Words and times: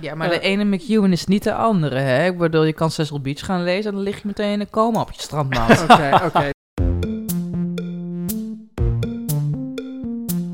Ja, 0.00 0.14
maar 0.14 0.28
de 0.28 0.40
ene 0.40 0.64
McEwen 0.64 1.12
is 1.12 1.26
niet 1.26 1.42
de 1.42 1.54
andere, 1.54 1.98
hè? 1.98 2.26
Ik 2.26 2.38
bedoel, 2.38 2.64
je 2.64 2.72
kan 2.72 2.90
Cecil 2.90 3.20
Beach 3.20 3.44
gaan 3.44 3.62
lezen 3.62 3.90
en 3.90 3.96
dan 3.96 4.04
lig 4.04 4.16
je 4.16 4.26
meteen 4.26 4.52
in 4.52 4.60
een 4.60 4.70
coma 4.70 5.00
op 5.00 5.12
je 5.12 5.22
strandmaat. 5.22 5.82
Oké, 5.90 6.20
oké. 6.24 6.50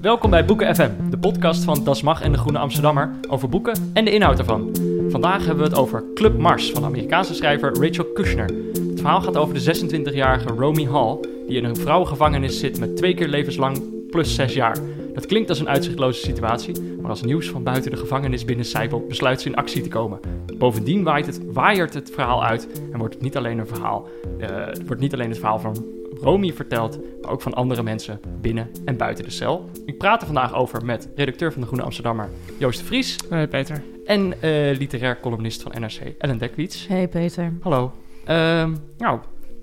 Welkom 0.01 0.31
bij 0.31 0.45
Boeken 0.45 0.75
FM, 0.75 0.91
de 1.11 1.19
podcast 1.19 1.65
van 1.65 1.85
Das 1.85 2.03
Mag 2.03 2.23
en 2.23 2.33
de 2.33 2.39
Groene 2.39 2.59
Amsterdammer 2.59 3.11
over 3.29 3.49
boeken 3.49 3.91
en 3.95 4.05
de 4.05 4.11
inhoud 4.11 4.39
ervan. 4.39 4.77
Vandaag 5.09 5.39
hebben 5.39 5.65
we 5.65 5.71
het 5.71 5.79
over 5.79 6.05
Club 6.15 6.39
Mars 6.39 6.71
van 6.71 6.81
de 6.83 6.89
Amerikaanse 6.89 7.35
schrijver 7.35 7.73
Rachel 7.81 8.05
Kushner. 8.05 8.51
Het 8.73 9.01
verhaal 9.01 9.21
gaat 9.21 9.37
over 9.37 9.55
de 9.55 9.87
26-jarige 10.11 10.49
Romy 10.49 10.85
Hall, 10.85 11.19
die 11.47 11.57
in 11.57 11.65
een 11.65 11.77
vrouwengevangenis 11.77 12.59
zit 12.59 12.79
met 12.79 12.97
twee 12.97 13.15
keer 13.15 13.29
levenslang 13.29 13.83
plus 14.11 14.35
zes 14.35 14.55
jaar. 14.55 14.77
Dat 15.15 15.27
klinkt 15.27 15.49
als 15.49 15.59
een 15.61 15.69
uitzichtloze 15.69 16.21
situatie, 16.21 16.83
maar 17.01 17.11
als 17.11 17.23
nieuws 17.23 17.49
van 17.51 17.63
buiten 17.63 17.91
de 17.91 17.97
gevangenis 17.97 18.45
binnen 18.45 18.65
Seibel 18.67 19.05
besluit 19.09 19.41
ze 19.41 19.49
in 19.49 19.55
actie 19.55 19.83
te 19.83 19.89
komen. 19.89 20.21
Bovendien 20.59 21.03
waait 21.03 21.27
het, 21.27 21.41
waaiert 21.53 21.95
het 21.95 22.11
verhaal 22.11 22.45
uit 22.45 22.69
en 22.93 22.99
wordt 22.99 23.15
het 23.15 23.23
niet 23.23 23.37
alleen 23.37 23.59
een 23.59 23.67
verhaal, 23.67 24.09
eh, 24.39 24.49
het 24.67 24.87
wordt 24.87 25.03
niet 25.03 25.13
alleen 25.15 25.29
het 25.29 25.39
verhaal 25.39 25.59
van 25.59 25.85
Romy 26.21 26.53
verteld, 26.53 26.99
maar 27.23 27.31
ook 27.31 27.43
van 27.43 27.55
andere 27.55 27.83
mensen 27.83 28.21
binnen 28.41 28.71
en 28.85 28.97
buiten 28.97 29.25
de 29.25 29.31
cel. 29.31 29.71
Ik 29.87 29.99
praat 29.99 30.21
er 30.21 30.27
vandaag 30.27 30.55
over 30.55 30.85
met 30.85 31.09
redacteur 31.17 31.53
van 31.53 31.61
de 31.61 31.67
Groene 31.67 31.85
Amsterdammer 31.85 32.29
Joost 32.59 32.79
de 32.79 32.85
Vries 32.85 33.17
Hey 33.29 33.49
Peter. 33.49 33.83
en 34.05 34.43
eh, 34.43 34.79
literair 34.79 35.21
columnist 35.21 35.63
van 35.63 35.73
NRC 35.81 36.01
Ellen 36.19 36.39
Dekwiets. 36.39 36.87
Hey 36.87 37.09
Peter. 37.09 37.53
Hallo. 37.61 37.93
Ehm, 38.25 38.75
nou, 38.99 39.19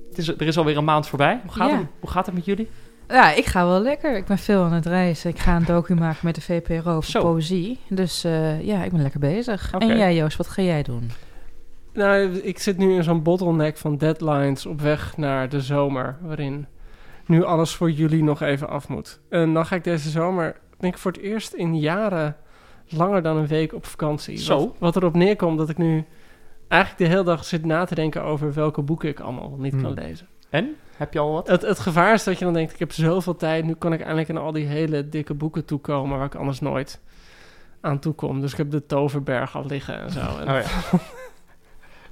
het 0.10 0.18
is, 0.18 0.28
er 0.28 0.42
is 0.48 0.58
alweer 0.58 0.78
een 0.78 0.84
maand 0.84 1.08
voorbij. 1.08 1.40
Hoe 1.44 1.52
gaat, 1.52 1.70
Ja. 1.70 1.78
het, 1.78 1.88
hoe 2.00 2.10
gaat 2.10 2.26
het 2.26 2.36
met 2.36 2.46
jullie? 2.46 2.68
Ja, 3.12 3.32
ik 3.34 3.46
ga 3.46 3.66
wel 3.66 3.82
lekker. 3.82 4.18
Ik 4.18 4.26
ben 4.26 4.38
veel 4.38 4.64
aan 4.64 4.74
het 4.74 4.86
reizen. 4.86 5.30
Ik 5.30 5.40
ga 5.40 5.56
een 5.56 5.66
docu 5.66 5.94
maken 5.96 6.20
met 6.22 6.36
de 6.36 6.42
VPRO 6.42 6.92
over 6.96 7.10
Zo. 7.12 7.22
poëzie. 7.22 7.80
Dus 7.90 8.24
eh, 8.24 8.62
ja, 8.66 8.84
ik 8.84 8.92
ben 8.92 9.02
lekker 9.02 9.20
bezig. 9.20 9.72
En 9.78 9.98
jij 9.98 10.16
Joost, 10.16 10.38
wat 10.38 10.48
ga 10.48 10.62
jij 10.62 10.84
doen? 10.84 11.12
Nou, 11.94 12.32
ik 12.38 12.60
zit 12.60 12.78
nu 12.78 12.94
in 12.96 13.04
zo'n 13.04 13.24
bottleneck 13.24 13.78
van 13.78 13.98
deadlines 13.98 14.66
op 14.66 14.82
weg 14.82 15.18
naar 15.18 15.50
de 15.50 15.62
zomer, 15.62 16.18
waarin 16.22 16.68
nu 17.26 17.44
alles 17.44 17.76
voor 17.76 17.92
jullie 17.92 18.24
nog 18.24 18.42
even 18.42 18.70
af 18.70 18.88
moet. 18.88 19.20
En 19.30 19.54
dan 19.54 19.66
ga 19.66 19.76
ik 19.76 19.84
deze 19.84 20.10
zomer, 20.10 20.56
denk 20.80 20.94
ik 20.94 21.00
voor 21.00 21.12
het 21.12 21.22
eerst 21.22 21.54
in 21.54 21.80
jaren, 21.80 22.36
langer 22.90 23.22
dan 23.22 23.38
een 23.38 23.48
week 23.48 23.74
op 23.74 23.86
vakantie. 23.86 24.38
Zo. 24.38 24.58
Wat, 24.60 24.76
wat 24.80 24.96
erop 24.96 25.14
neerkomt 25.14 25.58
dat 25.58 25.70
ik 25.70 25.78
nu 25.78 26.06
eigenlijk 26.68 27.04
de 27.04 27.10
hele 27.10 27.24
dag 27.24 27.46
zit 27.46 27.66
na 27.66 27.86
te 27.86 27.96
denken 27.96 28.24
over 28.24 28.54
welke 28.54 28.82
boeken 28.82 29.10
ik 29.10 29.20
allemaal 29.20 29.56
niet 29.58 29.72
kan 29.82 29.86
Hmm. 29.86 29.94
lezen. 29.94 30.28
En? 30.52 30.76
Heb 30.98 31.14
je 31.14 31.20
al 31.20 31.32
wat? 31.32 31.48
Het, 31.48 31.62
het 31.62 31.80
gevaar 31.80 32.14
is 32.14 32.24
dat 32.24 32.40
je 32.40 32.46
dan 32.46 32.54
denkt, 32.54 32.74
ik 32.74 32.80
heb 32.80 32.92
zoveel 32.92 33.36
tijd, 33.36 33.66
nu 33.66 33.74
kan 33.74 33.94
ik 33.94 34.00
eindelijk 34.02 34.30
aan 34.30 34.38
al 34.38 34.52
die 34.52 34.66
hele 34.66 35.10
dikke 35.10 35.34
boeken 35.34 35.66
toekomen 35.66 36.18
waar 36.18 36.26
ik 36.26 36.36
anders 36.36 36.60
nooit 36.60 37.00
aan 37.82 38.00
toekom. 38.00 38.42
Dus 38.42 38.52
ik 38.52 38.58
heb 38.58 38.72
de 38.72 38.86
Toverberg 38.86 39.56
al 39.56 39.66
liggen 39.66 40.02
en 40.02 40.12
zo. 40.12 40.20
En 40.20 40.50
Oh 40.50 40.62
ja. 40.62 40.64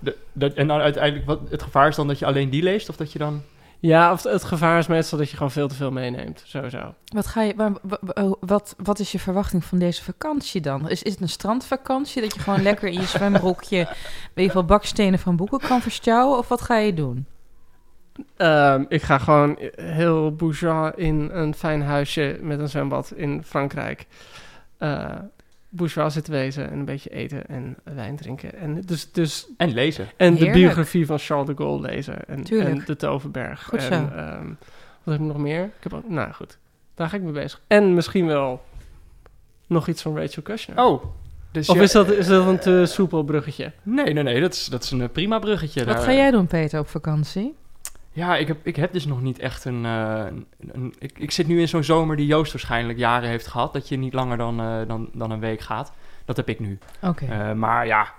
De, 0.01 0.17
de- 0.33 0.53
en 0.53 0.67
dan 0.67 0.79
uiteindelijk, 0.79 1.25
wat, 1.25 1.39
het 1.50 1.61
gevaar 1.63 1.88
is 1.88 1.95
dan 1.95 2.07
dat 2.07 2.19
je 2.19 2.25
alleen 2.25 2.50
die 2.50 2.63
leest? 2.63 2.89
Of 2.89 2.95
dat 2.95 3.11
je 3.11 3.19
dan... 3.19 3.41
Ja, 3.79 4.11
of 4.11 4.23
het 4.23 4.44
gevaar 4.44 4.77
is 4.79 4.88
meestal 4.88 5.17
dat 5.17 5.29
je 5.29 5.35
gewoon 5.35 5.51
veel 5.51 5.67
te 5.67 5.75
veel 5.75 5.91
meeneemt. 5.91 6.41
Sowieso. 6.45 6.94
Wat, 7.06 7.27
ga 7.27 7.41
je, 7.41 7.53
waar- 7.56 7.73
wa- 7.81 7.97
wa- 8.01 8.35
wat, 8.39 8.75
wat 8.83 9.00
is 9.00 9.11
je 9.11 9.19
verwachting 9.19 9.63
van 9.66 9.79
deze 9.79 10.03
vakantie 10.03 10.61
dan? 10.61 10.89
Is, 10.89 11.03
is 11.03 11.11
het 11.11 11.21
een 11.21 11.29
strandvakantie? 11.29 12.21
Dat 12.21 12.33
je 12.33 12.39
gewoon 12.39 12.61
lekker 12.69 12.88
in 12.88 13.00
je 13.00 13.06
zwembroekje... 13.06 13.88
weet 14.33 14.45
je 14.47 14.53
wel, 14.53 14.66
bakstenen 14.66 15.19
van 15.19 15.35
boeken 15.35 15.59
kan 15.59 15.81
verstouwen? 15.81 16.38
Of 16.38 16.47
wat 16.47 16.61
ga 16.61 16.77
je 16.77 16.94
doen? 16.94 17.25
Ehm, 18.38 18.84
ik 18.88 19.02
ga 19.02 19.18
gewoon 19.18 19.57
heel 19.75 20.35
bourgeois 20.35 20.91
in 20.96 21.30
een 21.34 21.53
fijn 21.53 21.81
huisje 21.81 22.40
met 22.41 22.59
een 22.59 22.69
zwembad 22.69 23.13
in 23.16 23.44
Frankrijk. 23.44 24.06
eh 24.78 25.16
bourgeois 25.72 26.13
zitten 26.13 26.34
wezen 26.34 26.69
en 26.72 26.80
een 26.80 26.85
beetje 26.85 27.09
eten 27.09 27.47
en 27.47 27.75
wijn 27.84 28.16
drinken. 28.16 28.56
En, 28.56 28.81
dus, 28.81 29.12
dus, 29.12 29.47
En 29.57 29.74
lezen. 29.74 30.07
en 30.18 30.35
de 30.35 30.50
biografie 30.50 31.06
van 31.06 31.19
Charles 31.19 31.47
de 31.47 31.53
Gaulle 31.56 31.81
lezen. 31.81 32.25
En, 32.28 32.44
en 32.46 32.81
de 32.85 32.96
Toverberg. 32.96 33.63
Goed 33.63 33.88
en, 33.88 34.12
ehm, 34.16 34.47
wat 35.03 35.13
heb 35.13 35.19
ik 35.19 35.19
nog 35.19 35.38
meer? 35.38 35.63
Ik 35.63 35.72
heb 35.84 35.94
ook, 35.94 36.09
nou 36.09 36.31
goed, 36.34 36.57
daar 36.96 37.09
ga 37.09 37.16
ik 37.16 37.22
mee 37.22 37.31
bezig. 37.31 37.62
En 37.68 37.94
misschien 37.94 38.25
wel 38.25 38.63
nog 39.68 39.88
iets 39.88 40.01
van 40.01 40.18
Rachel 40.18 40.41
Kushner. 40.41 40.84
Oh. 40.86 41.03
Dus 41.51 41.69
Of 41.69 41.75
je- 41.75 41.81
is 41.81 41.91
dat, 41.91 42.12
is 42.12 42.28
dat 42.28 42.47
een 42.47 42.59
te 42.59 42.84
soepel 42.88 43.24
bruggetje? 43.24 43.72
Nee, 43.84 44.13
nee, 44.13 44.24
nee. 44.24 44.41
Dat 44.41 44.53
is, 44.53 44.66
dat 44.66 44.84
is 44.84 44.91
een 44.91 45.01
eh, 45.01 45.09
prima 45.12 45.40
bruggetje. 45.40 45.86
Wat 45.86 45.96
daar. 45.96 46.03
ga 46.03 46.13
jij 46.13 46.31
doen, 46.31 46.47
Peter, 46.47 46.80
op 46.80 46.88
vakantie? 46.88 47.56
Ja, 48.12 48.38
ik 48.38 48.47
heb, 48.47 48.58
ik 48.64 48.75
heb 48.75 48.94
dus 48.94 49.06
nog 49.06 49.22
niet 49.22 49.40
echt 49.40 49.66
een... 49.66 49.86
eh, 49.86 50.24
een, 50.30 50.46
een- 50.72 50.94
ik, 51.00 51.20
ik 51.20 51.31
zit 51.31 51.47
nu 51.47 51.59
in 51.59 51.68
zo'n 51.68 51.84
zomer 51.84 52.16
die 52.16 52.25
Joost 52.25 52.52
waarschijnlijk 52.52 52.97
jaren 53.00 53.30
heeft 53.30 53.47
gehad. 53.47 53.74
Dat 53.74 53.88
je 53.90 53.97
niet 53.97 54.14
langer 54.14 54.38
dan, 54.38 54.59
eh, 54.59 54.78
dan, 54.88 55.09
dan 55.14 55.31
een 55.31 55.40
week 55.40 55.59
gaat. 55.62 55.94
Dat 56.25 56.38
heb 56.38 56.50
ik 56.50 56.59
nu. 56.59 56.78
Oké. 57.02 57.25
Eh, 57.25 57.52
maar 57.53 57.88
ja, 57.88 58.14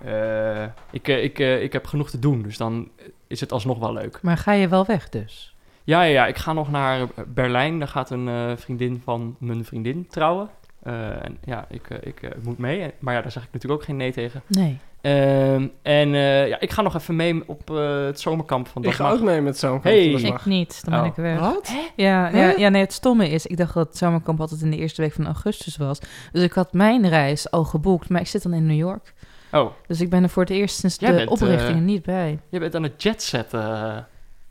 ik, 0.91 1.09
ik, 1.09 1.39
ik 1.39 1.73
heb 1.73 1.87
genoeg 1.87 2.11
te 2.11 2.19
doen. 2.19 2.43
Dus 2.43 2.57
dan 2.57 2.89
is 3.27 3.41
het 3.41 3.53
alsnog 3.53 3.79
wel 3.79 3.93
leuk. 3.93 4.19
Maar 4.23 4.37
ga 4.37 4.53
je 4.53 4.69
wel 4.69 4.87
weg 4.87 5.09
dus? 5.09 5.55
Ja, 5.85 6.03
ja, 6.03 6.13
ja, 6.13 6.27
ik 6.27 6.37
ga 6.37 6.53
nog 6.53 6.71
naar 6.71 7.07
Berlijn. 7.27 7.79
Daar 7.79 7.89
gaat 7.89 8.11
een 8.11 8.59
vriendin 8.59 9.01
van 9.05 9.37
mijn 9.39 9.65
vriendin 9.65 10.07
trouwen. 10.09 10.49
Eh, 10.83 11.25
en 11.25 11.39
ja, 11.45 11.67
ik, 11.69 11.91
eh, 11.91 11.99
ik 12.01 12.23
eh, 12.23 12.31
moet 12.43 12.59
mee. 12.59 12.91
Maar 12.99 13.15
ja, 13.15 13.21
daar 13.23 13.33
zeg 13.33 13.43
ik 13.43 13.49
natuurlijk 13.53 13.81
ook 13.81 13.87
geen 13.87 13.97
nee 13.97 14.13
tegen. 14.13 14.43
Nee. 14.47 14.79
Ehm, 15.01 15.67
en 15.83 16.15
eh, 16.15 16.49
ja, 16.49 16.61
ik 16.61 16.71
ga 16.71 16.83
nog 16.83 16.95
even 16.95 17.17
mee 17.17 17.43
op 17.47 17.71
eh, 17.71 18.05
het 18.05 18.21
zomerkamp 18.21 18.69
van 18.69 18.83
Ik 18.83 18.89
Dat 18.89 18.97
ga 18.97 19.11
ook 19.11 19.21
mee 19.21 19.41
met 19.41 19.59
zo'n 19.59 19.81
Hey. 19.83 20.11
Dat 20.13 20.21
Ik 20.21 20.45
niet, 20.45 20.85
dan 20.85 20.93
ben 20.95 21.03
Oh. 21.03 21.07
ik 21.07 21.15
weg. 21.15 21.39
Wat? 21.39 21.73
Ja, 21.97 22.29
ja, 22.29 22.55
ja, 22.57 22.69
nee, 22.69 22.83
het 22.83 22.93
stomme 22.93 23.29
is, 23.29 23.47
ik 23.47 23.57
dacht 23.57 23.75
dat 23.75 23.87
het 23.89 23.97
zomerkamp 23.97 24.41
altijd 24.41 24.61
in 24.63 24.71
de 24.71 24.77
eerste 24.77 25.03
week 25.03 25.13
van 25.13 25.27
augustus 25.27 25.77
was. 25.77 25.99
Dus 26.33 26.43
ik 26.43 26.53
had 26.53 26.73
mijn 26.73 27.09
reis 27.09 27.51
al 27.51 27.65
geboekt, 27.65 28.09
maar 28.09 28.21
ik 28.21 28.27
zit 28.27 28.43
dan 28.43 28.53
in 28.55 28.67
New 28.67 28.77
York. 28.77 29.15
Oh, 29.53 29.71
Dus 29.87 30.01
ik 30.01 30.11
ben 30.11 30.23
er 30.23 30.29
voor 30.29 30.43
het 30.43 30.53
eerst 30.53 30.79
sinds 30.79 30.97
Jij 30.99 31.11
de 31.11 31.17
bent, 31.17 31.29
oprichting 31.31 31.79
eh, 31.79 31.85
niet 31.85 32.03
bij. 32.03 32.39
je 32.49 32.59
bent 32.59 32.75
aan 32.75 32.83
het 32.83 33.03
jetset 33.03 33.55
eh 33.55 33.97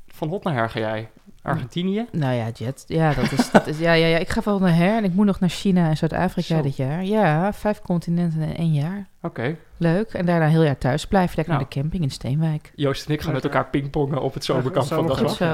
van 0.08 0.28
hot 0.30 0.44
naar 0.44 0.54
her 0.54 0.70
ga 0.70 0.80
jij. 0.80 1.10
Argentinië? 1.50 2.06
Nou 2.12 2.34
ja, 2.34 2.48
Jet, 2.54 2.84
ja, 2.88 3.14
dat 3.14 3.32
is, 3.32 3.52
dat 3.52 3.68
is, 3.68 3.80
ja, 3.80 3.94
ja, 3.94 4.08
ja, 4.08 4.18
ik 4.18 4.30
ga 4.30 4.42
wel 4.44 4.60
naar 4.60 4.76
her 4.76 4.98
en 4.98 5.04
ik 5.04 5.14
moet 5.14 5.26
nog 5.26 5.40
naar 5.40 5.50
China 5.50 5.90
en 5.90 5.98
Zuid-Afrika 5.98 6.62
dit 6.62 6.76
jaar. 6.76 7.04
Ja, 7.04 7.54
vijf 7.54 7.82
continenten 7.82 8.42
in 8.42 8.56
één 8.56 8.74
jaar. 8.74 9.08
Oké. 9.22 9.56
Leuk. 9.78 10.14
En 10.14 10.26
daarna 10.26 10.48
heel 10.48 10.64
jaar 10.64 10.78
thuis 10.78 11.06
blijven, 11.08 11.36
lekker 11.36 11.54
Nou. 11.54 11.66
naar 11.66 11.74
de 11.74 11.80
camping 11.80 12.04
in 12.04 12.12
Steenwijk. 12.12 12.72
Joost 12.76 13.08
en 13.08 13.14
ik 13.14 13.22
gaan 13.22 13.34
met 13.34 13.44
elkaar 13.44 13.66
pingpongen 13.66 14.22
op 14.22 14.34
het 14.34 14.44
zomerkamp 14.46 14.90
Ja, 14.90 14.96
van 14.96 15.08
Dat 15.08 15.18
Goed 15.18 15.28
Mag. 15.28 15.36
zo. 15.36 15.46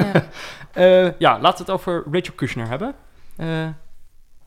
Ja. 0.00 0.12
Eh, 0.72 1.18
ja, 1.18 1.38
laten 1.40 1.64
we 1.66 1.72
het 1.72 1.80
over 1.80 2.02
Rachel 2.10 2.32
Kushner 2.34 2.68
hebben. 2.68 2.94
Eh, 3.36 3.46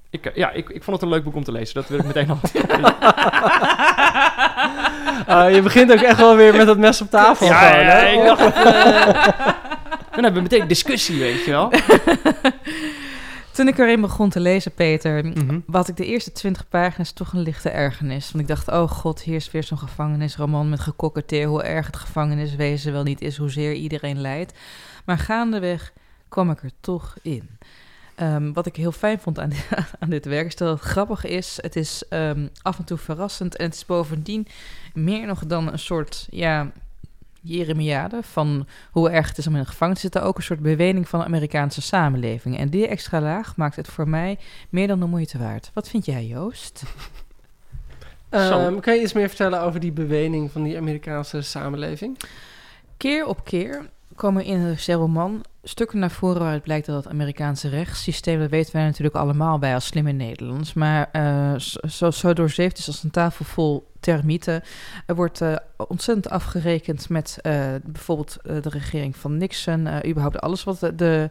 ik, 0.10 0.32
ja, 0.36 0.52
ik, 0.52 0.70
ik 0.70 0.84
vond 0.84 0.96
het 0.96 1.06
een 1.06 1.14
leuk 1.16 1.24
boek 1.24 1.36
om 1.36 1.44
te 1.44 1.52
lezen. 1.52 1.74
Dat 1.76 1.88
wil 1.88 2.00
ik 2.00 2.06
meteen 2.06 2.30
al. 2.30 2.38
Ah, 5.28 5.52
je 5.56 5.62
begint 5.62 5.92
ook 5.92 6.00
echt 6.02 6.18
wel 6.18 6.36
weer 6.36 6.56
met 6.56 6.66
dat 6.68 6.78
mes 6.78 7.02
op 7.02 7.10
tafel. 7.10 7.46
Ja, 7.46 7.54
gewoon, 7.60 7.84
ja, 7.86 7.92
hè? 7.92 8.08
ik 8.08 8.24
dacht 8.26 8.56
eh, 8.56 9.48
Dan 10.16 10.24
hebben 10.24 10.44
we 10.44 10.50
meteen 10.50 10.68
discussie, 10.68 11.20
weet 11.20 11.46
je 11.46 11.52
wel. 11.52 11.72
Toen 13.52 13.68
ik 13.68 13.78
erin 13.78 14.02
begon 14.02 14.30
te 14.30 14.40
lezen, 14.40 14.72
Peter, 14.74 15.26
Mhm. 15.26 15.60
had 15.72 15.88
ik 15.88 15.98
de 15.98 16.06
eerste 16.06 16.32
twintig 16.32 16.70
pagina's 16.70 17.12
toch 17.12 17.34
een 17.34 17.42
lichte 17.42 17.70
ergernis. 17.70 18.32
Want 18.32 18.44
ik 18.44 18.48
dacht, 18.56 18.68
oh 18.68 18.90
god, 18.92 19.22
hier 19.22 19.36
is 19.36 19.52
weer 19.52 19.64
zo'n 19.64 19.78
gevangenisroman 19.78 20.70
met 20.70 20.80
gekokketeer... 20.80 21.48
hoe 21.48 21.64
erg 21.64 21.86
het 21.86 21.96
gevangeniswezen 21.96 22.92
wel 22.94 23.04
niet 23.04 23.22
is, 23.22 23.38
hoezeer 23.38 23.74
iedereen 23.74 24.22
lijdt. 24.22 24.54
Maar 25.06 25.18
gaandeweg 25.18 25.94
kwam 26.30 26.50
ik 26.52 26.64
er 26.64 26.72
toch 26.80 27.16
in. 27.22 27.50
Ehm, 28.16 28.52
wat 28.54 28.66
ik 28.66 28.76
heel 28.76 28.92
fijn 28.92 29.20
vond 29.20 29.40
aan 29.40 29.50
dit, 29.50 29.68
aan 30.00 30.10
dit 30.10 30.26
werk 30.26 30.48
is 30.48 30.56
dat 30.56 30.80
het 30.80 30.90
grappig 30.90 31.26
is. 31.26 31.58
Het 31.62 31.76
is 31.76 32.04
ehm, 32.10 32.48
af 32.62 32.78
en 32.78 32.84
toe 32.84 32.98
verrassend 32.98 33.56
en 33.56 33.66
het 33.66 33.74
is 33.76 33.86
bovendien 33.86 34.48
meer 34.94 35.26
nog 35.28 35.46
dan 35.46 35.72
een 35.72 35.80
soort, 35.80 36.28
ja, 36.30 36.72
jeremiade 37.44 38.24
van 38.24 38.68
hoe 38.92 39.10
erg 39.10 39.28
het 39.28 39.38
is 39.38 39.48
om 39.48 39.54
in 39.54 39.60
een 39.60 39.66
gevangenis 39.66 40.02
te 40.02 40.08
zitten. 40.08 40.24
Ook 40.24 40.38
een 40.38 40.44
soort 40.44 40.60
bewening 40.60 41.10
van 41.10 41.20
de 41.20 41.26
Amerikaanse 41.26 41.82
samenleving. 41.82 42.58
En 42.58 42.70
die 42.70 42.88
extra 42.88 43.22
laag 43.22 43.56
maakt 43.56 43.76
het 43.76 43.88
voor 43.88 44.10
mij 44.10 44.38
meer 44.70 44.88
dan 44.88 45.00
de 45.00 45.06
moeite 45.06 45.38
waard. 45.38 45.72
Wat 45.74 45.90
vind 45.90 46.06
jij, 46.06 46.26
Joost? 46.26 46.84
Ehm, 48.30 48.80
kan 48.80 48.96
je 48.96 49.02
iets 49.02 49.14
meer 49.14 49.28
vertellen 49.28 49.62
over 49.62 49.80
die 49.80 49.92
bewening 49.92 50.52
van 50.52 50.64
die 50.64 50.78
Amerikaanse 50.78 51.42
samenleving? 51.42 52.18
Keer 52.98 53.26
op 53.26 53.44
keer 53.44 53.90
komen 54.16 54.44
in 54.44 54.78
de 54.86 54.94
roman 54.94 55.44
stukken 55.64 56.00
naar 56.00 56.12
voren 56.12 56.40
waaruit 56.40 56.64
blijkt 56.64 56.86
dat 56.86 57.04
het 57.04 57.14
Amerikaanse 57.14 57.70
rechtssysteem, 57.70 58.40
dat 58.40 58.50
weten 58.50 58.74
wij 58.74 58.84
natuurlijk 58.84 59.16
allemaal 59.16 59.60
bij 59.60 59.74
als 59.74 59.86
slimme 59.86 60.12
Nederlands, 60.12 60.74
maar 60.74 61.10
eh, 61.12 61.54
zo, 61.88 62.12
zo 62.12 62.34
doorzeefd 62.34 62.78
is 62.78 62.88
als 62.88 63.04
een 63.04 63.12
tafel 63.12 63.46
vol 63.46 63.92
termieten. 64.04 64.62
Er 65.06 65.16
wordt 65.16 65.42
eh, 65.42 65.56
ontzettend 65.88 66.30
afgerekend 66.30 67.10
met 67.10 67.38
eh, 67.42 67.66
bijvoorbeeld 67.84 68.38
eh, 68.44 68.62
de 68.62 68.70
regering 68.70 69.16
van 69.16 69.38
Nixon, 69.38 69.88
überhaupt 70.08 70.40
alles 70.40 70.64
wat 70.64 70.80
de, 70.80 70.96
de 70.96 71.30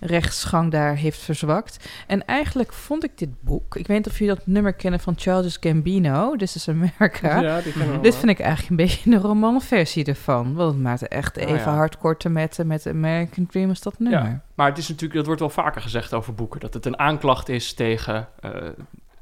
rechtsgang 0.00 0.70
daar 0.70 0.96
heeft 0.96 1.18
verzwakt. 1.18 1.88
En 2.06 2.26
eigenlijk 2.26 2.72
vond 2.72 3.04
ik 3.04 3.18
dit 3.18 3.42
boek, 3.42 3.76
ik 3.76 3.86
weet 3.86 3.96
niet 3.96 4.06
of 4.06 4.18
jullie 4.18 4.34
dat 4.34 4.46
nummer 4.46 4.72
kennen 4.72 5.00
van 5.00 5.14
Charles 5.16 5.56
Gambino, 5.60 6.36
This 6.36 6.56
is 6.56 6.68
America. 6.68 7.40
Ja, 7.40 7.60
die 7.60 7.72
kennen 7.72 7.96
we 7.96 8.02
Dit 8.02 8.16
vind 8.16 8.30
ik 8.30 8.40
eigenlijk 8.40 8.70
een 8.70 8.86
beetje 8.86 9.10
de 9.10 9.16
romanversie 9.16 10.04
ervan. 10.04 10.54
Want 10.54 10.72
het 10.72 10.82
maakt 10.82 11.00
het 11.00 11.10
echt 11.10 11.36
Oh, 11.36 11.42
even 11.42 11.56
ja. 11.56 11.74
hardcore 11.74 12.16
te 12.16 12.28
metten 12.28 12.66
met 12.66 12.86
American 12.86 13.46
Dream 13.46 13.68
als 13.68 13.80
dat 13.80 13.98
nummer. 13.98 14.22
Ja. 14.22 14.42
Maar 14.54 14.68
het 14.68 14.78
is 14.78 14.88
natuurlijk, 14.88 15.14
dat 15.14 15.26
wordt 15.26 15.40
wel 15.40 15.50
vaker 15.50 15.82
gezegd 15.82 16.14
over 16.14 16.34
boeken, 16.34 16.60
dat 16.60 16.74
het 16.74 16.86
een 16.86 16.98
aanklacht 16.98 17.48
is 17.48 17.74
tegen 17.74 18.28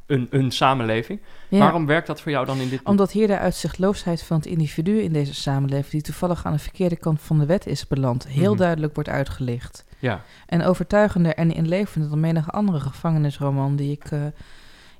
een, 0.06 0.26
een 0.30 0.50
samenleving. 0.50 1.20
Ja, 1.48 1.58
Waarom 1.58 1.86
werkt 1.86 2.06
dat 2.06 2.20
voor 2.20 2.32
jou 2.32 2.46
dan 2.46 2.58
in 2.58 2.68
dit? 2.68 2.80
Omdat 2.84 3.10
hier 3.12 3.26
de 3.26 3.38
uitzichtloosheid 3.38 4.22
van 4.22 4.36
het 4.36 4.46
individu 4.46 5.00
in 5.02 5.12
deze 5.12 5.34
samenleving, 5.34 5.90
die 5.90 6.02
toevallig 6.02 6.44
aan 6.46 6.52
de 6.52 6.58
verkeerde 6.58 6.96
kant 6.96 7.20
van 7.22 7.38
de 7.38 7.46
wet 7.46 7.66
is 7.66 7.86
beland, 7.86 8.26
heel 8.28 8.50
Mhm. 8.50 8.58
duidelijk 8.60 8.94
wordt 8.94 9.08
uitgelicht. 9.10 9.84
Ja, 9.98 10.22
En 10.46 10.64
overtuigender 10.64 11.34
en 11.34 11.54
inlevender 11.54 12.10
dan 12.10 12.20
menige 12.20 12.50
andere 12.50 12.80
gevangenisroman 12.80 13.76
die 13.76 13.90
ik 13.92 14.04
eh, 14.04 14.20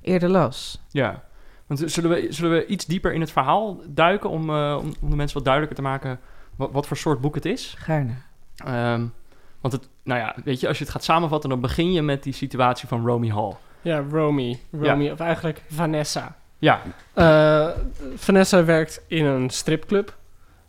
eerder 0.01 0.29
las. 0.29 0.81
ja. 0.91 1.23
Want 1.67 1.91
zullen 1.91 2.09
we, 2.09 2.27
zullen 2.29 2.51
we 2.51 2.65
iets 2.65 2.85
dieper 2.85 3.13
in 3.13 3.19
het 3.21 3.31
verhaal 3.31 3.81
duiken 3.87 4.29
om, 4.29 4.49
eh, 4.49 4.77
om, 4.81 4.93
om 5.01 5.09
de 5.09 5.15
mensen 5.15 5.35
wat 5.35 5.45
duidelijker 5.45 5.75
te 5.83 5.89
maken 5.89 6.19
wat, 6.55 6.71
wat 6.71 6.87
voor 6.87 6.97
soort 6.97 7.21
boek 7.21 7.35
het 7.35 7.45
is? 7.45 7.75
Gaarne. 7.77 8.11
Ehm, 8.55 9.05
want 9.61 9.73
het, 9.73 9.89
nou 10.03 10.19
ja, 10.19 10.35
weet 10.43 10.59
je, 10.59 10.67
als 10.67 10.77
je 10.77 10.83
het 10.83 10.93
gaat 10.93 11.03
samenvatten, 11.03 11.49
dan 11.49 11.61
begin 11.61 11.91
je 11.91 12.01
met 12.01 12.23
die 12.23 12.33
situatie 12.33 12.87
van 12.87 13.05
Romy 13.05 13.29
Hall. 13.29 13.53
Ja, 13.83 14.05
Romy. 14.11 14.59
Romy, 14.71 15.09
of 15.09 15.19
eigenlijk 15.19 15.61
Vanessa. 15.69 16.35
Ja, 16.57 16.81
Eh, 17.13 17.69
Vanessa 18.15 18.63
werkt 18.65 19.03
in 19.07 19.25
een 19.25 19.49
stripclub. 19.49 20.17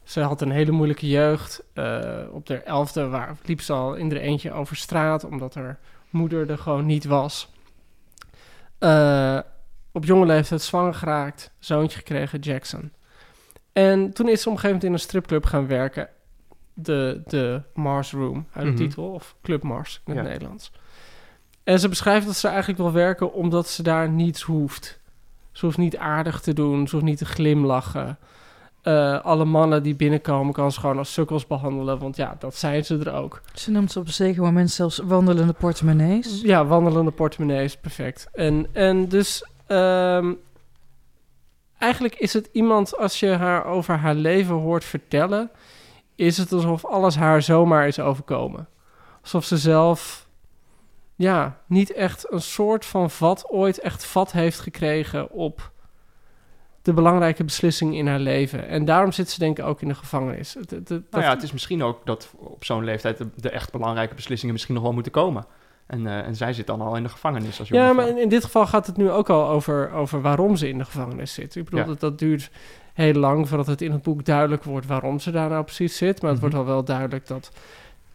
Ze 0.02 0.20
had 0.20 0.40
een 0.40 0.50
hele 0.50 0.70
moeilijke 0.70 1.08
jeugd. 1.08 1.62
Eh, 1.72 2.11
op 2.31 2.46
de 2.46 2.56
elfde 2.56 3.08
waar, 3.08 3.37
liep 3.44 3.61
ze 3.61 3.72
al 3.72 3.94
in 3.94 4.11
er 4.11 4.20
eentje 4.20 4.52
over 4.52 4.76
straat, 4.76 5.25
omdat 5.25 5.55
haar 5.55 5.78
moeder 6.11 6.50
er 6.50 6.58
gewoon 6.58 6.87
niet 6.87 7.05
was. 7.05 7.49
Eh, 8.78 9.38
op 9.93 10.05
jonge 10.05 10.26
leeftijd 10.26 10.62
zwanger 10.62 10.94
geraakt, 10.94 11.50
zoontje 11.58 11.99
gekregen, 11.99 12.38
Jackson. 12.38 12.93
En 13.72 14.12
toen 14.12 14.28
is 14.28 14.43
ze 14.43 14.49
op 14.49 14.55
een 14.55 14.60
gegeven 14.60 14.67
moment 14.69 14.84
in 14.84 14.93
een 14.93 14.99
stripclub 14.99 15.44
gaan 15.44 15.67
werken. 15.67 16.08
De, 16.75 17.22
de 17.26 17.62
Mars 17.75 18.12
Room 18.12 18.46
uit 18.52 18.64
de 18.64 18.70
Mhm. 18.70 18.81
titel, 18.81 19.05
of 19.12 19.34
Club 19.43 19.62
Mars 19.62 20.00
in 20.06 20.17
het 20.17 20.25
Ja. 20.25 20.31
Nederlands. 20.32 20.72
En 21.64 21.81
ze 21.81 21.88
beschrijft 21.88 22.26
dat 22.26 22.37
ze 22.37 22.49
eigenlijk 22.49 22.78
wil 22.78 22.93
werken 22.93 23.32
omdat 23.32 23.69
ze 23.69 23.82
daar 23.82 24.08
niets 24.08 24.43
hoeft. 24.43 24.99
Ze 25.52 25.64
hoeft 25.64 25.78
niet 25.78 25.96
aardig 25.96 26.40
te 26.40 26.52
doen, 26.52 26.87
ze 26.88 26.94
hoeft 26.94 27.08
niet 27.08 27.19
te 27.19 27.25
glimlachen. 27.25 28.19
Eh, 28.82 29.20
alle 29.20 29.44
mannen 29.44 29.82
die 29.82 29.94
binnenkomen 29.94 30.52
kan 30.52 30.72
ze 30.72 30.81
gewoon 30.81 30.99
als 30.99 31.12
sukkels 31.12 31.46
behandelen, 31.46 31.99
want 31.99 32.16
ja, 32.16 32.37
dat 32.38 32.55
zijn 32.55 32.84
ze 32.84 32.99
er 32.99 33.12
ook. 33.12 33.43
Ze 33.55 33.70
noemt 33.70 33.93
ze 33.93 33.99
op 33.99 34.06
een 34.06 34.12
zeker 34.12 34.43
moment 34.43 34.70
zelfs 34.70 34.99
wandelende 34.99 35.52
portemonnees. 35.52 36.40
Ja, 36.40 36.66
wandelende 36.66 37.11
portemonnees, 37.11 37.76
perfect. 37.76 38.28
En, 38.32 38.67
en 38.72 39.08
dus 39.08 39.46
ehm, 39.67 40.32
eigenlijk 41.78 42.14
is 42.14 42.32
het 42.32 42.49
iemand, 42.52 42.99
als 42.99 43.20
je 43.20 43.28
haar 43.28 43.64
over 43.64 43.96
haar 43.96 44.14
leven 44.14 44.55
hoort 44.55 44.84
vertellen, 44.84 45.50
is 46.14 46.37
het 46.37 46.52
alsof 46.52 46.84
alles 46.84 47.17
haar 47.17 47.43
zomaar 47.43 47.87
is 47.87 48.00
overkomen. 48.00 48.69
Alsof 49.22 49.44
ze 49.44 49.56
zelf, 49.56 50.23
ja, 51.16 51.58
niet 51.66 51.93
echt 51.93 52.32
een 52.32 52.40
soort 52.40 52.84
van 52.84 53.11
vat, 53.11 53.46
ooit 53.50 53.78
echt 53.81 54.05
vat 54.05 54.32
heeft 54.32 54.61
gekregen 54.61 55.31
op 55.31 55.72
de 56.82 56.93
belangrijke 56.93 57.44
beslissingen 57.44 57.94
in 57.94 58.06
haar 58.06 58.19
leven. 58.19 58.69
En 58.69 58.84
daarom 58.84 59.12
zit 59.12 59.31
ze 59.31 59.38
denk 59.38 59.58
ik 59.58 59.64
ook 59.64 59.81
in 59.82 59.88
de 59.88 59.94
gevangenis. 59.94 60.55
Het, 60.55 60.70
het, 60.70 60.88
het- 60.88 60.88
nou 60.88 61.02
dat- 61.11 61.22
ja, 61.22 61.31
het 61.31 61.43
is 61.43 61.52
misschien 61.52 61.82
ook 61.82 62.06
dat 62.06 62.31
op 62.37 62.64
zo'n 62.64 62.84
leeftijd 62.84 63.19
de, 63.19 63.28
de 63.37 63.50
echt 63.50 63.72
belangrijke 63.72 64.14
beslissingen 64.14 64.52
misschien 64.55 64.75
nog 64.75 64.82
wel 64.82 64.93
moeten 64.93 65.12
komen. 65.12 65.46
En, 65.87 66.06
eh, 66.06 66.19
en 66.26 66.37
zij 66.37 66.52
zit 66.52 66.66
dan 66.66 66.81
al 66.81 66.96
in 66.96 67.02
de 67.02 67.08
gevangenis 67.08 67.58
als 67.58 67.69
Ja, 67.69 67.93
maar 67.93 68.08
in, 68.08 68.19
in 68.19 68.28
dit 68.28 68.44
geval 68.44 68.67
gaat 68.67 68.87
het 68.87 68.96
nu 68.96 69.10
ook 69.10 69.31
al 69.31 69.49
over, 69.49 69.93
over 69.93 70.20
waarom 70.20 70.56
ze 70.56 70.69
in 70.69 70.78
de 70.78 70.84
gevangenis 70.84 71.34
zit. 71.34 71.55
Ik 71.55 71.64
bedoel, 71.64 71.81
Ja. 71.81 71.87
dat, 71.87 72.00
dat 72.00 72.19
duurt 72.19 72.50
heel 72.94 73.12
lang 73.14 73.49
voordat 73.49 73.67
het 73.67 73.81
in 73.82 73.93
het 73.93 74.02
boek 74.02 74.25
duidelijk 74.25 74.64
wordt 74.64 74.87
waarom 74.87 75.19
ze 75.19 75.31
daar 75.31 75.49
nou 75.49 75.64
precies 75.64 75.96
zit. 75.96 76.22
Maar 76.22 76.31
het 76.31 76.40
Mhm. 76.40 76.50
wordt 76.50 76.67
al 76.69 76.72
wel 76.75 76.84
duidelijk 76.84 77.26
dat 77.26 77.50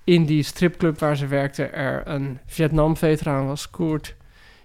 in 0.10 0.26
die 0.26 0.44
stripclub 0.44 1.00
waar 1.00 1.18
ze 1.18 1.28
werkte 1.28 1.64
er 1.64 2.08
een 2.08 2.40
Vietnam-veteraan 2.46 3.48
was, 3.48 3.70
Koert, 3.70 4.16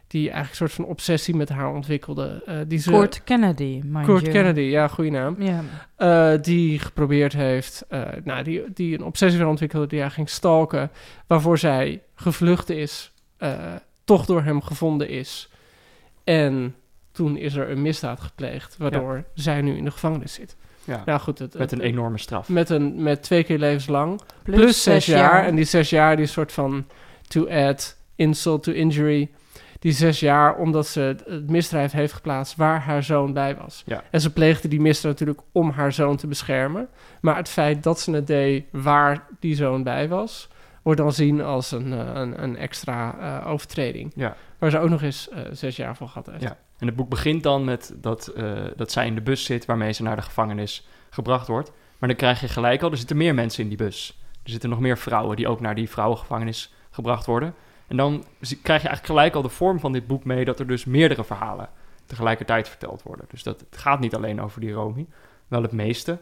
die 0.06 0.20
eigenlijk 0.30 0.50
een 0.50 0.56
soort 0.56 0.72
van 0.72 0.84
obsessie 0.84 1.34
met 1.36 1.48
haar 1.48 1.72
ontwikkelde. 1.72 2.42
eh, 2.46 2.56
die 2.66 2.78
ze, 2.78 2.90
Kurt 2.90 3.24
Kennedy, 3.24 3.80
mind 3.84 4.06
Kurt 4.06 4.20
you. 4.20 4.32
Kennedy, 4.32 4.60
ja, 4.60 4.88
goede 4.88 5.10
naam. 5.10 5.36
Ja, 5.42 5.60
Eh, 5.96 6.42
die 6.42 6.78
geprobeerd 6.78 7.32
heeft, 7.32 7.84
eh, 7.88 8.02
nou, 8.24 8.42
die, 8.42 8.62
die 8.74 8.94
een 8.98 9.04
obsessie 9.04 9.46
ontwikkelde, 9.46 9.86
die 9.86 10.00
haar 10.00 10.10
ging 10.10 10.28
stalken, 10.28 10.90
waarvoor 11.26 11.58
zij 11.58 12.02
gevlucht 12.14 12.70
is, 12.70 13.12
eh, 13.36 13.74
toch 14.04 14.26
door 14.26 14.42
hem 14.42 14.62
gevonden 14.62 15.08
is. 15.08 15.48
En 16.24 16.74
toen 17.12 17.36
is 17.36 17.54
er 17.54 17.70
een 17.70 17.82
misdaad 17.82 18.20
gepleegd, 18.20 18.76
waardoor 18.76 19.24
zij 19.34 19.60
nu 19.62 19.76
in 19.76 19.84
de 19.84 19.90
gevangenis 19.90 20.32
zit. 20.34 20.56
Ja, 20.86 21.02
Nou 21.04 21.20
goed, 21.20 21.38
het, 21.38 21.58
met 21.58 21.72
een 21.72 21.78
het- 21.78 21.86
enorme 21.86 22.18
straf. 22.18 22.48
met, 22.48 22.70
een, 22.70 23.02
met 23.02 23.22
twee 23.22 23.44
keer 23.44 23.58
levenslang, 23.58 24.20
plus, 24.42 24.82
zes 24.82 25.06
jaar. 25.06 25.44
En 25.44 25.54
die 25.54 25.64
zes 25.64 25.90
jaar, 25.90 26.16
die 26.16 26.26
soort 26.26 26.52
van 26.52 26.86
to 27.28 27.48
add 27.48 27.96
insult 28.16 28.62
to 28.62 28.72
injury. 28.72 29.30
Die 29.78 29.92
zes 29.92 30.20
jaar, 30.20 30.56
omdat 30.56 30.86
ze 30.86 31.00
het- 31.00 31.50
misdrijf 31.50 31.92
heeft 31.92 32.12
geplaatst 32.12 32.56
waar 32.56 32.80
haar 32.80 33.02
zoon 33.02 33.32
bij 33.32 33.56
was. 33.56 33.82
Ja. 33.86 34.02
En 34.10 34.20
ze 34.20 34.32
pleegde 34.32 34.68
die 34.68 34.80
misdrijf 34.80 35.14
natuurlijk 35.18 35.46
om 35.52 35.70
haar 35.70 35.92
zoon 35.92 36.16
te 36.16 36.26
beschermen. 36.26 36.88
Maar 37.20 37.36
het 37.36 37.48
feit 37.48 37.82
dat 37.82 38.00
ze 38.00 38.10
het 38.10 38.26
deed 38.26 38.64
waar 38.72 39.26
die 39.40 39.54
zoon 39.56 39.82
bij 39.82 40.08
was, 40.08 40.48
wordt 40.82 41.00
dan 41.00 41.12
zien 41.12 41.40
als 41.42 41.70
een, 41.72 41.92
eh, 41.92 41.98
een, 42.14 42.42
een 42.42 42.56
extra 42.56 43.16
eh, 43.44 43.50
overtreding. 43.50 44.12
Ja. 44.14 44.36
Waar 44.58 44.70
ze 44.70 44.78
ook 44.78 44.88
nog 44.90 45.02
eens 45.02 45.28
eh, 45.28 45.40
zes 45.52 45.76
jaar 45.76 45.96
voor 45.96 46.08
gehad 46.08 46.26
heeft. 46.26 46.42
Ja. 46.42 46.56
En 46.84 46.90
het 46.90 46.98
boek 46.98 47.08
begint 47.08 47.42
dan 47.42 47.64
met 47.64 47.94
dat, 47.96 48.26
eh, 48.26 48.52
dat 48.76 48.92
zij 48.92 49.06
in 49.06 49.14
de 49.14 49.20
bus 49.20 49.44
zit 49.44 49.64
waarmee 49.64 49.92
ze 49.92 50.02
naar 50.02 50.16
de 50.16 50.22
gevangenis 50.22 50.86
gebracht 51.10 51.46
wordt. 51.46 51.72
Maar 51.98 52.08
dan 52.08 52.18
krijg 52.18 52.40
je 52.40 52.48
gelijk 52.48 52.82
al, 52.82 52.90
er 52.90 52.96
zitten 52.96 53.16
meer 53.16 53.34
mensen 53.34 53.62
in 53.62 53.68
die 53.68 53.78
bus. 53.78 54.18
Er 54.42 54.50
zitten 54.50 54.70
nog 54.70 54.80
meer 54.80 54.98
vrouwen 54.98 55.36
die 55.36 55.48
ook 55.48 55.60
naar 55.60 55.74
die 55.74 55.90
vrouwengevangenis 55.90 56.74
gebracht 56.90 57.26
worden. 57.26 57.54
En 57.86 57.96
dan 57.96 58.24
krijg 58.40 58.82
je 58.82 58.88
eigenlijk 58.88 59.06
gelijk 59.06 59.34
al 59.34 59.42
de 59.42 59.48
vorm 59.48 59.80
van 59.80 59.92
dit 59.92 60.06
boek 60.06 60.24
mee 60.24 60.44
dat 60.44 60.60
er 60.60 60.66
dus 60.66 60.84
meerdere 60.84 61.24
verhalen 61.24 61.68
tegelijkertijd 62.06 62.68
verteld 62.68 63.02
worden. 63.02 63.26
Dus 63.30 63.42
dat, 63.42 63.60
het 63.70 63.78
gaat 63.78 64.00
niet 64.00 64.14
alleen 64.14 64.40
over 64.40 64.60
die 64.60 64.72
Romy, 64.72 65.06
wel 65.48 65.62
het 65.62 65.72
meeste. 65.72 66.18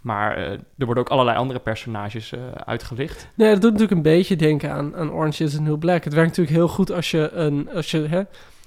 Maar 0.00 0.36
eh, 0.36 0.50
er 0.52 0.86
worden 0.86 1.04
ook 1.04 1.10
allerlei 1.10 1.38
andere 1.38 1.60
personages 1.60 2.32
eh, 2.32 2.40
uitgelicht. 2.64 3.28
Nee, 3.34 3.52
dat 3.52 3.60
doet 3.60 3.72
natuurlijk 3.72 3.96
een 3.96 4.12
beetje 4.12 4.36
denken 4.36 4.72
aan, 4.72 4.96
aan 4.96 5.12
Orange 5.12 5.44
is 5.44 5.52
the 5.52 5.60
New 5.60 5.78
Black. 5.78 6.04
Het 6.04 6.14
werkt 6.14 6.28
natuurlijk 6.28 6.56
heel 6.56 6.68
goed 6.68 6.90
als 6.90 7.10
je, 7.10 7.30
een, 7.32 7.68
als 7.74 7.90
je 7.90 7.98
hè, 7.98 8.22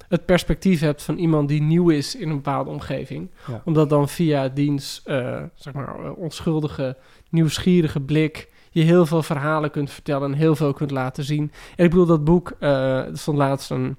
het 0.08 0.26
perspectief 0.26 0.80
hebt 0.80 1.04
van 1.04 1.18
iemand 1.18 1.48
die 1.48 1.62
nieuw 1.62 1.90
is 1.90 2.16
in 2.16 2.30
een 2.30 2.36
bepaalde 2.36 2.70
omgeving. 2.70 3.30
Ja. 3.48 3.62
Omdat 3.66 3.90
dan 3.90 4.10
via 4.10 4.48
diens, 4.48 5.02
eh, 5.06 5.44
zeg 5.56 5.74
maar, 5.74 6.06
eh, 6.06 6.18
onschuldige, 6.18 6.98
nieuwsgierige 7.30 8.00
blik 8.00 8.50
je 8.72 8.84
heel 8.84 9.06
veel 9.06 9.24
verhalen 9.24 9.72
kunt 9.72 9.92
vertellen 9.92 10.32
en 10.32 10.38
heel 10.38 10.56
veel 10.56 10.74
kunt 10.74 10.92
laten 10.92 11.24
zien. 11.24 11.52
En 11.76 11.86
ik 11.86 11.90
bedoel, 11.90 12.06
dat 12.06 12.24
boek, 12.24 12.54
er 12.60 13.18
stond 13.18 13.38
laatst 13.38 13.70
een 13.70 13.98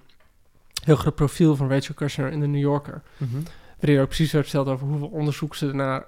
heel 0.85 0.97
groot 0.97 1.15
profiel 1.15 1.57
van 1.57 1.71
Rachel 1.71 1.95
Kushner 1.95 2.31
in 2.31 2.41
de 2.41 2.47
New 2.47 2.61
Yorker. 2.61 3.03
Waarin 3.81 4.01
ook 4.01 4.07
precies 4.07 4.33
werd 4.33 4.45
verteld 4.45 4.69
over 4.69 4.87
hoeveel 4.87 5.09
onderzoek 5.09 5.55
ze 5.55 5.75
naar 5.75 6.07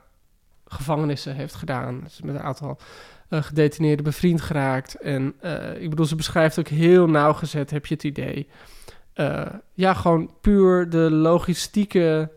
gevangenissen 0.66 1.35
heeft 1.35 1.54
gedaan. 1.54 2.04
Ze 2.11 2.26
met 2.26 2.35
een 2.35 2.40
aantal 2.40 2.78
uh, 3.30 3.42
gedetineerden 3.42 4.04
bevriend 4.04 4.40
geraakt. 4.40 4.95
En 4.95 5.35
uh, 5.45 5.83
ik 5.83 5.90
bedoel, 5.90 6.07
ze 6.07 6.16
beschrijft 6.16 6.59
ook 6.59 6.69
heel 6.69 7.09
nauwgezet, 7.09 7.71
heb 7.71 7.87
je 7.87 7.95
het 7.95 8.04
idee. 8.04 8.49
Uh, 9.14 9.43
ja, 9.75 9.95
gewoon 9.95 10.31
puur 10.40 10.90
de 10.90 11.11
logistieke 11.11 12.31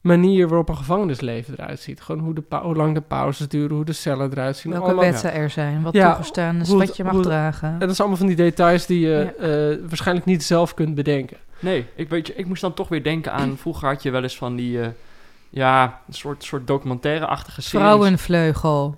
manier 0.00 0.48
waarop 0.48 0.68
een 0.68 0.76
gevangenisleven 0.76 1.54
eruit 1.56 1.80
ziet. 1.80 2.00
Gewoon 2.00 2.20
hoe, 2.20 2.34
de 2.34 2.42
hoe 2.62 2.76
lang 2.76 2.94
de 2.94 3.00
pauzes 3.00 3.48
duren, 3.48 3.76
hoe 3.76 3.84
de 3.84 3.92
cellen 3.92 4.30
eruit 4.30 4.56
zien. 4.56 4.72
Welke 4.72 4.86
allemaal, 4.86 5.04
wetten 5.04 5.32
er 5.32 5.50
zijn, 5.50 5.82
wat 5.82 5.92
ja, 5.92 6.12
toegestaan 6.12 6.60
is, 6.60 6.68
wat 6.68 6.96
je 6.96 7.04
mag 7.04 7.22
dragen. 7.22 7.68
En 7.68 7.78
dat 7.78 7.90
is 7.90 7.98
allemaal 7.98 8.18
van 8.18 8.26
die 8.26 8.36
details 8.36 8.86
die 8.86 9.00
je 9.00 9.34
ja. 9.38 9.86
waarschijnlijk 9.88 10.26
niet 10.26 10.44
zelf 10.44 10.74
kunt 10.74 10.94
bedenken. 10.94 11.36
Nee, 11.58 11.86
ik, 11.94 12.08
weet 12.08 12.26
je, 12.26 12.34
ik 12.34 12.46
moest 12.46 12.60
dan 12.60 12.74
toch 12.74 12.88
weer 12.88 13.02
denken 13.02 13.32
aan... 13.32 13.56
Vroeger 13.64 13.88
had 13.88 14.02
je 14.02 14.10
wel 14.10 14.22
eens 14.22 14.36
van 14.36 14.56
die... 14.56 14.78
ja, 15.50 16.00
een 16.06 16.14
soort, 16.14 16.44
soort 16.44 16.66
documentaire-achtige 16.66 17.62
series. 17.62 17.86
Vrouwenvleugel. 17.86 18.96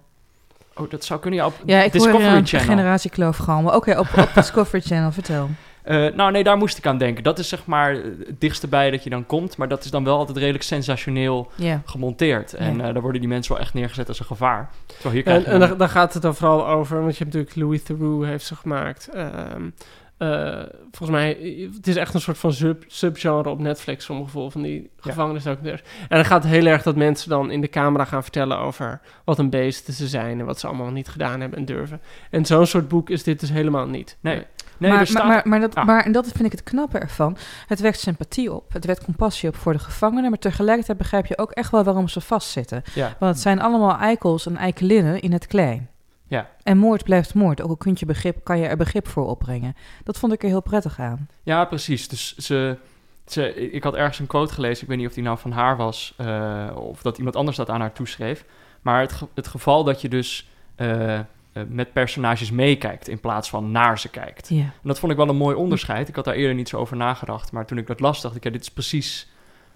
Oh, 0.75 0.91
dat 0.91 1.05
zou 1.05 1.21
kunnen 1.21 1.41
ja, 1.41 1.47
op 1.47 1.55
ja, 1.67 1.83
ik 1.83 1.93
Discovery 1.93 2.31
hoor, 2.31 2.47
Channel. 2.47 2.67
Generatie 2.67 3.11
Kloofgalmen. 3.11 3.75
Oké, 3.75 3.99
op, 3.99 4.09
op 4.17 4.31
Discovery 4.35 4.83
Channel, 4.83 5.13
vertel. 5.13 5.49
Uh, 5.87 6.15
nou 6.15 6.33
nee, 6.33 6.45
daar 6.45 6.57
moest 6.57 6.79
ik 6.79 6.87
aan 6.87 6.99
denken. 6.99 7.25
Dat 7.25 7.39
is 7.39 7.49
zeg 7.49 7.67
maar 7.67 7.93
het 7.95 8.41
dichtste 8.41 8.69
bij 8.69 8.91
dat 8.91 9.05
je 9.05 9.11
dan 9.11 9.27
komt. 9.27 9.57
Maar 9.57 9.69
dat 9.69 9.85
is 9.85 9.91
dan 9.91 10.05
wel 10.05 10.19
altijd 10.19 10.37
redelijk 10.37 10.65
sensationeel 10.65 11.51
yeah. 11.55 11.79
gemonteerd. 11.85 12.55
En 12.55 12.75
yeah. 12.75 12.87
uh, 12.87 12.93
daar 12.93 13.03
worden 13.03 13.21
die 13.21 13.31
mensen 13.31 13.53
wel 13.53 13.63
echt 13.63 13.75
neergezet 13.75 14.09
als 14.09 14.21
een 14.21 14.27
gevaar. 14.27 14.71
Zo, 15.01 15.11
hier 15.11 15.27
en 15.27 15.45
en 15.45 15.61
daar, 15.61 15.77
daar, 15.77 15.89
gaat 15.89 16.13
het 16.13 16.23
dan 16.23 16.35
vooral 16.35 16.69
over. 16.69 17.01
Want 17.01 17.17
je 17.17 17.25
hebt 17.25 17.35
natuurlijk 17.35 17.57
Louis 17.57 17.83
Theroux 17.83 18.27
heeft 18.27 18.45
ze 18.45 18.57
gemaakt. 18.57 19.11
Um, 19.17 19.75
uh, 20.19 20.63
volgens 20.91 21.19
mij, 21.19 21.59
het 21.75 21.87
is 21.87 21.97
echt 21.97 22.15
een 22.15 22.21
soort 22.21 22.39
van 22.39 22.53
sub, 22.53 22.85
subgenre 22.87 23.49
op 23.49 23.59
Netflix, 23.59 24.05
sommige 24.05 24.31
gevoel 24.31 24.51
van 24.51 24.63
die 24.63 24.83
ja. 24.83 24.89
gevangenisdocumentaires. 24.99 25.89
En 26.09 26.17
dan 26.17 26.25
gaat 26.25 26.43
het 26.43 26.53
heel 26.53 26.67
erg 26.67 26.83
dat 26.83 26.97
mensen 26.97 27.29
dan 27.29 27.51
in 27.51 27.61
de 27.61 27.69
camera 27.69 28.05
gaan 28.05 28.23
vertellen 28.23 28.59
over 28.59 29.01
wat 29.25 29.39
een 29.39 29.51
beesten 29.51 29.95
ze 29.95 30.09
zijn 30.09 30.41
en 30.41 30.47
wat 30.47 30.61
ze 30.61 30.67
allemaal 30.67 30.91
niet 30.91 31.09
gedaan 31.09 31.41
hebben 31.41 31.59
en 31.59 31.65
durven. 31.65 32.01
En 32.31 32.45
zo'n 32.45 32.67
soort 32.67 32.89
boek 32.89 33.11
is 33.11 33.23
dit 33.23 33.41
dus 33.41 33.51
helemaal 33.51 33.87
niet. 33.87 34.17
Nee. 34.21 34.35
Nee, 34.35 34.45
maar, 34.79 35.07
staat... 35.07 35.25
maar, 35.25 35.33
maar, 35.33 35.49
maar, 35.49 35.61
dat, 35.61 35.75
ah. 35.75 35.85
maar 35.85 36.05
en 36.05 36.13
dat 36.13 36.27
vind 36.33 36.45
ik 36.45 36.53
het 36.53 36.63
knappe 36.63 36.99
ervan. 36.99 37.37
Het 37.67 37.81
wekt 37.81 38.01
sympathie 38.01 38.53
op, 38.53 38.73
het 38.73 38.85
wekt 38.85 39.05
compassie 39.05 39.49
op 39.49 39.57
voor 39.57 39.73
de 39.73 39.79
gevangenen, 39.79 40.31
maar 40.31 40.39
tegelijkertijd 40.39 40.99
begrijp 40.99 41.27
je 41.27 41.39
ook 41.39 41.51
echt 41.51 41.71
wel 41.71 41.85
waarom 41.85 42.09
ze 42.09 42.21
vastzitten. 42.21 42.83
Ja. 42.95 43.15
Want 43.19 43.33
het 43.33 43.43
zijn 43.43 43.61
allemaal 43.61 43.99
eikels 43.99 44.47
en 44.47 44.57
eikelinnen 44.57 45.21
in 45.21 45.33
het 45.33 45.47
klein. 45.47 45.91
Ja. 46.29 46.51
En 46.63 46.79
moord 46.79 47.05
blijft 47.05 47.35
moord, 47.35 47.63
ook 47.63 47.69
al 47.69 47.77
kun 47.77 47.97
je 47.99 48.07
begrip, 48.07 48.45
kan 48.45 48.59
je 48.59 48.67
er 48.67 48.77
begrip 48.77 49.09
voor 49.09 49.27
opbrengen. 49.27 49.77
Dat 50.05 50.19
vond 50.19 50.33
ik 50.33 50.43
er 50.43 50.49
heel 50.49 50.63
prettig 50.63 51.01
aan. 51.01 51.29
Ja, 51.43 51.65
precies. 51.65 52.09
Dus 52.09 52.37
ze, 52.37 52.79
ze, 53.27 53.71
ik 53.71 53.83
had 53.83 53.95
ergens 53.95 54.19
een 54.19 54.27
quote 54.27 54.55
gelezen, 54.55 54.83
ik 54.83 54.89
weet 54.89 54.99
niet 54.99 55.07
of 55.07 55.15
die 55.15 55.23
nou 55.23 55.39
van 55.39 55.53
haar 55.53 55.77
was, 55.77 56.15
uh, 56.21 56.71
of 56.75 57.03
dat 57.03 57.19
iemand 57.19 57.37
anders 57.37 57.57
dat 57.57 57.71
aan 57.71 57.81
haar 57.81 57.93
toeschreef. 57.93 58.45
Maar 58.83 59.01
het, 59.01 59.13
ge 59.13 59.27
het 59.35 59.47
geval 59.47 59.85
dat 59.85 60.01
je 60.01 60.09
dus 60.09 60.51
uh, 60.77 61.21
met 61.69 61.93
personages 61.93 62.51
meekijkt 62.51 63.09
in 63.09 63.21
plaats 63.21 63.49
van 63.49 63.71
naar 63.71 63.99
ze 63.99 64.09
kijkt. 64.09 64.51
En 64.51 64.73
dat 64.83 64.99
vond 64.99 65.13
ik 65.13 65.19
wel 65.19 65.29
een 65.29 65.37
mooi 65.37 65.57
onderscheid. 65.57 66.09
Ik 66.09 66.15
had 66.15 66.25
daar 66.25 66.35
eerder 66.35 66.55
niet 66.55 66.69
zo 66.69 66.77
over 66.77 66.97
nagedacht, 66.97 67.53
maar 67.53 67.67
toen 67.67 67.79
ik 67.79 67.87
dat 67.87 68.01
las, 68.01 68.21
dacht 68.21 68.37
ik, 68.37 68.45
ja, 68.45 68.51
dit 68.51 68.61
is 68.61 68.71
precies 68.71 69.31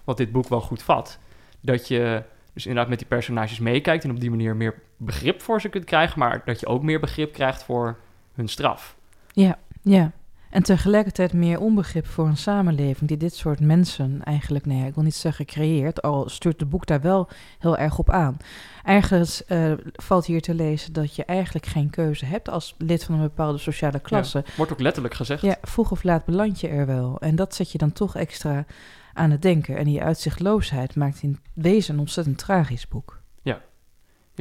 wat 0.04 0.16
dit 0.16 0.32
boek 0.32 0.48
wel 0.48 0.60
goed 0.60 0.82
vat. 0.82 1.18
Dat 1.60 1.88
je 1.88 2.22
dus 2.52 2.66
inderdaad 2.66 2.90
met 2.90 2.98
die 2.98 3.08
personages 3.08 3.58
meekijkt 3.58 4.04
en 4.04 4.10
op 4.10 4.20
die 4.20 4.30
manier 4.30 4.56
meer 4.56 4.82
begrip 4.96 5.42
voor 5.42 5.60
ze 5.60 5.68
kunt 5.68 5.84
krijgen, 5.84 6.18
maar 6.18 6.42
dat 6.44 6.60
je 6.60 6.66
ook 6.66 6.82
meer 6.82 7.00
begrip 7.00 7.32
krijgt 7.32 7.62
voor 7.62 7.98
hun 8.34 8.48
straf. 8.48 8.96
Ja, 9.32 9.58
ja. 9.82 10.12
En 10.50 10.62
tegelijkertijd 10.62 11.32
meer 11.32 11.60
onbegrip 11.60 12.06
voor 12.06 12.26
een 12.26 12.36
samenleving 12.36 13.08
die 13.08 13.16
dit 13.16 13.34
soort 13.34 13.60
mensen 13.60 14.20
eigenlijk, 14.24 14.66
nee, 14.66 14.86
ik 14.86 14.94
wil 14.94 15.04
niet 15.04 15.14
zeggen 15.14 15.46
creëert, 15.46 16.02
al 16.02 16.28
stuurt 16.28 16.60
het 16.60 16.68
boek 16.68 16.86
daar 16.86 17.00
wel 17.00 17.28
heel 17.58 17.76
erg 17.76 17.98
op 17.98 18.10
aan. 18.10 18.36
Ergens 18.84 19.42
uh, 19.48 19.72
valt 19.92 20.26
hier 20.26 20.40
te 20.40 20.54
lezen 20.54 20.92
dat 20.92 21.14
je 21.16 21.24
eigenlijk 21.24 21.66
geen 21.66 21.90
keuze 21.90 22.24
hebt 22.24 22.48
als 22.48 22.74
lid 22.78 23.04
van 23.04 23.14
een 23.14 23.20
bepaalde 23.20 23.58
sociale 23.58 24.00
klasse. 24.00 24.42
Ja, 24.46 24.52
wordt 24.56 24.72
ook 24.72 24.80
letterlijk 24.80 25.14
gezegd. 25.14 25.42
Ja, 25.42 25.56
vroeg 25.62 25.90
of 25.90 26.02
laat 26.02 26.24
beland 26.24 26.60
je 26.60 26.68
er 26.68 26.86
wel. 26.86 27.20
En 27.20 27.36
dat 27.36 27.54
zet 27.54 27.72
je 27.72 27.78
dan 27.78 27.92
toch 27.92 28.16
extra 28.16 28.64
aan 29.12 29.30
het 29.30 29.42
denken. 29.42 29.76
En 29.76 29.84
die 29.84 30.02
uitzichtloosheid 30.02 30.94
maakt 30.94 31.22
in 31.22 31.38
wezen 31.54 31.94
een 31.94 32.00
ontzettend 32.00 32.38
tragisch 32.38 32.88
boek. 32.88 33.19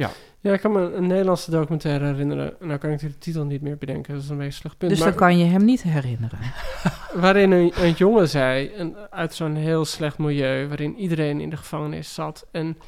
Ja. 0.00 0.10
Ja. 0.40 0.52
Ik 0.52 0.60
kan 0.60 0.72
me 0.72 0.92
een 0.92 1.06
Nederlandse 1.06 1.50
documentaire 1.50 2.04
herinneren. 2.04 2.54
Nou 2.60 2.78
kan 2.78 2.90
ik 2.90 2.98
de 2.98 3.18
titel 3.18 3.44
niet 3.44 3.62
meer 3.62 3.78
bedenken. 3.78 4.14
Dat 4.14 4.22
is 4.22 4.28
een 4.28 4.36
beetje 4.36 4.52
slecht 4.52 4.78
punt. 4.78 4.90
Dus 4.90 5.00
maar, 5.00 5.08
dan 5.08 5.18
kan 5.18 5.38
je 5.38 5.44
hem 5.44 5.64
niet 5.64 5.82
herinneren. 5.82 6.38
waarin 7.24 7.50
een, 7.50 7.72
een 7.76 7.92
jongen 7.92 8.28
zei, 8.28 8.72
een, 8.76 8.96
uit 9.10 9.34
zo'n 9.34 9.54
heel 9.54 9.84
slecht 9.84 10.18
milieu... 10.18 10.68
waarin 10.68 10.96
iedereen 10.96 11.40
in 11.40 11.50
de 11.50 11.56
gevangenis 11.56 12.14
zat. 12.14 12.46
En 12.52 12.78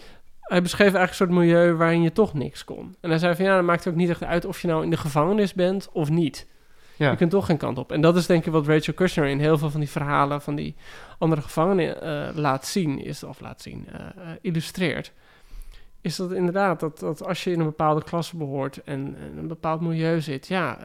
hij 0.41 0.63
beschreef 0.63 0.95
eigenlijk 0.95 1.11
een 1.11 1.17
soort 1.17 1.31
milieu 1.31 1.75
waarin 1.75 2.03
je 2.03 2.13
toch 2.13 2.35
niks 2.35 2.65
kon. 2.65 2.97
En 3.01 3.11
hij 3.11 3.19
zei 3.19 3.35
van 3.35 3.45
ja, 3.45 3.55
dan 3.55 3.65
maakt 3.65 3.85
het 3.85 3.93
ook 3.93 3.99
niet 3.99 4.09
echt 4.09 4.25
uit 4.25 4.45
of 4.45 4.61
je 4.61 4.69
nou 4.69 4.83
in 4.83 4.91
de 4.91 4.97
gevangenis 4.97 5.55
bent 5.55 5.89
of 5.93 6.11
niet. 6.11 6.47
Ja. 6.97 7.11
Je 7.11 7.17
kunt 7.17 7.31
toch 7.31 7.47
geen 7.47 7.57
kant 7.57 7.79
op. 7.79 7.93
En 7.93 8.01
dat 8.01 8.17
is 8.17 8.27
denk 8.27 8.47
ik 8.47 8.53
wat 8.53 8.67
Rachel 8.67 8.95
Kushner 8.95 9.27
in 9.27 9.39
heel 9.39 9.59
veel 9.59 9.71
van 9.71 9.81
die 9.81 9.89
verhalen 9.89 10.43
van 10.43 10.55
die 10.55 10.75
andere 11.19 11.43
gevangenen 11.43 11.97
uh, 12.03 12.37
laat 12.37 12.67
zien, 12.67 12.99
is, 12.99 13.23
of 13.23 13.41
laat 13.41 13.63
zien, 13.63 13.89
uh, 13.93 14.01
uh, 14.01 14.31
illustreert. 14.41 15.13
Is 16.03 16.17
dat 16.17 16.33
inderdaad 16.33 16.81
dat, 16.81 16.99
dat 16.99 17.25
als 17.25 17.45
je 17.45 17.51
in 17.51 17.61
een 17.61 17.67
bepaalde 17.67 18.05
klasse 18.05 18.37
behoort 18.37 18.83
en 18.83 19.17
in 19.17 19.39
een 19.39 19.49
bepaald 19.49 19.81
milieu 19.81 20.21
zit, 20.21 20.47
ja, 20.47 20.79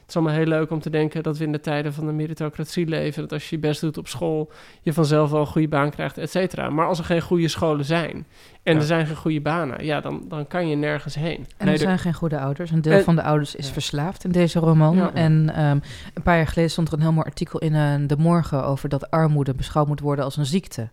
het 0.00 0.01
is 0.12 0.18
allemaal 0.18 0.34
heel 0.36 0.46
leuk 0.58 0.70
om 0.70 0.80
te 0.80 0.90
denken 0.90 1.22
dat 1.22 1.38
we 1.38 1.44
in 1.44 1.52
de 1.52 1.60
tijden 1.60 1.92
van 1.92 2.06
de 2.06 2.12
meritocratie 2.12 2.86
leven. 2.86 3.22
Dat 3.22 3.32
als 3.32 3.48
je 3.50 3.56
je 3.56 3.62
best 3.62 3.80
doet 3.80 3.98
op 3.98 4.08
school, 4.08 4.50
je 4.82 4.92
vanzelf 4.92 5.30
wel 5.30 5.40
een 5.40 5.46
goede 5.46 5.68
baan 5.68 5.90
krijgt, 5.90 6.18
et 6.18 6.30
cetera. 6.30 6.70
Maar 6.70 6.86
als 6.86 6.98
er 6.98 7.04
geen 7.04 7.20
goede 7.22 7.48
scholen 7.48 7.84
zijn 7.84 8.26
en 8.62 8.74
Ja. 8.74 8.78
er 8.80 8.86
zijn 8.86 9.06
geen 9.06 9.16
goede 9.16 9.40
banen, 9.40 9.84
ja, 9.84 10.00
dan, 10.00 10.24
dan 10.28 10.46
kan 10.46 10.68
je 10.68 10.76
nergens 10.76 11.14
heen. 11.14 11.46
En 11.56 11.64
Nee, 11.64 11.74
er 11.74 11.80
zijn 11.80 11.98
geen 11.98 12.14
goede 12.14 12.38
ouders. 12.40 12.70
Een 12.70 12.82
deel 12.82 12.92
En- 12.98 13.04
van 13.04 13.16
de 13.16 13.22
ouders 13.22 13.54
is 13.54 13.66
Ja. 13.66 13.72
verslaafd 13.72 14.24
in 14.24 14.32
deze 14.32 14.58
roman. 14.58 14.96
Ja. 14.96 15.12
En 15.14 15.54
ehm, 15.54 15.78
een 16.14 16.22
paar 16.22 16.36
jaar 16.36 16.46
geleden 16.46 16.70
stond 16.70 16.88
er 16.88 16.94
een 16.94 17.00
heel 17.00 17.12
mooi 17.12 17.26
artikel 17.26 17.58
in 17.58 17.74
eh, 17.74 17.94
De 18.06 18.16
Morgen... 18.18 18.64
over 18.64 18.88
dat 18.88 19.10
armoede 19.10 19.54
beschouwd 19.54 19.86
moet 19.86 20.00
worden 20.00 20.24
als 20.24 20.36
een 20.36 20.46
ziekte. 20.46 20.88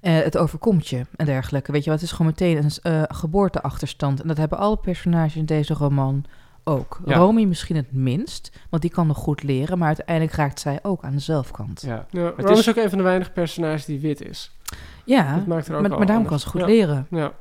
Eh, 0.00 0.14
het 0.14 0.36
overkomt 0.38 0.88
je 0.88 1.06
en 1.16 1.26
dergelijke. 1.26 1.72
Weet 1.72 1.84
je 1.84 1.90
wat, 1.90 2.00
het 2.00 2.08
is 2.10 2.16
gewoon 2.16 2.32
meteen 2.38 2.56
een 2.56 2.70
eh, 2.92 3.02
geboorteachterstand. 3.16 4.22
En 4.22 4.28
dat 4.28 4.36
hebben 4.36 4.58
alle 4.58 4.76
personages 4.76 5.36
in 5.36 5.44
deze 5.46 5.74
roman 5.74 6.24
ook. 6.64 7.00
Ja. 7.04 7.16
Romy 7.16 7.44
misschien 7.44 7.76
het 7.76 7.92
minst, 7.92 8.58
want 8.70 8.82
die 8.82 8.90
kan 8.90 9.06
nog 9.06 9.16
goed 9.16 9.42
leren... 9.42 9.78
maar 9.78 9.86
uiteindelijk 9.86 10.36
raakt 10.36 10.60
zij 10.60 10.78
ook 10.82 11.02
aan 11.04 11.12
de 11.12 11.18
zelfkant. 11.18 11.82
Ja. 11.86 12.06
Ja, 12.10 12.32
Het 12.36 12.50
is- 12.50 12.68
ook 12.68 12.76
een 12.76 12.88
van 12.88 12.98
de 12.98 13.04
weinige 13.04 13.30
personages 13.30 13.84
die 13.84 14.00
wit 14.00 14.22
is. 14.28 14.50
Ja, 15.04 15.34
dat 15.36 15.46
maakt 15.46 15.68
er 15.68 15.76
ook 15.76 15.88
maar, 15.88 16.06
daarom 16.06 16.26
kan 16.26 16.38
ze 16.38 16.48
goed 16.48 16.60
Ja. 16.60 16.66
leren. 16.66 17.06
Ja, 17.10 17.32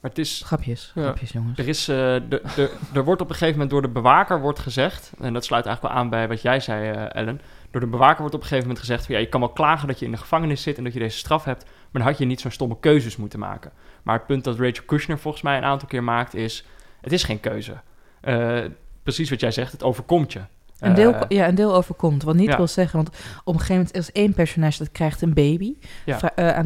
Maar 0.00 0.10
het 0.10 0.18
is, 0.18 0.42
Grapjes, 0.44 0.92
Ja. 0.94 1.02
grapjes 1.02 1.32
jongens. 1.32 1.58
er, 1.58 1.68
is, 1.68 1.88
eh, 1.88 1.96
de, 1.96 2.42
de, 2.54 2.70
er 2.94 3.04
wordt 3.04 3.20
op 3.20 3.28
een 3.28 3.34
gegeven 3.34 3.52
moment 3.54 3.70
door 3.70 3.82
de 3.82 3.88
bewaker 3.88 4.40
wordt 4.40 4.58
gezegd, 4.58 5.12
en 5.20 5.32
dat 5.32 5.44
sluit 5.44 5.66
eigenlijk 5.66 5.94
wel 5.94 6.02
aan 6.04 6.10
bij 6.10 6.28
wat 6.28 6.42
jij 6.42 6.60
zei, 6.60 6.90
eh, 6.90 7.14
Ellen. 7.22 7.40
Door 7.70 7.80
de 7.80 7.86
bewaker 7.86 8.18
wordt 8.20 8.34
op 8.34 8.40
een 8.40 8.46
gegeven 8.46 8.68
moment 8.68 8.84
gezegd: 8.84 9.06
van, 9.06 9.14
ja, 9.14 9.20
je 9.20 9.28
kan 9.28 9.40
wel 9.40 9.48
klagen 9.48 9.88
dat 9.88 9.98
je 9.98 10.04
in 10.04 10.10
de 10.10 10.16
gevangenis 10.16 10.62
zit 10.62 10.78
en 10.78 10.84
dat 10.84 10.92
je 10.92 10.98
deze 10.98 11.18
straf 11.18 11.44
hebt, 11.44 11.64
maar 11.64 12.02
dan 12.02 12.10
had 12.10 12.18
je 12.18 12.24
niet 12.24 12.40
zo'n 12.40 12.50
stomme 12.50 12.76
keuzes 12.80 13.16
moeten 13.16 13.38
maken. 13.38 13.72
Maar 14.02 14.14
het 14.16 14.26
punt 14.26 14.44
dat 14.44 14.58
Rachel 14.58 14.84
Kushner 14.84 15.18
volgens 15.18 15.42
mij 15.42 15.56
een 15.56 15.64
aantal 15.64 15.88
keer 15.88 16.04
maakt 16.04 16.34
is: 16.34 16.64
het 17.00 17.12
is 17.12 17.24
geen 17.24 17.40
keuze. 17.40 17.80
Eh, 18.20 18.64
precies 19.02 19.30
wat 19.30 19.40
jij 19.40 19.50
zegt, 19.50 19.72
het 19.72 19.82
overkomt 19.82 20.32
je. 20.32 20.40
Een 20.78 20.94
deel, 20.94 21.14
Eh, 21.14 21.20
ja, 21.28 21.48
een 21.48 21.54
deel 21.54 21.74
overkomt. 21.74 22.22
Wat 22.22 22.34
niet 22.34 22.48
ja. 22.48 22.56
wil 22.56 22.66
zeggen, 22.66 22.96
want 22.96 23.08
op 23.44 23.54
een 23.54 23.60
gegeven 23.60 23.74
moment 23.74 23.96
is 23.96 24.12
één 24.12 24.34
personage 24.34 24.78
dat 24.78 24.92
krijgt 24.92 25.22
een 25.22 25.34
baby. 25.34 25.74
Ja. 26.04 26.34
Eh, 26.34 26.58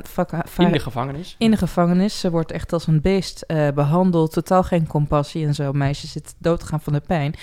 in 0.56 0.72
de 0.72 0.78
gevangenis. 0.78 1.34
in 1.38 1.50
de 1.50 1.56
gevangenis. 1.56 2.20
Ze 2.20 2.30
wordt 2.30 2.52
echt 2.52 2.72
als 2.72 2.86
een 2.86 3.00
beest 3.00 3.40
eh, 3.42 3.68
behandeld. 3.74 4.32
Totaal 4.32 4.62
geen 4.62 4.86
compassie 4.86 5.46
en 5.46 5.54
zo. 5.54 5.72
Meisje 5.72 6.06
zit 6.06 6.34
dood 6.38 6.60
te 6.60 6.66
gaan 6.66 6.80
van 6.80 6.92
de 6.92 7.00
pijn. 7.00 7.34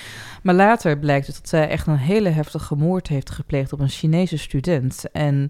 Maar 0.43 0.55
later 0.55 0.97
blijkt 0.99 1.27
het 1.27 1.35
dat 1.35 1.49
zij 1.49 1.69
echt 1.69 1.87
een 1.87 1.95
hele 1.97 2.29
heftige 2.29 2.75
moord 2.75 3.07
heeft 3.07 3.29
gepleegd 3.29 3.73
op 3.73 3.79
een 3.79 3.89
Chinese 3.89 4.37
student. 4.37 5.05
En 5.11 5.49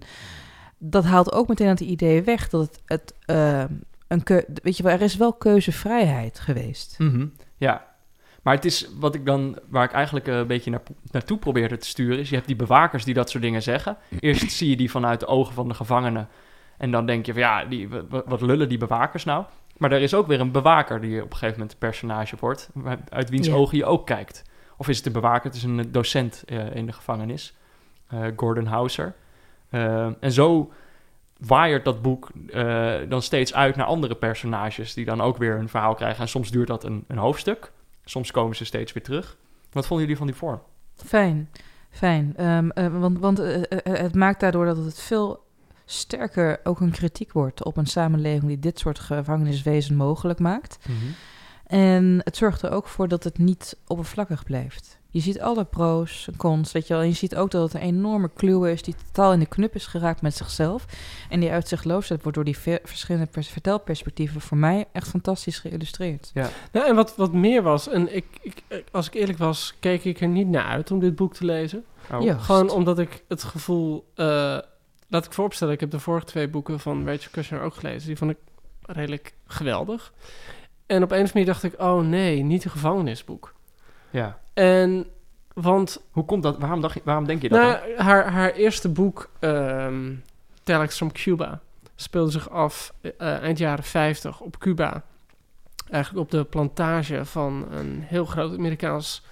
dat 0.78 1.04
haalt 1.04 1.32
ook 1.32 1.48
meteen 1.48 1.68
het 1.68 1.80
idee 1.80 2.22
weg 2.22 2.48
dat 2.48 2.60
het, 2.60 2.80
het 2.86 3.14
eh, 3.24 3.64
een 4.08 4.22
weet 4.62 4.76
je 4.76 4.82
wel, 4.82 4.92
er 4.92 5.02
is 5.02 5.16
wel 5.16 5.32
keuzevrijheid 5.32 6.40
geweest. 6.40 6.94
Mhm, 6.98 7.26
Ja, 7.56 7.86
maar 8.42 8.54
het 8.54 8.64
is 8.64 8.88
wat 8.98 9.14
ik 9.14 9.26
dan, 9.26 9.58
waar 9.68 9.84
ik 9.84 9.92
eigenlijk 9.92 10.28
eh, 10.28 10.36
een 10.36 10.46
beetje 10.46 10.70
naar, 10.70 10.80
naartoe 11.10 11.38
probeerde 11.38 11.76
te 11.76 11.86
sturen, 11.86 12.18
is 12.18 12.28
je 12.28 12.34
hebt 12.34 12.46
die 12.46 12.56
bewakers 12.56 13.04
die 13.04 13.14
dat 13.14 13.30
soort 13.30 13.42
dingen 13.42 13.62
zeggen. 13.62 13.96
Eerst 14.20 14.52
zie 14.52 14.70
je 14.70 14.76
die 14.76 14.90
vanuit 14.90 15.20
de 15.20 15.26
ogen 15.26 15.54
van 15.54 15.68
de 15.68 15.74
gevangenen. 15.74 16.28
En 16.78 16.90
dan 16.90 17.06
denk 17.06 17.26
je 17.26 17.32
van 17.32 17.40
ja, 17.42 17.64
die, 17.64 17.88
wat, 18.08 18.40
lullen 18.40 18.68
die 18.68 18.78
bewakers 18.78 19.24
nou? 19.24 19.44
Maar 19.76 19.92
er 19.92 20.00
is 20.00 20.14
ook 20.14 20.26
weer 20.26 20.40
een 20.40 20.52
bewaker 20.52 21.00
die 21.00 21.16
op 21.22 21.30
een 21.30 21.36
gegeven 21.36 21.52
moment 21.52 21.72
een 21.72 21.78
personage 21.78 22.36
wordt, 22.40 22.70
uit 23.08 23.30
wiens 23.30 23.46
Ja. 23.46 23.54
ogen 23.54 23.76
je 23.76 23.84
ook 23.84 24.06
kijkt. 24.06 24.44
Of 24.76 24.88
is 24.88 24.96
het 24.96 25.06
een 25.06 25.12
bewaker? 25.12 25.44
Het 25.44 25.54
is 25.54 25.62
een 25.62 25.92
docent 25.92 26.42
eh, 26.46 26.74
in 26.74 26.86
de 26.86 26.92
gevangenis, 26.92 27.54
eh, 28.08 28.20
Gordon 28.36 28.66
Hauser. 28.66 29.14
Eh, 29.70 30.08
en 30.20 30.32
zo 30.32 30.72
waaiert 31.38 31.84
dat 31.84 32.02
boek 32.02 32.30
eh, 32.50 32.94
dan 33.08 33.22
steeds 33.22 33.54
uit 33.54 33.76
naar 33.76 33.86
andere 33.86 34.14
personages 34.14 34.94
die 34.94 35.04
dan 35.04 35.20
ook 35.20 35.36
weer 35.36 35.58
een 35.58 35.68
verhaal 35.68 35.94
krijgen. 35.94 36.20
En 36.20 36.28
soms 36.28 36.50
duurt 36.50 36.68
dat 36.68 36.84
een, 36.84 37.04
een 37.08 37.18
hoofdstuk. 37.18 37.72
Soms 38.10 38.30
komen 38.30 38.56
ze 38.56 38.64
steeds 38.64 38.92
weer 38.92 39.02
terug. 39.02 39.36
Wat 39.72 39.86
vonden 39.86 40.00
jullie 40.00 40.18
van 40.18 40.26
die 40.26 40.36
vorm? 40.36 40.62
Fijn, 40.96 41.50
fijn. 41.90 42.36
Ehm, 42.36 42.68
eh, 42.68 43.00
want 43.00 43.18
want 43.18 43.38
eh, 43.38 43.62
eh, 43.62 43.78
het 43.82 44.14
maakt 44.14 44.40
daardoor 44.40 44.64
dat 44.64 44.76
het 44.76 45.00
veel 45.00 45.44
sterker 45.84 46.60
ook 46.64 46.80
een 46.80 46.90
kritiek 46.90 47.32
wordt 47.32 47.64
op 47.64 47.76
een 47.76 47.86
samenleving 47.86 48.46
die 48.46 48.58
dit 48.58 48.78
soort 48.78 48.98
gevangeniswezen 48.98 49.96
mogelijk 49.96 50.38
maakt. 50.38 50.78
Mhm. 50.88 50.96
En 51.66 52.20
het 52.24 52.36
zorgt 52.36 52.62
er 52.62 52.70
ook 52.70 52.88
voor 52.88 53.08
dat 53.08 53.24
het 53.24 53.38
niet 53.38 53.76
oppervlakkig 53.86 54.44
blijft. 54.44 54.99
Je 55.12 55.20
ziet 55.20 55.40
alle 55.40 55.64
pro's, 55.64 56.28
cons, 56.36 56.72
weet 56.72 56.86
je 56.86 56.92
wel. 56.92 57.02
En 57.02 57.08
je 57.08 57.14
ziet 57.14 57.36
ook 57.36 57.50
dat 57.50 57.62
het 57.62 57.82
een 57.82 57.88
enorme 57.88 58.30
clue 58.36 58.70
is 58.72 58.82
die 58.82 58.94
totaal 59.06 59.32
in 59.32 59.38
de 59.38 59.46
knup 59.46 59.74
is 59.74 59.86
geraakt 59.86 60.22
met 60.22 60.36
zichzelf. 60.36 60.84
En 61.28 61.40
die 61.40 61.50
uitzichtloosheid 61.50 62.22
wordt 62.22 62.36
door 62.36 62.46
die 62.46 62.58
ve- 62.58 62.80
verschillende 62.84 63.26
pers- 63.26 63.48
vertelperspectieven 63.48 64.40
voor 64.40 64.56
mij 64.56 64.84
echt 64.92 65.08
fantastisch 65.08 65.58
geïllustreerd. 65.58 66.30
Nou, 66.72 66.86
en 66.88 66.94
wat, 66.94 67.16
wat 67.16 67.32
meer 67.32 67.62
was, 67.62 67.88
en 67.88 68.14
ik, 68.16 68.24
ik, 68.42 68.62
als 68.90 69.06
ik 69.06 69.14
eerlijk 69.14 69.38
was, 69.38 69.74
keek 69.80 70.04
ik 70.04 70.20
er 70.20 70.28
niet 70.28 70.48
naar 70.48 70.64
uit 70.64 70.90
om 70.90 70.98
dit 70.98 71.16
boek 71.16 71.34
te 71.34 71.44
lezen. 71.44 71.84
Oh. 72.12 72.22
Ja. 72.22 72.38
Gewoon 72.38 72.70
omdat 72.70 72.98
ik 72.98 73.24
het 73.28 73.42
gevoel... 73.42 74.10
eh, 74.14 74.26
laat 75.08 75.24
ik 75.26 75.32
vooropstellen, 75.32 75.74
ik 75.74 75.80
heb 75.80 75.90
de 75.90 75.98
vorige 76.00 76.26
twee 76.26 76.48
boeken 76.48 76.80
van 76.80 77.06
Rachel 77.06 77.30
Kushner 77.30 77.60
ook 77.60 77.74
gelezen. 77.74 78.06
Die 78.06 78.16
vond 78.16 78.30
ik 78.30 78.36
redelijk 78.82 79.34
geweldig. 79.46 80.12
En 80.86 81.02
op 81.02 81.10
een 81.10 81.16
of 81.22 81.32
andere 81.32 81.32
manier 81.32 81.46
dacht 81.46 81.62
ik, 81.62 81.80
oh 81.80 82.00
nee, 82.00 82.42
niet 82.42 82.64
een 82.64 82.70
gevangenisboek. 82.70 83.54
Ja. 84.10 84.38
En, 84.54 85.06
want 85.54 86.02
Hoe 86.10 86.24
komt 86.24 86.42
dat? 86.42 86.58
Waarom, 86.58 86.80
dacht 86.80 86.94
je, 86.94 87.00
waarom 87.04 87.26
denk 87.26 87.42
je 87.42 87.48
dat? 87.48 87.60
nou, 87.60 87.96
dan? 87.96 88.06
haar, 88.06 88.30
haar 88.30 88.52
eerste 88.52 88.88
boek, 88.88 89.30
ehm 89.38 90.12
Telex 90.62 90.96
from 90.96 91.12
Cuba, 91.12 91.60
speelde 91.94 92.30
zich 92.30 92.50
af 92.50 92.94
eh, 93.00 93.38
eind 93.38 93.58
jaren 93.58 93.84
50 93.84 94.40
op 94.40 94.58
Cuba. 94.58 95.02
Eigenlijk 95.90 96.24
op 96.24 96.30
de 96.30 96.44
plantage 96.44 97.24
van 97.24 97.66
een 97.70 98.02
heel 98.02 98.24
groot 98.24 98.58
Amerikaans 98.58 99.22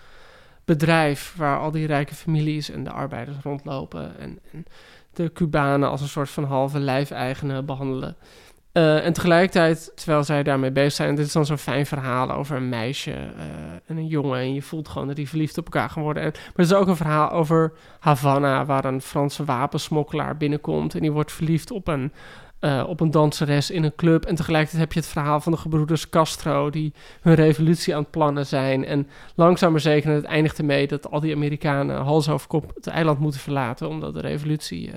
bedrijf... 0.64 1.34
waar 1.36 1.58
al 1.58 1.70
die 1.70 1.86
rijke 1.86 2.14
families 2.14 2.70
en 2.70 2.84
de 2.84 2.90
arbeiders 2.90 3.36
rondlopen... 3.42 4.18
en, 4.18 4.38
en 4.52 4.64
de 5.12 5.32
Cubanen 5.32 5.88
als 5.88 6.00
een 6.00 6.08
soort 6.08 6.30
van 6.30 6.44
halve 6.44 6.78
lijfeigenen 6.78 7.66
behandelen. 7.66 8.16
Eh, 8.78 9.04
en 9.04 9.12
tegelijkertijd, 9.12 9.92
terwijl 9.94 10.24
zij 10.24 10.42
daarmee 10.42 10.70
bezig 10.70 10.92
zijn... 10.92 11.14
dit 11.14 11.26
is 11.26 11.32
dan 11.32 11.46
zo'n 11.46 11.58
fijn 11.58 11.86
verhaal 11.86 12.30
over 12.30 12.56
een 12.56 12.68
meisje 12.68 13.10
eh, 13.10 13.46
en 13.86 13.96
een 13.96 14.06
jongen... 14.06 14.38
en 14.38 14.54
je 14.54 14.62
voelt 14.62 14.88
gewoon 14.88 15.06
dat 15.06 15.16
die 15.16 15.28
verliefd 15.28 15.58
op 15.58 15.64
elkaar 15.64 15.90
gaan 15.90 16.02
worden. 16.02 16.22
En, 16.22 16.30
maar 16.32 16.52
er 16.54 16.62
is 16.62 16.72
ook 16.72 16.86
een 16.86 16.96
verhaal 16.96 17.30
over 17.30 17.72
Havana... 17.98 18.64
waar 18.64 18.84
een 18.84 19.00
Franse 19.00 19.44
wapensmokkelaar 19.44 20.36
binnenkomt... 20.36 20.94
en 20.94 21.00
die 21.00 21.12
wordt 21.12 21.32
verliefd 21.32 21.70
op 21.70 21.88
een, 21.88 22.12
eh, 22.60 22.84
op 22.86 23.00
een 23.00 23.10
danseres 23.10 23.70
in 23.70 23.84
een 23.84 23.94
club. 23.96 24.24
En 24.24 24.34
tegelijkertijd 24.34 24.80
heb 24.82 24.92
je 24.92 25.00
het 25.00 25.08
verhaal 25.08 25.40
van 25.40 25.52
de 25.52 25.58
gebroeders 25.58 26.08
Castro... 26.08 26.70
die 26.70 26.92
hun 27.20 27.34
revolutie 27.34 27.94
aan 27.94 28.02
het 28.02 28.10
plannen 28.10 28.46
zijn. 28.46 28.84
En 28.84 29.08
langzaam 29.34 29.70
maar 29.70 29.80
zeker, 29.80 30.10
het 30.10 30.24
eindigt 30.24 30.58
ermee... 30.58 30.86
dat 30.86 31.10
al 31.10 31.20
die 31.20 31.34
Amerikanen 31.34 32.02
hals 32.02 32.28
over 32.28 32.48
kop 32.48 32.72
het 32.74 32.86
eiland 32.86 33.18
moeten 33.18 33.40
verlaten... 33.40 33.88
omdat 33.88 34.14
de 34.14 34.20
revolutie... 34.20 34.90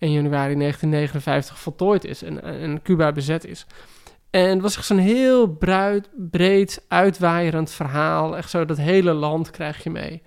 eh, 0.00 0.08
in 0.08 0.12
januari 0.14 0.54
1959 0.54 1.58
voltooid 1.58 2.04
is 2.04 2.22
en, 2.22 2.42
en 2.42 2.82
Cuba 2.82 3.12
bezet 3.12 3.44
is. 3.46 3.66
En 4.30 4.48
het 4.48 4.60
was 4.60 4.76
echt 4.76 4.86
zo'n 4.86 4.98
heel 4.98 5.58
breed, 6.30 6.84
uitwaaierend 6.88 7.70
verhaal. 7.70 8.36
Echt 8.36 8.50
zo, 8.50 8.64
dat 8.64 8.76
hele 8.76 9.12
land 9.12 9.50
krijg 9.50 9.82
je 9.82 9.90
mee. 9.90 10.22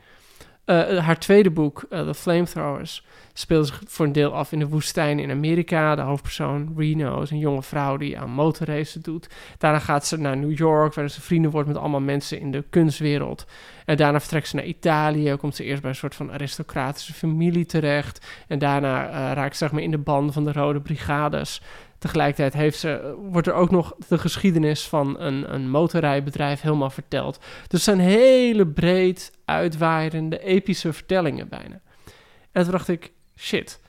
Eh, 0.65 0.97
haar 0.97 1.19
tweede 1.19 1.51
boek, 1.51 1.85
eh, 1.89 2.05
The 2.05 2.13
Flamethrowers, 2.13 3.05
speelt 3.33 3.67
zich 3.67 3.81
voor 3.87 4.05
een 4.05 4.11
deel 4.11 4.33
af 4.33 4.51
in 4.51 4.59
de 4.59 4.67
woestijn 4.67 5.19
in 5.19 5.31
Amerika. 5.31 5.95
De 5.95 6.01
hoofdpersoon, 6.01 6.73
Reno, 6.77 7.21
is 7.21 7.31
een 7.31 7.37
jonge 7.37 7.61
vrouw 7.63 7.97
die 7.97 8.19
aan 8.19 8.29
motorracen 8.29 9.01
doet. 9.01 9.29
Daarna 9.57 9.79
gaat 9.79 10.05
ze 10.05 10.17
naar 10.17 10.37
New 10.37 10.57
York, 10.57 10.93
waar 10.93 11.09
ze 11.09 11.21
vrienden 11.21 11.51
wordt 11.51 11.67
met 11.67 11.77
allemaal 11.77 11.99
mensen 11.99 12.39
in 12.39 12.51
de 12.51 12.63
kunstwereld. 12.69 13.45
En 13.85 13.97
daarna 13.97 14.19
vertrekt 14.19 14.47
ze 14.47 14.55
naar 14.55 14.65
Italië, 14.65 15.35
komt 15.35 15.55
ze 15.55 15.63
eerst 15.63 15.81
bij 15.81 15.89
een 15.89 15.95
soort 15.95 16.15
van 16.15 16.31
aristocratische 16.31 17.13
familie 17.13 17.65
terecht. 17.65 18.25
En 18.47 18.59
daarna 18.59 19.07
eh, 19.07 19.13
raakt 19.33 19.51
ze 19.51 19.63
zeg 19.63 19.71
maar 19.71 19.81
in 19.81 19.91
de 19.91 19.97
band 19.97 20.33
van 20.33 20.43
de 20.43 20.51
Rode 20.51 20.81
Brigades. 20.81 21.61
Tegelijkertijd 21.97 22.53
heeft 22.53 22.79
ze, 22.79 23.15
wordt 23.29 23.47
er 23.47 23.53
ook 23.53 23.71
nog 23.71 23.95
de 24.07 24.17
geschiedenis 24.17 24.87
van 24.87 25.19
een, 25.19 25.53
een 25.53 25.69
motorrijbedrijf 25.69 26.61
helemaal 26.61 26.89
verteld. 26.89 27.39
Dus 27.39 27.45
het 27.67 27.81
zijn 27.81 27.99
hele 27.99 28.67
breed 28.67 29.31
uitwaaierende, 29.45 30.39
epische 30.39 30.93
vertellingen 30.93 31.49
bijna. 31.49 31.81
En 32.51 32.63
toen 32.63 32.71
dacht 32.71 32.87
ik, 32.87 33.11
shit, 33.37 33.79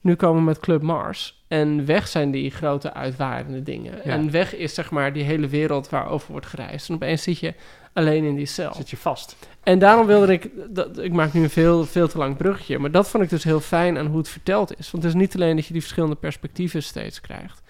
nu 0.00 0.14
komen 0.14 0.38
we 0.38 0.44
met 0.44 0.60
Club 0.60 0.82
Mars. 0.82 1.44
En 1.48 1.86
weg 1.86 2.08
zijn 2.08 2.30
die 2.30 2.50
grote 2.50 2.92
uitwaaierende 2.92 3.62
dingen. 3.62 3.94
Ja. 4.04 4.10
En 4.10 4.30
weg 4.30 4.54
is 4.54 4.74
zeg 4.74 4.90
maar 4.90 5.12
die 5.12 5.22
hele 5.22 5.48
wereld 5.48 5.88
waarover 5.88 6.32
wordt 6.32 6.46
gereisd. 6.46 6.88
En 6.88 6.94
opeens 6.94 7.22
zit 7.22 7.38
je 7.38 7.54
alleen 7.96 8.24
in 8.24 8.34
die 8.34 8.46
cel. 8.46 8.74
Zit 8.74 8.90
je 8.90 8.96
vast? 8.96 9.36
En 9.62 9.78
daarom 9.78 10.06
wilde 10.06 10.32
ik, 10.32 10.50
dat, 10.68 10.98
ik 10.98 11.12
maak 11.12 11.32
nu 11.32 11.42
een 11.42 11.50
veel, 11.50 11.84
veel 11.84 12.08
te 12.08 12.18
lang 12.18 12.36
bruggetje, 12.36 12.78
maar 12.78 12.90
dat 12.90 13.08
vond 13.08 13.22
ik 13.22 13.30
dus 13.30 13.44
heel 13.44 13.60
fijn 13.60 13.98
aan 13.98 14.06
hoe 14.06 14.18
het 14.18 14.28
verteld 14.28 14.78
is. 14.78 14.90
Want 14.90 15.02
het 15.04 15.14
is 15.14 15.20
niet 15.20 15.34
alleen 15.34 15.56
dat 15.56 15.66
je 15.66 15.72
die 15.72 15.82
verschillende 15.82 16.14
perspectieven 16.14 16.82
steeds 16.82 17.20
krijgt. 17.20 17.62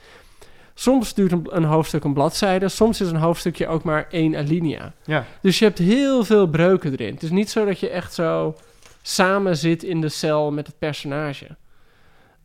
Soms 0.75 1.15
duurt 1.15 1.33
een, 1.33 1.47
een 1.51 1.65
hoofdstuk 1.65 2.05
een 2.05 2.13
bladzijde, 2.13 2.69
soms 2.69 3.01
is 3.01 3.11
een 3.11 3.17
hoofdstukje 3.17 3.67
ook 3.67 3.83
maar 3.83 4.07
één 4.11 4.37
alinea. 4.37 4.93
Ja. 5.05 5.25
Dus 5.43 5.59
je 5.59 5.65
hebt 5.65 5.79
heel 5.79 6.25
veel 6.25 6.47
breuken 6.47 6.93
erin. 6.93 7.15
Het 7.15 7.23
is 7.23 7.31
niet 7.31 7.51
zo 7.51 7.65
dat 7.65 7.81
je 7.81 7.89
echt 7.89 8.15
zo 8.15 8.57
samen 9.03 9.57
zit 9.57 9.83
in 9.83 10.01
de 10.01 10.09
cel 10.09 10.53
met 10.53 10.67
het 10.67 10.79
personage. 10.79 11.57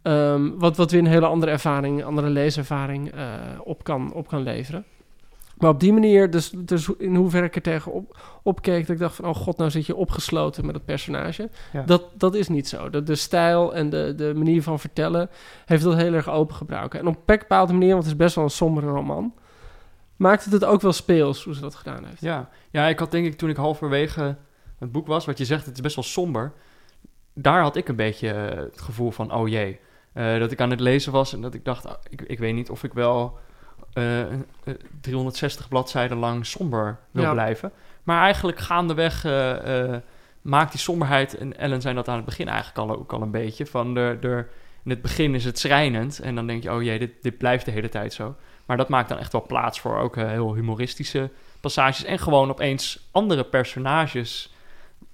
Ehm, 0.01 0.49
wat, 0.55 0.77
wat 0.77 0.91
weer 0.91 0.99
een 0.99 1.07
hele 1.07 1.25
andere 1.25 1.51
ervaring, 1.51 2.03
andere 2.03 2.29
leeservaring 2.29 3.11
eh, 3.11 3.25
op, 3.63 3.83
kan, 3.83 4.13
op 4.13 4.27
kan 4.27 4.43
leveren. 4.43 4.85
Maar 5.61 5.69
op 5.69 5.79
die 5.79 5.93
manier, 5.93 6.29
dus, 6.29 6.49
dus 6.49 6.89
in 6.97 7.15
hoeverre 7.15 7.45
ik 7.45 7.55
er 7.55 7.61
tegen 7.61 7.91
op, 7.91 8.19
opkeek, 8.43 8.81
dat 8.81 8.95
ik 8.95 9.01
dacht 9.01 9.15
van, 9.15 9.25
oh 9.25 9.35
god, 9.35 9.57
nou 9.57 9.69
zit 9.69 9.85
je 9.85 9.95
opgesloten 9.95 10.65
met 10.65 10.75
het 10.75 10.85
personage. 10.85 11.49
Ja. 11.73 11.81
Dat, 11.81 12.03
dat 12.13 12.35
is 12.35 12.47
niet 12.47 12.67
zo. 12.67 12.89
De, 12.89 13.03
de 13.03 13.15
stijl 13.15 13.75
en 13.75 13.89
de, 13.89 14.13
de 14.15 14.33
manier 14.35 14.63
van 14.63 14.79
vertellen 14.79 15.29
heeft 15.65 15.83
dat 15.83 15.95
heel 15.95 16.13
erg 16.13 16.29
opengebruiken. 16.29 16.99
En 16.99 17.07
op 17.07 17.15
een 17.15 17.37
bepaalde 17.37 17.73
manier, 17.73 17.91
want 17.91 18.03
het 18.03 18.11
is 18.11 18.17
best 18.17 18.35
wel 18.35 18.43
een 18.43 18.49
sombere 18.49 18.87
roman, 18.87 19.33
maakt 20.15 20.43
het 20.43 20.53
het 20.53 20.65
ook 20.65 20.81
wel 20.81 20.93
speels 20.93 21.43
hoe 21.43 21.53
ze 21.53 21.61
dat 21.61 21.75
gedaan 21.75 22.05
heeft. 22.05 22.21
Ja. 22.21 22.49
ja, 22.71 22.87
ik 22.87 22.99
had 22.99 23.11
denk 23.11 23.25
ik 23.25 23.37
toen 23.37 23.49
ik 23.49 23.55
halverwege 23.55 24.37
het 24.79 24.91
boek 24.91 25.07
was, 25.07 25.25
wat 25.25 25.37
je 25.37 25.45
zegt, 25.45 25.65
het 25.65 25.75
is 25.75 25.81
best 25.81 25.95
wel 25.95 26.03
somber. 26.03 26.53
Daar 27.33 27.61
had 27.61 27.75
ik 27.75 27.87
een 27.87 27.95
beetje 27.95 28.31
eh, 28.31 28.57
het 28.57 28.81
gevoel 28.81 29.11
van, 29.11 29.33
oh 29.33 29.47
jee. 29.47 29.79
Eh, 30.13 30.39
dat 30.39 30.51
ik 30.51 30.61
aan 30.61 30.69
het 30.69 30.79
lezen 30.79 31.11
was 31.11 31.33
en 31.33 31.41
dat 31.41 31.53
ik 31.53 31.65
dacht, 31.65 31.85
ah, 31.85 31.95
ik, 32.09 32.21
ik 32.21 32.39
weet 32.39 32.53
niet 32.53 32.69
of 32.69 32.83
ik 32.83 32.93
wel 32.93 33.37
eh, 33.93 34.21
eh, 34.21 34.37
360 35.01 35.67
bladzijden 35.67 36.17
lang 36.17 36.45
somber 36.45 36.97
wil 37.11 37.23
Ja. 37.23 37.31
blijven. 37.31 37.71
Maar 38.03 38.21
eigenlijk 38.23 38.59
gaandeweg 38.59 39.25
eh, 39.25 39.93
eh, 39.93 40.01
maakt 40.41 40.71
die 40.71 40.79
somberheid, 40.79 41.37
en 41.37 41.57
Ellen 41.57 41.81
zei 41.81 41.95
dat 41.95 42.07
aan 42.07 42.15
het 42.15 42.25
begin 42.25 42.47
eigenlijk 42.47 42.77
al, 42.77 42.97
ook 42.97 43.13
al 43.13 43.21
een 43.21 43.31
beetje, 43.31 43.65
van 43.65 43.93
de, 43.93 44.17
de, 44.21 44.45
in 44.83 44.89
het 44.89 45.01
begin 45.01 45.35
is 45.35 45.45
het 45.45 45.59
schrijnend 45.59 46.19
en 46.19 46.35
dan 46.35 46.47
denk 46.47 46.63
je, 46.63 46.73
oh 46.73 46.83
jee, 46.83 46.99
dit, 46.99 47.11
dit 47.21 47.37
blijft 47.37 47.65
de 47.65 47.71
hele 47.71 47.89
tijd 47.89 48.13
zo. 48.13 48.35
Maar 48.65 48.77
dat 48.77 48.89
maakt 48.89 49.09
dan 49.09 49.17
echt 49.17 49.31
wel 49.31 49.45
plaats 49.45 49.79
voor 49.79 49.97
ook 49.97 50.17
eh, 50.17 50.27
heel 50.27 50.53
humoristische 50.53 51.29
passages 51.59 52.03
en 52.03 52.19
gewoon 52.19 52.49
opeens 52.49 53.07
andere 53.11 53.43
personages. 53.43 54.53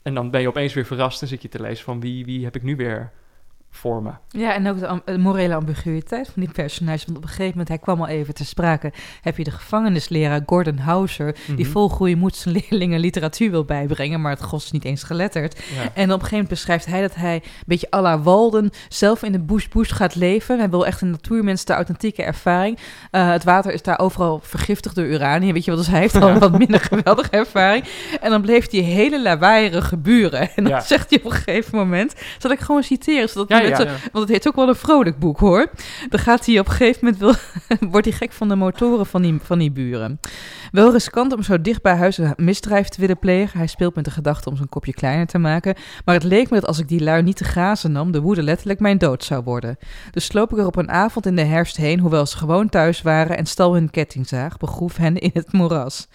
En 0.01 0.13
dan 0.13 0.31
ben 0.31 0.41
je 0.41 0.47
opeens 0.47 0.73
weer 0.73 0.85
verrast 0.85 1.21
en 1.21 1.27
zit 1.27 1.41
je 1.41 1.49
te 1.49 1.61
lezen 1.61 1.83
van 1.85 1.99
wie, 1.99 2.25
wie 2.25 2.43
heb 2.43 2.55
ik 2.55 2.63
nu 2.63 2.75
weer 2.75 3.11
voor 3.71 4.01
me. 4.03 4.11
Ja, 4.29 4.53
en 4.53 4.67
ook 4.67 5.05
de, 5.05 5.17
morele 5.17 5.55
ambiguïteit 5.55 6.29
van 6.33 6.41
die 6.43 6.51
personage. 6.51 7.05
Want 7.05 7.17
op 7.17 7.23
een 7.23 7.29
gegeven 7.29 7.49
moment, 7.51 7.67
hij 7.67 7.77
kwam 7.77 7.99
al 8.01 8.07
even 8.07 8.33
te 8.33 8.45
sprake, 8.45 8.91
heb 9.21 9.37
je 9.37 9.43
de 9.43 9.51
gevangenisleraar 9.51 10.41
Gordon 10.45 10.77
Hauser, 10.77 11.35
die 11.55 11.67
vol 11.67 11.89
goede 11.89 12.15
moed 12.15 12.35
zijn 12.35 12.55
leerlingen 12.69 12.99
literatuur 12.99 13.51
wil 13.51 13.63
bijbrengen, 13.65 14.21
maar 14.21 14.31
het 14.31 14.43
gos 14.43 14.63
is 14.65 14.71
niet 14.71 14.85
eens 14.85 15.03
geletterd. 15.03 15.61
Ja. 15.75 15.81
En 15.81 15.87
op 15.89 15.95
een 15.97 16.07
gegeven 16.07 16.29
moment 16.31 16.49
beschrijft 16.49 16.85
hij 16.85 17.01
dat 17.01 17.15
hij 17.15 17.35
een 17.35 17.41
beetje 17.65 17.87
à 17.95 18.01
la 18.01 18.19
Walden 18.19 18.69
zelf 18.89 19.23
in 19.23 19.31
de 19.31 19.39
bush 19.39 19.67
bush 19.67 19.93
gaat 19.93 20.15
leven. 20.15 20.57
Hij 20.59 20.69
wil 20.69 20.85
echt 20.85 21.01
een 21.01 21.09
natuurmens, 21.11 21.65
de 21.65 21.73
authentieke 21.73 22.23
ervaring. 22.23 22.77
Eh, 23.11 23.31
het 23.31 23.43
water 23.43 23.73
is 23.73 23.81
daar 23.81 23.99
overal 23.99 24.39
vergiftigd 24.43 24.95
door 24.95 25.05
uranium, 25.05 25.53
weet 25.53 25.65
je 25.65 25.71
wel. 25.71 25.79
Dus 25.79 25.89
hij 25.89 25.99
heeft 25.99 26.15
al 26.21 26.39
wat 26.39 26.57
minder 26.57 26.79
geweldige 26.79 27.29
ervaring. 27.29 27.83
En 28.21 28.29
dan 28.29 28.41
bleef 28.41 28.71
hij 28.71 28.79
hele 28.79 29.21
lawaaierige 29.21 29.97
buren. 29.97 30.49
En 30.55 30.63
dan 30.63 30.73
Ja. 30.73 30.79
zegt 30.81 31.09
hij 31.09 31.19
op 31.19 31.25
een 31.25 31.31
gegeven 31.37 31.77
moment, 31.77 32.13
zal 32.37 32.51
ik 32.51 32.59
gewoon 32.59 32.83
citeren, 32.83 33.29
zodat 33.29 33.49
Ja, 33.61 33.79
ja. 33.79 33.85
want 33.85 34.11
het 34.11 34.29
heet 34.29 34.47
ook 34.47 34.55
wel 34.55 34.67
een 34.67 34.75
vrolijk 34.75 35.19
boek 35.19 35.39
hoor. 35.39 35.71
Dan 36.09 36.19
gaat 36.19 36.45
hij 36.45 36.59
op 36.59 36.67
een 36.67 36.71
gegeven 36.71 36.99
moment, 37.01 37.19
wil, 37.19 37.33
wordt 37.91 38.07
hij 38.07 38.15
gek 38.15 38.31
van 38.31 38.47
de 38.47 38.55
motoren 38.55 39.05
van 39.05 39.21
die, 39.21 39.37
van 39.41 39.59
die 39.59 39.71
buren. 39.71 40.19
Wel 40.71 40.91
riskant 40.91 41.33
om 41.33 41.43
zo 41.43 41.61
dicht 41.61 41.81
bij 41.81 41.95
huis 41.95 42.17
een 42.17 42.33
misdrijf 42.35 42.87
te 42.87 43.01
willen 43.01 43.19
plegen. 43.19 43.57
Hij 43.57 43.67
speelt 43.67 43.95
met 43.95 44.05
de 44.05 44.11
gedachte 44.11 44.49
om 44.49 44.55
zijn 44.55 44.69
kopje 44.69 44.93
kleiner 44.93 45.27
te 45.27 45.37
maken. 45.37 45.75
Maar 46.05 46.15
het 46.15 46.23
leek 46.23 46.49
me 46.49 46.59
dat 46.59 46.67
als 46.67 46.79
ik 46.79 46.87
die 46.87 47.03
lui 47.03 47.23
niet 47.23 47.37
te 47.37 47.43
grazen 47.43 47.91
nam, 47.91 48.11
de 48.11 48.21
woede 48.21 48.43
letterlijk 48.43 48.79
mijn 48.79 48.97
dood 48.97 49.23
zou 49.23 49.43
worden. 49.43 49.77
Dus 50.11 50.25
sloop 50.25 50.51
ik 50.51 50.57
er 50.57 50.65
op 50.65 50.75
een 50.75 50.91
avond 50.91 51.25
in 51.25 51.35
de 51.35 51.43
herfst 51.43 51.77
heen, 51.77 51.99
hoewel 51.99 52.25
ze 52.25 52.37
gewoon 52.37 52.69
thuis 52.69 53.01
waren, 53.01 53.37
en 53.37 53.45
stal 53.45 53.73
hun 53.73 53.89
kettingzaag, 53.89 54.57
begroef 54.57 54.97
hen 54.97 55.17
in 55.17 55.31
het 55.33 55.51
moeras. 55.51 56.07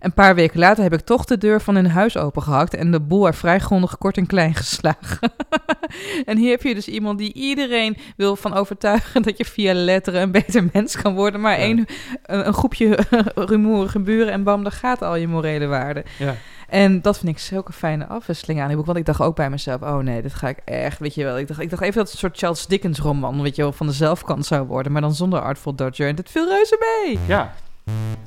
Een 0.00 0.14
paar 0.14 0.34
weken 0.34 0.58
later 0.58 0.82
heb 0.82 0.92
ik 0.92 1.00
toch 1.00 1.24
de 1.24 1.38
deur 1.38 1.60
van 1.60 1.74
hun 1.74 1.90
huis 1.90 2.16
opengehakt 2.16 2.74
en 2.74 2.90
de 2.90 3.00
boel 3.00 3.26
er 3.26 3.34
vrij 3.34 3.58
grondig 3.58 3.98
kort 3.98 4.16
en 4.16 4.26
klein 4.26 4.54
geslagen. 4.54 5.32
en 6.24 6.36
hier 6.36 6.50
heb 6.50 6.62
je 6.62 6.74
dus 6.74 6.88
iemand 6.88 7.18
die 7.18 7.32
iedereen 7.32 7.96
wil 8.16 8.36
van 8.36 8.54
overtuigen 8.54 9.22
dat 9.22 9.38
je 9.38 9.44
via 9.44 9.74
letteren 9.74 10.22
een 10.22 10.30
beter 10.30 10.68
mens 10.72 10.96
kan 10.96 11.14
worden. 11.14 11.40
Maar 11.40 11.52
Ja. 11.58 11.64
één, 11.64 11.86
een, 12.22 12.46
een 12.46 12.52
groepje 12.54 12.98
rumoerige 13.34 14.00
buren 14.00 14.32
en 14.32 14.42
bam, 14.42 14.62
daar 14.62 14.72
gaat 14.72 15.02
al 15.02 15.16
je 15.16 15.28
morele 15.28 15.66
waarde. 15.66 16.04
Ja. 16.18 16.34
En 16.68 17.00
dat 17.02 17.18
vind 17.18 17.30
ik 17.32 17.38
zulke 17.38 17.72
fijne 17.72 18.06
afwisseling 18.06 18.60
aan 18.60 18.66
die 18.68 18.76
boek. 18.76 18.86
Want 18.86 18.98
ik 18.98 19.04
dacht 19.06 19.20
ook 19.20 19.36
bij 19.36 19.50
mezelf, 19.50 19.82
oh 19.82 19.96
nee, 19.98 20.22
dit 20.22 20.34
ga 20.34 20.48
ik 20.48 20.58
echt, 20.64 20.98
weet 20.98 21.14
je 21.14 21.24
wel. 21.24 21.38
Ik 21.38 21.48
dacht, 21.48 21.60
ik 21.60 21.70
dacht 21.70 21.82
even 21.82 21.94
dat 21.94 22.04
het 22.04 22.12
een 22.12 22.18
soort 22.18 22.38
Charles 22.38 22.66
Dickens 22.66 22.98
roman, 22.98 23.42
weet 23.42 23.56
je 23.56 23.62
wel, 23.62 23.72
van 23.72 23.86
de 23.86 23.92
zelfkant 23.92 24.46
zou 24.46 24.66
worden. 24.66 24.92
Maar 24.92 25.00
dan 25.00 25.14
zonder 25.14 25.40
Artful 25.40 25.74
Dodger. 25.74 26.08
En 26.08 26.14
dit 26.14 26.30
viel 26.30 26.48
reuze 26.48 27.02
mee. 27.04 27.18
Ja. 27.26 27.54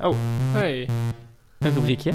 Oh, 0.00 0.14
Hey. 0.52 0.88
Een 1.64 1.74
rubriekje. 1.74 2.12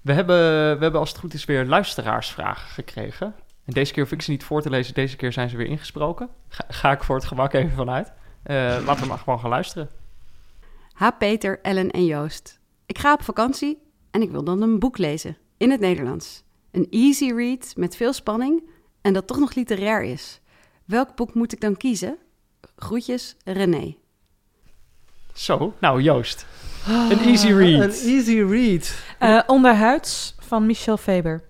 We 0.00 0.12
hebben, 0.12 0.36
we 0.76 0.82
hebben 0.82 1.00
als 1.00 1.08
het 1.08 1.18
goed 1.18 1.34
is 1.34 1.44
weer 1.44 1.64
luisteraarsvragen 1.64 2.68
gekregen. 2.68 3.34
En 3.64 3.72
deze 3.72 3.92
keer 3.92 4.02
hoef 4.02 4.12
ik 4.12 4.22
ze 4.22 4.30
niet 4.30 4.44
voor 4.44 4.62
te 4.62 4.70
lezen, 4.70 4.94
deze 4.94 5.16
keer 5.16 5.32
zijn 5.32 5.48
ze 5.48 5.56
weer 5.56 5.66
ingesproken. 5.66 6.28
Ga, 6.48 6.64
ga 6.68 6.92
ik 6.92 7.02
voor 7.02 7.16
het 7.16 7.24
gemak 7.24 7.52
even 7.52 7.76
vanuit. 7.76 8.12
Eh, 8.42 8.54
laten 8.84 9.02
we 9.02 9.08
maar 9.08 9.18
gewoon 9.18 9.40
gaan 9.40 9.50
luisteren. 9.50 9.88
Ha 10.92 11.10
Peter, 11.10 11.58
Ellen 11.62 11.90
en 11.90 12.04
Joost. 12.04 12.58
Ik 12.86 12.98
ga 12.98 13.12
op 13.12 13.22
vakantie 13.22 13.82
en 14.10 14.22
ik 14.22 14.30
wil 14.30 14.44
dan 14.44 14.62
een 14.62 14.78
boek 14.78 14.98
lezen. 14.98 15.36
In 15.56 15.70
het 15.70 15.80
Nederlands. 15.80 16.42
Een 16.70 16.86
easy 16.90 17.32
read 17.32 17.72
met 17.76 17.96
veel 17.96 18.12
spanning 18.12 18.70
en 19.00 19.12
dat 19.12 19.26
toch 19.26 19.38
nog 19.38 19.54
literair 19.54 20.02
is. 20.02 20.40
Welk 20.84 21.14
boek 21.14 21.34
moet 21.34 21.52
ik 21.52 21.60
dan 21.60 21.76
kiezen? 21.76 22.18
Groetjes, 22.76 23.36
René. 23.44 23.96
Zo, 25.34 25.74
nou 25.80 26.02
Joost. 26.02 26.46
Een 26.88 27.18
easy 27.20 27.52
read. 27.52 27.82
Een 27.82 28.08
easy 28.16 28.40
read. 28.40 28.94
Eh, 29.18 29.40
Onderhuids 29.46 30.34
van 30.38 30.66
Michel 30.66 30.96
Faber. 30.96 31.42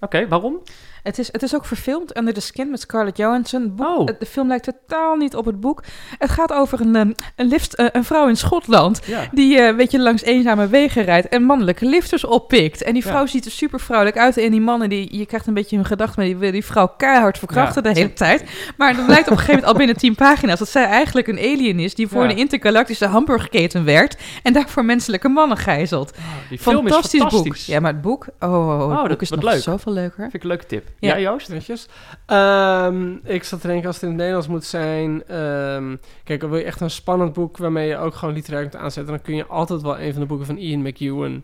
Oké, 0.00 0.28
waarom? 0.28 0.62
Het 1.02 1.18
is, 1.18 1.28
het 1.32 1.42
is 1.42 1.54
ook 1.54 1.64
verfilmd 1.64 2.16
Under 2.16 2.34
the 2.34 2.40
Skin 2.40 2.70
met 2.70 2.80
Scarlett 2.80 3.16
Johansson. 3.16 3.62
Het 3.62 3.76
boek- 3.76 3.86
Oh. 3.86 4.06
het- 4.06 4.20
De 4.20 4.26
film 4.26 4.48
lijkt 4.48 4.64
totaal 4.64 5.16
niet 5.16 5.36
op 5.36 5.44
het 5.44 5.60
boek. 5.60 5.82
Het 6.18 6.30
gaat 6.30 6.52
over 6.52 6.80
een, 6.80 6.96
ehm, 6.96 7.12
een, 7.36 7.46
lift, 7.46 7.74
eh, 7.74 7.86
een 7.92 8.04
vrouw 8.04 8.28
in 8.28 8.36
Schotland 8.36 9.00
Ja. 9.06 9.20
die 9.32 9.58
eh 9.60 9.74
weet 9.76 9.90
je, 9.90 9.98
langs 10.00 10.22
eenzame 10.22 10.66
wegen 10.68 11.04
rijdt 11.04 11.28
en 11.28 11.42
mannelijke 11.42 11.86
lifters 11.86 12.24
oppikt. 12.24 12.82
En 12.82 12.92
die 12.94 13.02
Ja. 13.04 13.08
vrouw 13.10 13.26
ziet 13.26 13.44
er 13.44 13.50
super 13.50 13.80
vrouwelijk 13.80 14.18
uit. 14.18 14.36
En 14.36 14.50
die 14.50 14.60
mannen, 14.60 14.88
die, 14.88 15.16
je 15.18 15.26
krijgt 15.26 15.46
een 15.46 15.54
beetje 15.54 15.76
hun 15.76 15.84
gedachte, 15.84 16.14
maar 16.16 16.26
die 16.26 16.36
willen 16.36 16.52
die 16.52 16.64
vrouw 16.64 16.92
keihard 16.96 17.38
verkrachten 17.38 17.82
Ja. 17.82 17.92
de 17.92 17.98
hele 17.98 18.12
tijd. 18.12 18.44
Maar 18.76 18.96
dan 18.96 19.04
blijkt 19.04 19.24
op 19.26 19.30
een 19.32 19.38
gegeven 19.38 19.54
moment 19.54 19.72
al 19.72 19.78
binnen 19.78 19.96
tien 19.96 20.14
pagina's 20.14 20.58
dat 20.58 20.68
zij 20.68 20.84
eigenlijk 20.84 21.26
een 21.26 21.38
alien 21.38 21.78
is 21.80 21.94
die 21.94 22.08
voor 22.08 22.24
een 22.24 22.36
intergalactische 22.36 23.06
hamburgerketen 23.06 23.84
werkt 23.84 24.22
en 24.42 24.52
daarvoor 24.52 24.84
menselijke 24.84 25.28
mannen 25.28 25.56
gijzelt. 25.56 26.12
Die 26.48 26.58
film 26.58 26.86
is 26.86 26.92
fantastisch, 26.92 27.20
fantastisch. 27.20 27.66
boek. 27.66 27.74
Ja, 27.74 27.80
maar 27.80 27.92
het 27.92 28.02
boek, 28.02 28.26
oh, 28.40 28.50
oh, 28.52 28.58
oh, 28.68 28.72
het 28.80 28.82
Oh, 28.90 28.98
boek 28.98 29.08
dat- 29.08 29.22
is 29.22 29.30
nog 29.30 29.42
leuk. 29.42 29.62
zoveel 29.62 29.92
leuker. 29.92 30.20
Vind 30.20 30.34
ik 30.34 30.42
een 30.42 30.48
leuke 30.48 30.66
tip. 30.66 30.90
Ja. 30.98 31.16
Ja. 31.16 31.16
Ehm, 32.26 33.12
ik 33.24 33.44
zat 33.44 33.60
te 33.60 33.66
denken 33.66 33.86
als 33.86 33.94
het 33.94 34.04
in 34.04 34.08
het 34.10 34.18
Nederlands 34.18 34.48
moet 34.48 34.64
zijn. 34.64 35.24
ehm, 35.26 35.96
kijk, 36.24 36.40
wil 36.42 36.56
je 36.56 36.64
echt 36.64 36.80
een 36.80 36.90
spannend 36.90 37.32
boek 37.32 37.56
waarmee 37.56 37.88
je 37.88 37.96
ook 37.96 38.14
gewoon 38.14 38.34
literair 38.34 38.62
kunt 38.62 38.82
aanzetten, 38.82 39.12
dan 39.14 39.22
kun 39.22 39.34
je 39.36 39.46
altijd 39.46 39.82
wel 39.82 40.00
een 40.00 40.12
van 40.12 40.20
de 40.20 40.26
boeken 40.26 40.46
van 40.46 40.56
Ian 40.56 40.82
McEwan 40.82 41.42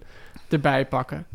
erbij 0.48 0.86
pakken. 0.86 1.26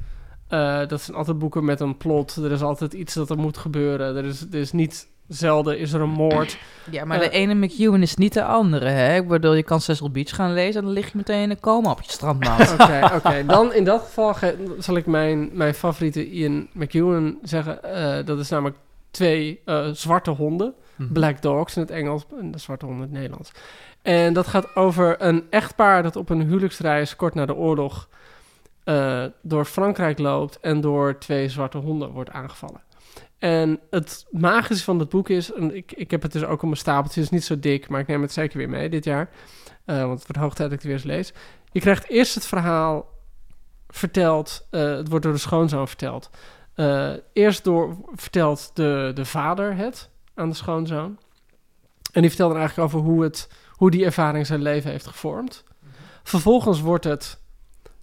Eh, 0.47 0.87
dat 0.87 1.01
zijn 1.01 1.17
altijd 1.17 1.39
boeken 1.39 1.65
met 1.65 1.79
een 1.79 1.97
plot. 1.97 2.35
Er 2.35 2.51
is 2.51 2.61
altijd 2.61 2.93
iets 2.93 3.13
dat 3.13 3.29
er 3.29 3.37
moet 3.37 3.57
gebeuren. 3.57 4.15
Er 4.15 4.25
is, 4.25 4.41
er 4.41 4.59
is 4.59 4.71
niet 4.71 5.07
zelden 5.27 5.77
is 5.79 5.93
er 5.93 6.01
een 6.01 6.09
moord. 6.09 6.57
Ja, 6.91 7.05
maar 7.05 7.17
Eh, 7.21 7.23
de 7.23 7.29
ene 7.35 7.53
McEwan 7.53 8.01
is 8.01 8.15
niet 8.15 8.33
de 8.33 8.43
andere, 8.43 8.85
hè? 8.87 9.15
Ik 9.15 9.27
bedoel, 9.27 9.53
je 9.53 9.63
kan 9.63 9.81
Cecil 9.81 10.09
Beach 10.11 10.35
gaan 10.35 10.53
lezen 10.53 10.79
en 10.79 10.85
dan 10.85 10.93
lig 10.93 11.05
je 11.11 11.17
meteen 11.17 11.41
in 11.41 11.49
een 11.49 11.59
coma 11.59 11.91
op 11.91 12.01
je 12.01 12.11
strandmaat. 12.11 12.73
Oké, 12.81 13.09
oké. 13.15 13.45
Dan 13.45 13.73
in 13.73 13.83
dat 13.83 14.01
geval 14.01 14.33
ge- 14.33 14.75
zal 14.79 14.95
ik 14.95 15.05
mijn, 15.05 15.49
mijn 15.53 15.73
favoriete 15.73 16.29
Ian 16.29 16.67
McEwan 16.71 17.37
zeggen. 17.41 17.83
Eh, 17.83 18.25
dat 18.25 18.39
is 18.39 18.49
namelijk 18.49 18.77
twee 19.11 19.61
eh, 19.65 19.87
zwarte 19.93 20.31
honden. 20.31 20.73
Hm. 20.95 21.07
Black 21.13 21.41
Dogs 21.41 21.75
in 21.75 21.81
het 21.81 21.91
Engels 21.91 22.25
en 22.39 22.51
de 22.51 22.57
zwarte 22.57 22.85
honden 22.85 23.03
in 23.07 23.09
het 23.11 23.19
Nederlands. 23.21 23.51
En 24.01 24.33
dat 24.33 24.47
gaat 24.47 24.75
over 24.75 25.15
een 25.21 25.43
echtpaar 25.49 26.03
dat 26.03 26.15
op 26.15 26.29
een 26.29 26.41
huwelijksreis 26.41 27.15
kort 27.15 27.33
na 27.33 27.45
de 27.45 27.55
oorlog 27.55 28.07
eh, 28.83 29.23
door 29.41 29.65
Frankrijk 29.65 30.19
loopt 30.19 30.59
en 30.59 30.81
door 30.81 31.17
twee 31.17 31.49
zwarte 31.49 31.77
honden 31.77 32.09
wordt 32.11 32.29
aangevallen. 32.29 32.81
En 33.43 33.79
het 33.89 34.25
magische 34.31 34.83
van 34.83 34.97
dat 34.97 35.09
boek 35.09 35.29
is, 35.29 35.53
en 35.53 35.75
ik, 35.75 35.91
ik 35.91 36.11
heb 36.11 36.21
het 36.21 36.31
dus 36.31 36.43
ook 36.43 36.61
op 36.61 36.61
mijn 36.61 36.75
stapeltje, 36.75 37.21
het 37.21 37.29
is 37.29 37.35
niet 37.35 37.45
zo 37.45 37.59
dik, 37.59 37.87
maar 37.87 37.99
ik 37.99 38.07
neem 38.07 38.21
het 38.21 38.31
zeker 38.31 38.57
weer 38.57 38.69
mee 38.69 38.89
dit 38.89 39.03
jaar. 39.03 39.29
Eh, 39.85 39.97
want 39.97 40.17
het 40.17 40.27
wordt 40.27 40.41
hoog 40.41 40.53
tijd 40.53 40.69
dat 40.69 40.71
ik 40.71 40.71
het 40.71 40.83
weer 40.83 40.93
eens 40.93 41.03
lees. 41.03 41.33
Je 41.71 41.79
krijgt 41.79 42.09
eerst 42.09 42.35
het 42.35 42.45
verhaal 42.45 43.09
verteld, 43.87 44.67
eh, 44.69 44.81
het 44.81 45.09
wordt 45.09 45.23
door 45.23 45.33
de 45.33 45.39
schoonzoon 45.39 45.87
verteld. 45.87 46.29
Eh, 46.73 47.13
eerst 47.33 47.63
door, 47.63 47.97
vertelt 48.13 48.71
de, 48.73 49.11
de 49.13 49.25
vader 49.25 49.75
het 49.75 50.09
aan 50.33 50.49
de 50.49 50.55
schoonzoon. 50.55 51.19
En 52.11 52.21
die 52.21 52.29
vertelt 52.29 52.51
dan 52.51 52.59
eigenlijk 52.59 52.93
over 52.93 53.09
hoe, 53.09 53.23
het, 53.23 53.49
hoe 53.71 53.91
die 53.91 54.05
ervaring 54.05 54.45
zijn 54.45 54.61
leven 54.61 54.91
heeft 54.91 55.07
gevormd. 55.07 55.63
Vervolgens 56.23 56.81
wordt 56.81 57.03
het 57.03 57.42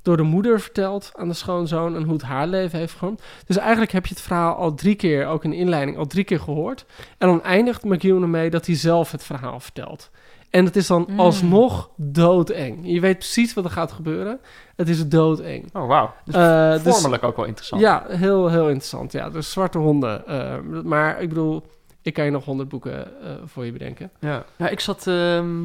door 0.03 0.17
de 0.17 0.23
moeder 0.23 0.61
verteld 0.61 1.11
aan 1.17 1.29
de 1.29 1.35
schoonzoon 1.35 1.97
en 1.97 2.03
hoe 2.03 2.13
het 2.13 2.23
haar 2.23 2.47
leven 2.47 2.79
heeft 2.79 2.93
gevormd. 2.93 3.23
Dus 3.47 3.57
eigenlijk 3.57 3.93
heb 3.93 4.07
je 4.07 4.15
het 4.15 4.23
verhaal 4.23 4.55
al 4.55 4.75
drie 4.75 4.95
keer, 4.95 5.27
ook 5.27 5.45
in 5.45 5.51
de 5.51 5.57
inleiding, 5.57 5.97
al 5.97 6.07
drie 6.07 6.25
keer 6.25 6.41
gehoord. 6.41 6.85
En 7.19 7.29
dan 7.29 7.43
eindigt 7.43 7.85
McEwan 7.85 8.23
ermee 8.23 8.51
dat 8.51 8.67
hij 8.67 8.77
zelf 8.77 9.11
het 9.13 9.25
verhaal 9.25 9.61
vertelt. 9.61 10.11
En 10.51 10.65
het 10.65 10.77
is 10.77 10.87
dan 10.87 11.07
Mm. 11.11 11.21
alsnog 11.21 11.91
doodeng. 11.97 12.79
Je 12.83 13.01
weet 13.01 13.19
precies 13.19 13.55
wat 13.55 13.65
er 13.65 13.71
gaat 13.71 13.93
gebeuren. 13.93 14.41
Het 14.77 14.89
is 14.89 15.09
doodeng. 15.09 15.75
Oh, 15.75 15.87
wauw. 15.87 16.15
Dus 16.25 16.35
Eh, 16.35 16.85
dus- 16.85 16.95
vormelijk 16.95 17.23
ook 17.23 17.37
wel 17.37 17.45
interessant. 17.45 17.81
ja, 17.81 18.05
heel, 18.09 18.49
heel 18.49 18.67
interessant. 18.67 19.13
Ja, 19.13 19.31
dus 19.31 19.51
zwarte 19.51 19.79
honden. 19.79 20.27
eh, 20.27 20.59
maar 20.85 21.21
ik 21.23 21.29
bedoel, 21.29 21.63
ik 22.03 22.15
kan 22.15 22.25
je 22.25 22.31
nog 22.31 22.45
honderd 22.45 22.69
boeken 22.69 23.23
eh, 23.23 23.31
voor 23.45 23.65
je 23.65 23.73
bedenken. 23.73 24.11
Ja, 24.21 24.45
ja 24.57 24.69
ik 24.69 24.81
zat... 24.81 25.07
ehm, 25.07 25.57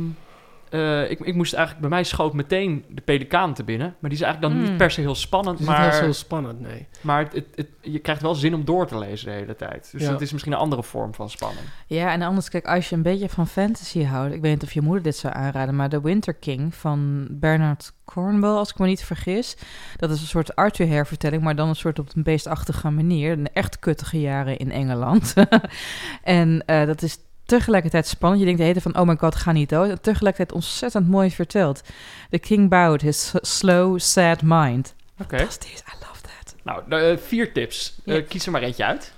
eh, 0.70 1.10
ik, 1.12 1.20
ik 1.20 1.36
moest 1.36 1.54
eigenlijk... 1.54 1.82
Bij 1.88 1.96
mij 1.96 2.04
schoot 2.04 2.34
meteen 2.34 2.86
de 2.90 3.02
pelikaan 3.02 3.54
te 3.54 3.64
binnen. 3.64 3.96
Maar 4.00 4.10
die 4.10 4.20
is 4.20 4.26
eigenlijk 4.26 4.54
dan 4.54 4.64
Mm. 4.64 4.70
niet 4.70 4.78
per 4.78 4.92
se 4.92 5.02
heel 5.02 5.16
spannend. 5.16 5.60
Het 5.60 5.68
is 5.68 5.74
maar 5.76 5.86
niet 5.86 5.94
heel 6.00 6.04
zo 6.04 6.12
spannend, 6.20 6.62
nee. 6.62 6.88
maar 7.02 7.20
het, 7.24 7.34
het, 7.34 7.46
het- 7.56 7.68
je 7.82 8.00
krijgt 8.00 8.22
wel 8.22 8.36
zin 8.36 8.54
om 8.54 8.66
door 8.66 8.88
te 8.88 8.98
lezen 8.98 9.26
de 9.28 9.34
hele 9.34 9.56
tijd. 9.56 9.90
Dus 9.92 10.02
Ja. 10.02 10.12
dat 10.12 10.22
is 10.22 10.32
misschien 10.32 10.54
een 10.54 10.60
andere 10.60 10.84
vorm 10.84 11.14
van 11.14 11.30
spanning. 11.30 11.66
Ja, 11.88 12.12
en 12.12 12.22
anders, 12.22 12.50
kijk, 12.50 12.66
als 12.68 12.90
je 12.90 12.96
een 12.96 13.02
beetje 13.02 13.30
van 13.30 13.48
fantasy 13.48 14.04
houdt... 14.04 14.34
Ik 14.34 14.42
weet 14.42 14.52
niet 14.54 14.64
of 14.64 14.72
je 14.74 14.82
moeder 14.82 15.04
dit 15.04 15.16
zou 15.16 15.34
aanraden... 15.34 15.76
maar 15.76 15.90
The 15.90 16.02
Winter 16.02 16.34
King 16.34 16.76
van 16.76 17.28
Bernard 17.32 17.92
Cornwell, 18.06 18.50
als 18.50 18.70
ik 18.70 18.78
me 18.80 18.86
niet 18.88 19.04
vergis... 19.04 19.58
dat 19.98 20.10
is 20.10 20.22
een 20.22 20.28
soort 20.28 20.56
Arthur-hervertelling... 20.56 21.44
maar 21.44 21.56
dan 21.56 21.68
een 21.70 21.76
soort 21.76 22.00
op 22.00 22.10
een 22.16 22.24
beestachtige 22.24 22.90
manier. 22.90 23.32
Een 23.32 23.50
echt 23.54 23.80
kuttige 23.80 24.20
jaren 24.22 24.58
in 24.58 24.72
Engeland. 24.72 25.34
en 26.24 26.64
eh, 26.66 26.86
dat 26.86 27.02
is 27.02 27.18
tegelijkertijd 27.46 28.08
spannend. 28.08 28.40
Je 28.40 28.46
denkt 28.46 28.60
de 28.62 28.68
hele 28.68 28.80
tijd 28.82 28.94
van, 28.94 29.02
oh 29.02 29.08
my 29.10 29.18
god, 29.18 29.36
ga 29.36 29.52
niet 29.52 29.70
dood. 29.70 29.90
En 29.90 30.02
tegelijkertijd 30.02 30.52
ontzettend 30.52 31.08
mooi 31.08 31.32
verteld. 31.32 31.82
The 32.30 32.40
King 32.40 32.70
bowed 32.70 33.02
his 33.02 33.34
slow, 33.42 34.00
sad 34.00 34.42
mind. 34.42 34.96
Oké. 35.20 35.38
Fantastisch, 35.38 35.80
I 35.80 35.94
love 36.00 36.22
that. 36.22 36.56
Nou, 36.64 36.92
eh, 36.92 37.18
vier 37.18 37.54
tips. 37.54 37.98
Eh, 38.06 38.28
kies 38.28 38.46
er 38.46 38.52
maar 38.52 38.62
eentje 38.62 38.86
uit. 38.86 39.14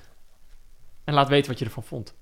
En 1.04 1.13
laat 1.13 1.28
weten 1.28 1.50
wat 1.50 1.60
je 1.60 1.66
ervan 1.66 1.84
vond. 1.84 2.16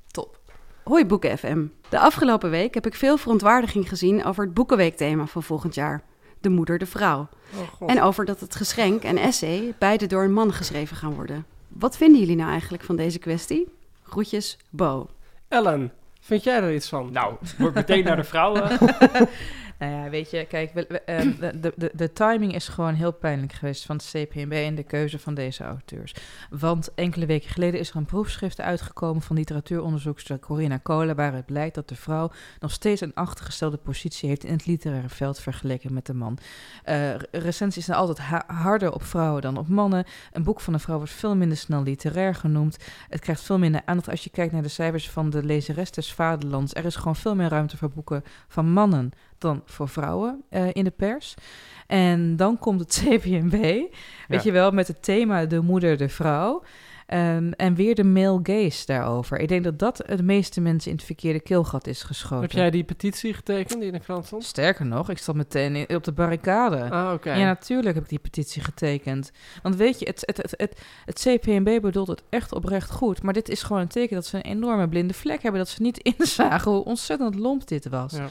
Hoi 0.85 1.05
Boeken 1.05 1.37
FM. 1.37 1.65
De 1.89 1.99
afgelopen 1.99 2.49
week 2.49 2.73
heb 2.73 2.85
ik 2.85 2.95
veel 2.95 3.17
verontwaardiging 3.17 3.89
gezien 3.89 4.25
over 4.25 4.43
het 4.43 4.53
Boekenweekthema 4.53 5.25
van 5.25 5.43
volgend 5.43 5.75
jaar. 5.75 6.03
De 6.41 6.49
moeder, 6.49 6.77
de 6.77 6.85
vrouw. 6.85 7.27
Oh 7.53 7.67
god. 7.67 7.89
En 7.89 8.01
over 8.01 8.25
dat 8.25 8.39
het 8.39 8.55
geschenk 8.55 9.03
en 9.03 9.17
essay 9.17 9.73
beide 9.79 10.05
door 10.05 10.23
een 10.23 10.33
man 10.33 10.53
geschreven 10.53 10.97
gaan 10.97 11.13
worden. 11.13 11.45
Wat 11.67 11.97
vinden 11.97 12.19
jullie 12.19 12.35
nou 12.35 12.49
eigenlijk 12.49 12.83
van 12.83 12.95
deze 12.95 13.19
kwestie? 13.19 13.67
Groetjes, 14.03 14.57
Bo. 14.69 15.09
Ellen, 15.47 15.91
vind 16.21 16.43
jij 16.43 16.55
er 16.55 16.73
iets 16.73 16.89
van? 16.89 17.11
Nou, 17.11 17.35
wordt 17.57 17.75
meteen 17.75 18.03
naar 18.03 18.15
de 18.15 18.23
vrouwen. 18.23 18.77
Nou 19.79 19.91
ja, 19.91 20.09
weet 20.09 20.29
je, 20.29 20.45
kijk, 20.45 20.71
ehm, 20.71 21.31
de, 21.39 21.73
de, 21.75 21.91
de, 21.93 22.13
timing 22.13 22.55
is 22.55 22.67
gewoon 22.67 22.93
heel 22.93 23.13
pijnlijk 23.13 23.53
geweest 23.53 23.85
van 23.85 23.95
het 23.95 24.11
CPNB 24.11 24.51
en 24.51 24.75
de 24.75 24.83
keuze 24.83 25.19
van 25.19 25.33
deze 25.33 25.63
auteurs. 25.63 26.15
Want 26.49 26.93
enkele 26.93 27.25
weken 27.25 27.49
geleden 27.49 27.79
is 27.79 27.89
er 27.89 27.95
een 27.95 28.05
proefschrift 28.05 28.61
uitgekomen 28.61 29.21
van 29.21 29.35
literatuuronderzoekster 29.35 30.39
Corinna 30.39 30.77
Kolen, 30.77 31.15
waaruit 31.15 31.45
blijkt 31.45 31.75
dat 31.75 31.87
de 31.87 31.95
vrouw 31.95 32.31
nog 32.59 32.71
steeds 32.71 33.01
een 33.01 33.13
achtergestelde 33.13 33.77
positie 33.77 34.29
heeft 34.29 34.43
in 34.43 34.53
het 34.53 34.65
literaire 34.65 35.09
veld 35.09 35.39
vergeleken 35.39 35.93
met 35.93 36.05
de 36.05 36.13
man. 36.13 36.37
Re- 36.83 37.17
recensies 37.31 37.85
zijn 37.85 37.97
altijd 37.97 38.17
ha- 38.17 38.43
harder 38.47 38.93
op 38.93 39.03
vrouwen 39.03 39.41
dan 39.41 39.57
op 39.57 39.67
mannen. 39.67 40.05
Een 40.31 40.43
boek 40.43 40.61
van 40.61 40.73
een 40.73 40.79
vrouw 40.79 40.97
wordt 40.97 41.11
veel 41.11 41.35
minder 41.35 41.57
snel 41.57 41.83
literair 41.83 42.35
genoemd. 42.35 42.77
Het 43.09 43.19
krijgt 43.19 43.41
veel 43.41 43.59
minder 43.59 43.81
aandacht 43.85 44.09
als 44.09 44.23
je 44.23 44.29
kijkt 44.29 44.53
naar 44.53 44.61
de 44.61 44.67
cijfers 44.67 45.09
van 45.09 45.29
de 45.29 45.43
lezeres 45.43 45.91
des 45.91 46.13
vaderlands. 46.13 46.73
Er 46.73 46.85
is 46.85 46.95
gewoon 46.95 47.15
veel 47.15 47.35
meer 47.35 47.49
ruimte 47.49 47.77
voor 47.77 47.89
boeken 47.89 48.23
van 48.47 48.71
mannen 48.71 49.11
dan 49.37 49.61
voor 49.65 49.89
vrouwen 49.89 50.41
eh, 50.49 50.67
in 50.73 50.83
de 50.83 50.91
pers. 50.91 51.33
En 51.87 52.35
dan 52.35 52.59
komt 52.59 52.79
het 52.79 53.01
CPNB, 53.05 53.51
weet 54.27 54.43
je 54.43 54.51
wel, 54.51 54.71
met 54.71 54.87
het 54.87 55.03
thema 55.03 55.45
de 55.45 55.59
moeder, 55.61 55.97
de 55.97 56.09
vrouw. 56.09 56.63
Ehm, 57.05 57.51
en 57.51 57.75
weer 57.75 57.95
de 57.95 58.03
male 58.03 58.39
gaze 58.43 58.85
daarover. 58.85 59.39
Ik 59.39 59.47
denk 59.47 59.63
dat 59.63 59.79
dat 59.79 60.03
het 60.05 60.21
meeste 60.23 60.61
mensen 60.61 60.89
in 60.91 60.97
het 60.97 61.05
verkeerde 61.05 61.39
keelgat 61.39 61.87
is 61.87 62.03
geschoten. 62.03 62.41
Heb 62.41 62.51
jij 62.51 62.71
die 62.71 62.83
petitie 62.83 63.33
getekend 63.33 63.79
die 63.79 63.87
in 63.87 63.93
de 63.93 63.99
krant 63.99 64.25
stond? 64.25 64.43
Sterker 64.43 64.85
nog, 64.85 65.09
ik 65.09 65.17
zat 65.17 65.35
meteen 65.35 65.75
in- 65.75 65.95
op 65.95 66.03
de 66.03 66.11
barricade. 66.11 66.89
Ah, 66.89 67.13
oké. 67.13 67.33
Ja, 67.33 67.45
natuurlijk 67.45 67.93
heb 67.95 68.03
ik 68.03 68.09
die 68.09 68.19
petitie 68.19 68.61
getekend. 68.61 69.31
Want 69.63 69.75
weet 69.75 69.99
je, 69.99 70.05
het, 70.05 70.23
het, 70.25 70.37
het, 70.37 70.53
het, 70.57 70.81
het 71.05 71.19
CPNB 71.27 71.81
bedoelt 71.81 72.07
het 72.07 72.23
echt 72.29 72.53
oprecht 72.53 72.91
goed. 72.91 73.23
Maar 73.23 73.33
dit 73.33 73.49
is 73.49 73.63
gewoon 73.63 73.81
een 73.81 73.87
teken 73.87 74.15
dat 74.15 74.25
ze 74.25 74.35
een 74.35 74.41
enorme 74.43 74.89
blinde 74.89 75.13
vlek 75.13 75.41
hebben. 75.41 75.61
Dat 75.61 75.69
ze 75.69 75.81
niet 75.81 75.97
inzagen 76.17 76.71
hoe 76.71 76.83
ontzettend 76.85 77.35
lomp 77.35 77.67
dit 77.67 77.89
was. 77.89 78.13
Ja. 78.13 78.27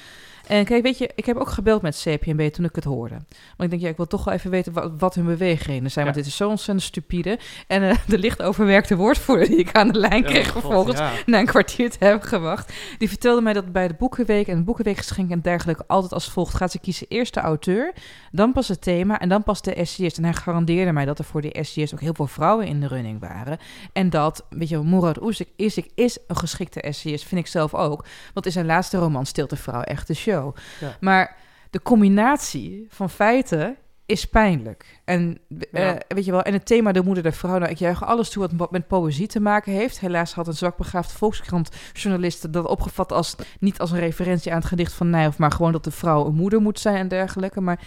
En 0.46 0.64
kijk, 0.64 0.83
weet 0.83 0.98
je, 0.98 1.11
ik 1.14 1.26
heb 1.26 1.37
ook 1.37 1.48
gebeld 1.48 1.83
met 1.83 2.04
CPNB 2.04 2.48
toen 2.52 2.64
ik 2.64 2.74
het 2.74 2.85
hoorde. 2.85 3.14
Want 3.14 3.62
ik 3.62 3.70
denk, 3.70 3.83
ja, 3.83 3.88
ik 3.88 3.96
wil 3.96 4.07
toch 4.07 4.24
wel 4.24 4.35
even 4.35 4.50
weten 4.50 4.72
wat, 4.72 4.92
wat 4.98 5.14
hun 5.14 5.24
beweegredenen 5.24 5.90
zijn. 5.90 6.07
Ja. 6.07 6.12
Want 6.12 6.24
dit 6.24 6.33
is 6.33 6.38
zo 6.38 6.48
ontzettend 6.48 6.87
stupide. 6.87 7.38
En 7.66 7.83
eh, 7.83 7.96
de 8.07 8.18
licht 8.18 8.42
overwerkte 8.42 8.96
woordvoerder 8.96 9.48
die 9.48 9.59
ik 9.59 9.72
aan 9.72 9.88
de 9.88 9.98
lijn 9.98 10.24
kreeg 10.24 10.46
Ja, 10.46 10.52
vervolgens, 10.52 10.98
ja. 10.98 11.12
na 11.26 11.38
een 11.38 11.46
kwartier 11.46 11.90
te 11.90 12.04
hebben 12.04 12.28
gewacht. 12.28 12.72
Die 12.98 13.09
vertelde 13.09 13.40
mij 13.40 13.52
dat 13.52 13.72
bij 13.72 13.88
de 13.88 13.94
Boekenweek 13.94 14.46
en 14.46 14.64
Boekenweekgeschenk 14.64 15.30
en 15.30 15.40
dergelijke 15.40 15.85
altijd 15.87 16.12
als 16.12 16.30
volgt 16.30 16.54
gaat. 16.54 16.70
Ze 16.70 16.78
kiezen 16.78 17.07
eerst 17.09 17.35
de 17.35 17.40
auteur, 17.40 17.92
dan 18.33 18.52
pas 18.52 18.68
het 18.68 18.83
thema 18.83 19.20
en 19.20 19.28
dan 19.28 19.42
pas 19.42 19.62
de 19.62 19.74
essayist. 19.74 20.16
En 20.16 20.24
hij 20.24 20.33
garandeerde 20.33 20.92
mij 20.92 21.04
dat 21.04 21.18
er 21.18 21.24
voor 21.24 21.40
de 21.40 21.52
essayist 21.52 21.92
ook 21.94 22.00
heel 22.00 22.14
veel 22.14 22.26
vrouwen 22.26 22.66
in 22.66 22.80
de 22.80 22.87
running 22.87 23.20
waren. 23.20 23.59
En 23.92 24.11
dat, 24.11 24.44
weet 24.50 24.68
je, 24.68 24.78
Murat 24.78 25.22
Uzik 25.22 25.48
is, 25.57 25.80
is 25.94 26.18
een 26.26 26.37
geschikte 26.37 26.80
essayist, 26.80 27.24
vind 27.24 27.40
ik 27.40 27.46
zelf 27.46 27.74
ook. 27.74 28.04
Want 28.35 28.46
in 28.46 28.52
zijn 28.52 28.66
laatste 28.66 28.98
roman 28.98 29.26
Stilte 29.26 29.57
Vrouw 29.57 29.80
echt 29.80 30.07
de 30.07 30.14
show. 30.14 30.33
Ja. 30.80 30.96
Maar 31.00 31.36
de 31.70 31.82
combinatie 31.82 32.86
van 32.90 33.10
feiten 33.10 33.76
is 34.06 34.24
pijnlijk. 34.24 35.00
En, 35.04 35.38
eh, 35.72 35.92
weet 36.08 36.24
je 36.24 36.30
wel, 36.30 36.42
en 36.42 36.52
het 36.52 36.66
thema 36.66 36.92
de 36.92 37.02
moeder 37.02 37.22
der 37.22 37.32
vrouw, 37.32 37.58
nou, 37.58 37.70
ik 37.70 37.78
juich 37.78 38.04
alles 38.04 38.30
toe 38.30 38.48
wat 38.56 38.70
met 38.70 38.86
poëzie 38.86 39.26
te 39.26 39.40
maken 39.40 39.72
heeft. 39.72 40.00
Helaas 40.00 40.34
had 40.34 40.46
een 40.46 40.52
zwakbegaafde 40.54 41.16
Volkskrant-journalist 41.16 42.52
dat 42.52 42.66
opgevat 42.66 43.12
als 43.12 43.36
niet 43.60 43.78
als 43.78 43.90
een 43.90 43.98
referentie 43.98 44.52
aan 44.52 44.58
het 44.58 44.66
gedicht 44.66 44.92
van 44.92 45.10
Nijhoff, 45.10 45.38
maar 45.38 45.52
gewoon 45.52 45.72
dat 45.72 45.84
de 45.84 45.90
vrouw 45.90 46.26
een 46.26 46.34
moeder 46.34 46.60
moet 46.60 46.78
zijn 46.80 46.96
en 46.96 47.08
dergelijke. 47.08 47.60
Maar 47.60 47.80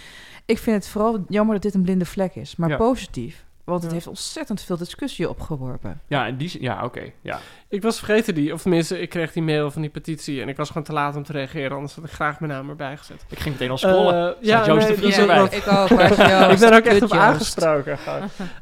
ik 0.45 0.57
vind 0.57 0.75
het 0.75 0.87
vooral 0.87 1.25
jammer 1.27 1.53
dat 1.53 1.63
dit 1.63 1.73
een 1.73 1.81
blinde 1.83 2.05
vlek 2.05 2.35
is, 2.35 2.55
maar 2.55 2.69
Ja. 2.69 2.77
positief. 2.77 3.45
Want 3.63 3.79
het 3.79 3.89
Ja. 3.89 3.95
heeft 3.95 4.07
ontzettend 4.07 4.61
veel 4.61 4.77
discussie 4.77 5.29
opgeworpen. 5.29 6.01
Ja, 6.07 6.25
in 6.25 6.37
die 6.37 6.61
ja, 6.61 6.83
oké. 6.83 7.11
ja. 7.21 7.39
Ik 7.69 7.81
was 7.81 7.97
vergeten 7.97 8.35
die, 8.35 8.53
of 8.53 8.61
tenminste, 8.61 9.01
ik 9.01 9.09
kreeg 9.09 9.31
die 9.31 9.43
mail 9.43 9.71
van 9.71 9.81
die 9.81 9.91
petitie 9.91 10.41
en 10.41 10.49
ik 10.49 10.57
was 10.57 10.67
gewoon 10.67 10.83
te 10.83 10.93
laat 10.93 11.15
om 11.15 11.23
te 11.23 11.31
reageren, 11.31 11.71
anders 11.71 11.95
had 11.95 12.03
ik 12.03 12.11
graag 12.11 12.39
mijn 12.39 12.51
naam 12.51 12.69
erbij 12.69 12.97
gezet. 12.97 13.25
Ik 13.29 13.39
ging 13.39 13.53
meteen 13.53 13.69
al 13.69 13.77
scrollen. 13.77 14.35
Eh, 14.35 14.43
ja, 14.43 14.65
Joost 14.65 14.87
de 14.87 14.95
Vries 14.95 15.17
erbij. 15.17 15.43
ik 15.43 15.67
ook. 15.67 15.89
ik 16.53 16.59
ben 16.59 16.71
er 16.71 16.75
ook 16.75 16.85
echt 16.85 17.01
op 17.01 17.09
Joost. 17.09 17.13
aangesproken. 17.13 17.97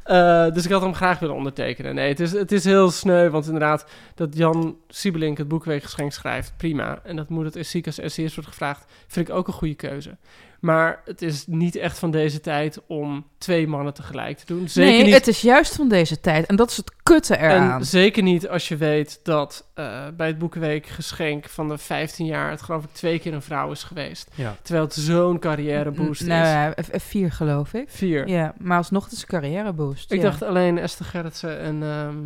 Eh, 0.03 0.53
dus 0.53 0.65
ik 0.65 0.71
had 0.71 0.81
hem 0.81 0.93
graag 0.93 1.19
willen 1.19 1.35
ondertekenen. 1.35 1.95
Nee, 1.95 2.07
het 2.07 2.19
is, 2.19 2.31
het 2.31 2.51
is 2.51 2.63
heel 2.63 2.91
sneu, 2.91 3.29
want 3.29 3.45
inderdaad, 3.45 3.85
dat 4.15 4.37
Jan 4.37 4.77
Siebelink 4.87 5.37
het 5.37 5.47
boekweekgeschenk 5.47 6.11
schrijft, 6.11 6.53
prima. 6.57 6.99
En 7.03 7.15
dat 7.15 7.29
moet 7.29 7.45
het 7.45 7.55
is 7.55 7.69
ziek 7.69 7.85
als 7.85 7.99
essayist 7.99 8.35
wordt 8.35 8.49
gevraagd, 8.49 8.85
vind 9.07 9.29
ik 9.29 9.35
ook 9.35 9.47
een 9.47 9.53
goede 9.53 9.75
keuze. 9.75 10.17
Maar 10.65 11.01
het 11.05 11.21
is 11.21 11.43
niet 11.47 11.75
echt 11.75 11.99
van 11.99 12.11
deze 12.11 12.39
tijd 12.39 12.81
om 12.87 13.25
twee 13.37 13.67
mannen 13.67 13.93
tegelijk 13.93 14.37
te 14.37 14.45
doen. 14.45 14.69
Zeker 14.69 14.91
nee, 14.91 15.03
niet 15.03 15.13
het 15.13 15.27
is 15.27 15.41
juist 15.41 15.75
van 15.75 15.87
deze 15.87 16.19
tijd. 16.19 16.45
En 16.45 16.55
dat 16.55 16.69
is 16.69 16.77
het 16.77 16.93
kutte 17.03 17.37
eraan. 17.37 17.79
En 17.79 17.85
zeker 17.85 18.23
niet 18.23 18.47
als 18.47 18.67
je 18.67 18.75
weet 18.77 18.94
dat 19.23 19.65
eh, 19.73 20.01
bij 20.17 20.27
het 20.27 20.37
Boekenweek 20.37 20.85
geschenk 20.87 21.49
van 21.49 21.67
de 21.67 21.77
15 21.77 22.25
jaar... 22.25 22.49
het 22.49 22.61
geloof 22.61 22.83
ik 22.83 22.89
twee 22.93 23.19
keer 23.19 23.33
een 23.33 23.41
vrouw 23.41 23.71
is 23.71 23.83
geweest. 23.83 24.31
Ja. 24.35 24.55
Terwijl 24.61 24.85
het 24.85 24.93
zo'n 24.93 25.39
carrièreboost 25.39 26.25
nou, 26.25 26.43
is. 26.77 26.87
ja, 26.87 26.97
F- 26.99 27.03
F4 27.13 27.27
geloof 27.35 27.73
ik. 27.73 27.89
Vier. 27.89 28.27
Ja, 28.27 28.53
maar 28.57 28.77
alsnog 28.77 29.03
het 29.03 29.13
is 29.13 29.21
een 29.21 29.27
carrièreboost. 29.27 30.11
Ik 30.11 30.17
ja. 30.21 30.23
dacht 30.23 30.43
alleen 30.43 30.77
Esther 30.77 31.05
Gerritsen 31.05 31.59
en... 31.59 31.83
ehm, 31.83 32.17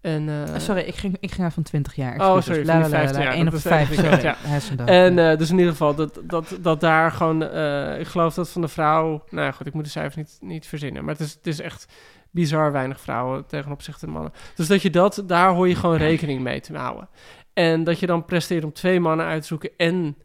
en 0.00 0.28
eh, 0.28 0.54
Eh, 0.54 0.60
sorry, 0.60 0.80
ik 0.80 0.94
ging, 0.94 1.16
ik 1.20 1.30
ging 1.30 1.42
uit 1.42 1.52
van 1.54 1.62
20 1.62 1.94
jaar. 1.94 2.14
Oh, 2.20 2.40
sorry, 2.40 2.66
la, 2.66 2.78
la, 2.78 2.88
15 2.88 3.16
la, 3.18 3.22
jaar, 3.24 3.32
één 3.34 3.44
dat 3.44 3.52
op 3.52 3.58
is 3.58 3.64
vijf. 3.64 3.90
even- 3.90 4.04
Sorry, 4.04 4.22
ja. 4.22 4.36
hersendood. 4.38 4.88
En 4.88 5.14
Ja. 5.14 5.30
eh, 5.32 5.38
dus 5.38 5.50
in 5.50 5.56
ieder 5.56 5.72
geval, 5.72 5.94
dat, 5.94 6.20
dat, 6.24 6.56
dat 6.60 6.80
daar 6.80 7.10
gewoon... 7.12 7.42
eh, 7.42 8.00
ik 8.00 8.06
geloof 8.06 8.34
dat 8.34 8.48
van 8.50 8.60
de 8.60 8.68
vrouw... 8.68 9.24
Nou 9.30 9.46
ja, 9.46 9.52
goed, 9.52 9.66
ik 9.66 9.74
moet 9.74 9.84
de 9.84 9.90
cijfers 9.90 10.16
niet, 10.16 10.38
niet 10.40 10.66
verzinnen. 10.66 11.04
Maar 11.04 11.14
het 11.14 11.22
is, 11.22 11.32
het 11.34 11.46
is 11.46 11.60
echt 11.60 11.86
bizar 12.30 12.72
weinig 12.72 13.00
vrouwen 13.00 13.46
tegen 13.46 13.72
opzichte 13.72 14.08
mannen. 14.08 14.32
Dus 14.54 14.66
dat 14.66 14.82
je 14.82 14.90
dat... 14.90 15.22
Daar 15.26 15.50
hoor 15.50 15.68
je 15.68 15.74
gewoon 15.74 15.96
rekening 15.96 16.40
mee 16.40 16.60
te 16.60 16.76
houden. 16.76 17.08
En 17.52 17.84
dat 17.84 17.98
je 17.98 18.06
dan 18.06 18.24
presteert 18.24 18.64
om 18.64 18.72
twee 18.72 19.00
mannen 19.00 19.26
uit 19.26 19.40
te 19.40 19.46
zoeken... 19.46 19.70
en 19.76 20.16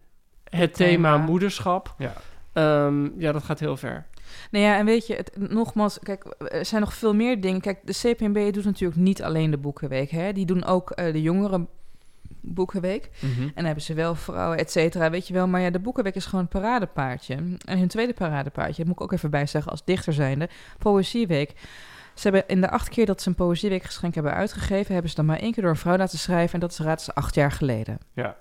het 0.50 0.74
thema, 0.74 1.12
thema. 1.12 1.26
moederschap... 1.26 1.96
Ja. 1.98 2.14
ehm, 2.54 3.20
ja, 3.20 3.32
dat 3.32 3.44
gaat 3.44 3.60
heel 3.60 3.78
ver. 3.78 4.06
Nou 4.52 4.66
ja, 4.66 4.78
en 4.78 4.86
weet 4.86 5.08
je, 5.08 5.16
het, 5.16 5.32
nogmaals, 5.50 6.00
kijk, 6.00 6.36
er 6.38 6.66
zijn 6.66 6.82
nog 6.82 6.94
veel 6.94 7.16
meer 7.16 7.42
dingen. 7.42 7.62
Kijk, 7.62 7.80
de 7.84 7.94
CPNB 7.94 8.54
doet 8.54 8.66
natuurlijk 8.66 9.00
niet 9.00 9.24
alleen 9.24 9.52
de 9.52 9.58
Boekenweek. 9.58 10.10
Hè? 10.10 10.34
Die 10.34 10.46
doen 10.46 10.66
ook 10.66 10.92
eh, 10.92 11.14
de 11.14 11.22
jongeren 11.22 11.68
Boekenweek. 12.42 13.10
Mhm. 13.20 13.42
En 13.42 13.52
dan 13.56 13.66
hebben 13.66 13.84
ze 13.84 13.94
wel 13.94 14.16
vrouwen, 14.16 14.58
et 14.58 14.72
cetera, 14.72 15.10
weet 15.10 15.28
je 15.28 15.34
wel. 15.34 15.48
Maar 15.48 15.62
ja, 15.62 15.70
de 15.70 15.80
Boekenweek 15.80 16.16
is 16.16 16.26
gewoon 16.26 16.42
een 16.42 16.62
paradepaardje. 16.62 17.36
En 17.66 17.78
hun 17.78 17.88
tweede 17.88 18.14
paradepaardje, 18.14 18.78
dat 18.78 18.86
moet 18.86 18.96
ik 18.96 19.02
ook 19.02 19.12
even 19.12 19.30
bij 19.30 19.46
zeggen 19.46 19.72
als 19.72 19.86
dichter 19.86 20.14
zijnde, 20.14 20.50
Poëzieweek. 20.78 21.54
Ze 22.14 22.22
hebben 22.30 22.48
in 22.48 22.62
de 22.62 22.70
acht 22.70 22.90
keer 22.90 23.06
dat 23.06 23.22
ze 23.22 23.30
een 23.30 23.36
Poëzieweekgeschenk 23.36 24.14
hebben 24.16 24.34
uitgegeven... 24.34 24.94
hebben 24.94 25.10
ze 25.10 25.16
dan 25.18 25.26
maar 25.26 25.40
één 25.40 25.52
keer 25.52 25.64
door 25.64 25.72
een 25.72 25.78
vrouw 25.78 25.98
laten 25.98 26.18
schrijven... 26.20 26.54
en 26.54 26.60
dat 26.60 26.72
is 26.72 26.80
raad 26.80 27.02
ze 27.02 27.14
acht 27.16 27.36
jaar 27.36 27.52
geleden. 27.52 27.98
Ja. 28.14 28.36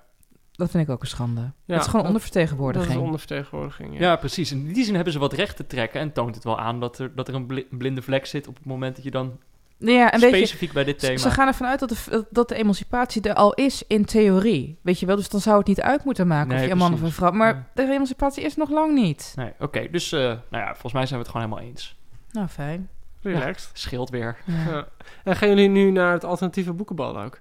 Dat 0.51 0.69
vind 0.71 0.83
ik 0.83 0.89
ook 0.89 1.01
een 1.01 1.07
schande. 1.07 1.41
Ja, 1.41 1.51
dat 1.65 1.79
is 1.79 1.85
gewoon 1.85 1.95
dat- 2.01 2.05
ondervertegenwoordiging. 2.05 2.87
Dat 2.87 2.97
is 2.97 3.03
ondervertegenwoordiging, 3.03 3.93
ja. 3.93 3.99
Ja, 3.99 4.15
precies. 4.15 4.51
In 4.51 4.73
die 4.73 4.83
zin 4.83 4.95
hebben 4.95 5.13
ze 5.13 5.19
wat 5.19 5.33
recht 5.33 5.55
te 5.55 5.67
trekken 5.67 5.99
en 6.01 6.11
toont 6.13 6.35
het 6.35 6.43
wel 6.43 6.59
aan 6.59 6.79
dat 6.79 6.99
er, 6.99 7.15
dat 7.15 7.27
er 7.27 7.33
een 7.33 7.45
bli- 7.45 7.67
blinde 7.69 8.01
vlek 8.01 8.25
zit 8.25 8.47
op 8.47 8.55
het 8.55 8.65
moment 8.65 8.95
dat 8.95 9.03
je 9.03 9.11
dan 9.11 9.39
Nou 9.77 9.97
ja, 9.97 10.11
en 10.11 10.19
weet 10.19 10.29
je, 10.29 10.35
specifiek 10.37 10.71
bij 10.73 10.83
dit 10.83 10.99
thema... 10.99 11.17
Ze 11.17 11.29
gaan 11.31 11.47
ervan 11.47 11.67
uit 11.67 11.79
dat 11.79 11.89
de, 11.89 12.25
dat 12.29 12.49
de 12.49 12.55
emancipatie 12.55 13.21
er 13.21 13.33
al 13.33 13.53
is 13.53 13.83
in 13.87 14.05
theorie. 14.05 14.77
Weet 14.81 14.99
je 14.99 15.05
wel, 15.05 15.15
dus 15.15 15.29
dan 15.29 15.39
zou 15.41 15.57
het 15.57 15.67
niet 15.67 15.81
uit 15.81 16.03
moeten 16.03 16.27
maken 16.27 16.47
Nee, 16.47 16.57
of 16.57 16.65
je 16.65 16.71
een 16.71 16.77
man 16.77 16.93
of 16.93 17.01
een 17.01 17.11
vrouw. 17.11 17.31
Maar 17.31 17.53
Ja. 17.55 17.67
de 17.73 17.91
emancipatie 17.91 18.43
is 18.43 18.55
nog 18.55 18.69
lang 18.69 18.93
niet. 18.93 19.33
Nee, 19.35 19.51
oké. 19.59 19.87
dus, 19.91 20.11
eh, 20.11 20.19
nou 20.19 20.39
ja, 20.63 20.69
volgens 20.71 20.93
mij 20.93 21.05
zijn 21.05 21.19
we 21.19 21.25
het 21.25 21.35
gewoon 21.35 21.49
helemaal 21.49 21.69
eens. 21.69 21.97
Nou, 22.31 22.47
fijn. 22.47 22.89
Relaxed. 23.23 23.69
Scheelt 23.73 24.09
weer. 24.09 24.37
Ja. 24.45 24.69
Ja. 24.71 24.87
En 25.23 25.35
gaan 25.35 25.49
jullie 25.49 25.69
nu 25.69 25.91
naar 25.91 26.11
het 26.13 26.23
alternatieve 26.23 26.73
boekenbal 26.73 27.19
ook? 27.21 27.39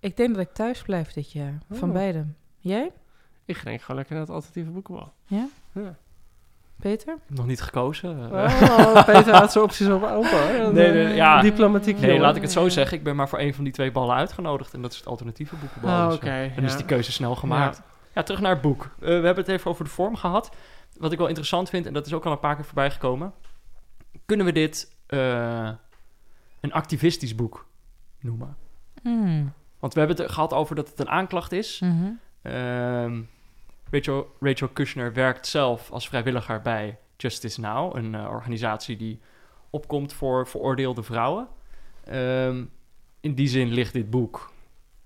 Ik 0.00 0.16
denk 0.16 0.34
dat 0.34 0.42
ik 0.46 0.52
thuis 0.52 0.82
blijf 0.82 1.12
dit 1.12 1.32
jaar. 1.32 1.58
Van 1.72 1.88
Oh. 1.88 1.94
beide. 1.94 2.24
Jij, 2.58 2.90
Ik 3.44 3.56
ga 3.56 3.64
denk 3.64 3.80
gewoon 3.80 3.96
lekker 3.96 4.14
naar 4.14 4.24
het 4.24 4.34
alternatieve 4.34 4.70
boekenbal. 4.70 5.12
Ja? 5.24 5.46
Ja. 5.72 5.96
Peter? 6.80 7.16
Nog 7.26 7.46
niet 7.46 7.60
gekozen. 7.62 8.30
eh. 8.32 8.62
Oh, 8.62 9.04
Peter 9.04 9.34
had 9.40 9.52
zijn 9.52 9.64
opties 9.64 9.88
op 9.88 10.02
open. 10.02 10.74
Nee, 10.74 10.92
nee, 10.92 11.14
ja. 11.14 11.40
Diplomatiek 11.40 11.96
Nee, 11.98 12.06
jongen. 12.06 12.22
laat 12.22 12.36
ik 12.36 12.42
het 12.42 12.52
zo 12.52 12.68
zeggen. 12.68 12.96
Ik 12.96 13.02
ben 13.04 13.16
maar 13.16 13.28
voor 13.28 13.38
een 13.38 13.54
van 13.54 13.64
die 13.64 13.72
twee 13.72 13.92
ballen 13.92 14.16
uitgenodigd. 14.16 14.74
En 14.74 14.82
dat 14.82 14.92
is 14.92 14.98
het 14.98 15.06
alternatieve 15.06 15.56
boekenbal. 15.56 15.90
Oh, 16.00 16.06
Dus, 16.06 16.16
oké. 16.16 16.26
eh, 16.30 16.54
dan 16.54 16.64
is 16.64 16.70
ja. 16.70 16.76
die 16.76 16.86
keuze 16.86 17.12
snel 17.12 17.34
gemaakt. 17.34 17.82
Ja, 18.14 18.22
terug 18.22 18.40
naar 18.40 18.52
het 18.52 18.60
boek. 18.60 18.82
Eh, 18.84 19.06
we 19.06 19.12
hebben 19.12 19.36
het 19.36 19.48
even 19.48 19.70
over 19.70 19.84
de 19.84 19.90
vorm 19.90 20.16
gehad. 20.16 20.50
Wat 20.98 21.12
ik 21.12 21.18
wel 21.18 21.26
interessant 21.26 21.68
vind, 21.70 21.86
en 21.86 21.92
dat 21.92 22.06
is 22.06 22.12
ook 22.14 22.24
al 22.26 22.32
een 22.32 22.38
paar 22.38 22.54
keer 22.56 22.64
voorbij 22.64 22.90
gekomen. 22.90 23.32
Kunnen 24.26 24.46
we 24.46 24.52
dit 24.52 24.92
eh, 25.06 25.70
een 26.60 26.72
activistisch 26.72 27.34
boek 27.34 27.66
noemen? 28.20 28.56
Hmm. 29.02 29.52
Want 29.78 29.92
we 29.94 29.98
hebben 29.98 30.16
het 30.18 30.32
gehad 30.32 30.52
over 30.52 30.74
dat 30.74 30.88
het 30.88 30.98
een 30.98 31.08
aanklacht 31.08 31.52
is. 31.52 31.80
Mhm. 31.80 32.10
Ehm, 32.42 33.22
Rachel, 33.90 34.36
Rachel 34.40 34.68
Kushner 34.68 35.12
werkt 35.12 35.46
zelf 35.46 35.90
als 35.90 36.08
vrijwilliger 36.08 36.62
bij 36.62 36.98
Justice 37.16 37.60
Now, 37.60 37.96
een 37.96 38.14
eh, 38.14 38.28
organisatie 38.30 38.96
die 38.96 39.20
opkomt 39.70 40.12
voor 40.12 40.46
veroordeelde 40.46 41.02
vrouwen. 41.02 41.48
Ehm, 42.04 42.64
in 43.20 43.34
die 43.34 43.48
zin 43.48 43.68
ligt 43.68 43.92
dit 43.92 44.10
boek 44.10 44.54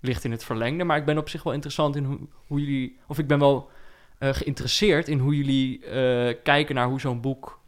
ligt 0.00 0.24
in 0.24 0.30
het 0.30 0.44
verlengde, 0.44 0.84
maar 0.84 0.96
ik 0.96 1.04
ben 1.04 1.18
op 1.18 1.28
zich 1.28 1.42
wel 1.42 1.52
interessant 1.52 1.96
in 1.96 2.04
hoe, 2.04 2.18
hoe 2.46 2.60
jullie, 2.60 2.98
of 3.06 3.18
ik 3.18 3.26
ben 3.26 3.38
wel 3.38 3.70
eh, 4.18 4.32
geïnteresseerd 4.32 5.08
in 5.08 5.18
hoe 5.18 5.36
jullie 5.36 5.78
kijken 6.42 6.74
naar 6.74 6.88
hoe 6.88 7.00
zo'n 7.00 7.20
boek 7.20 7.59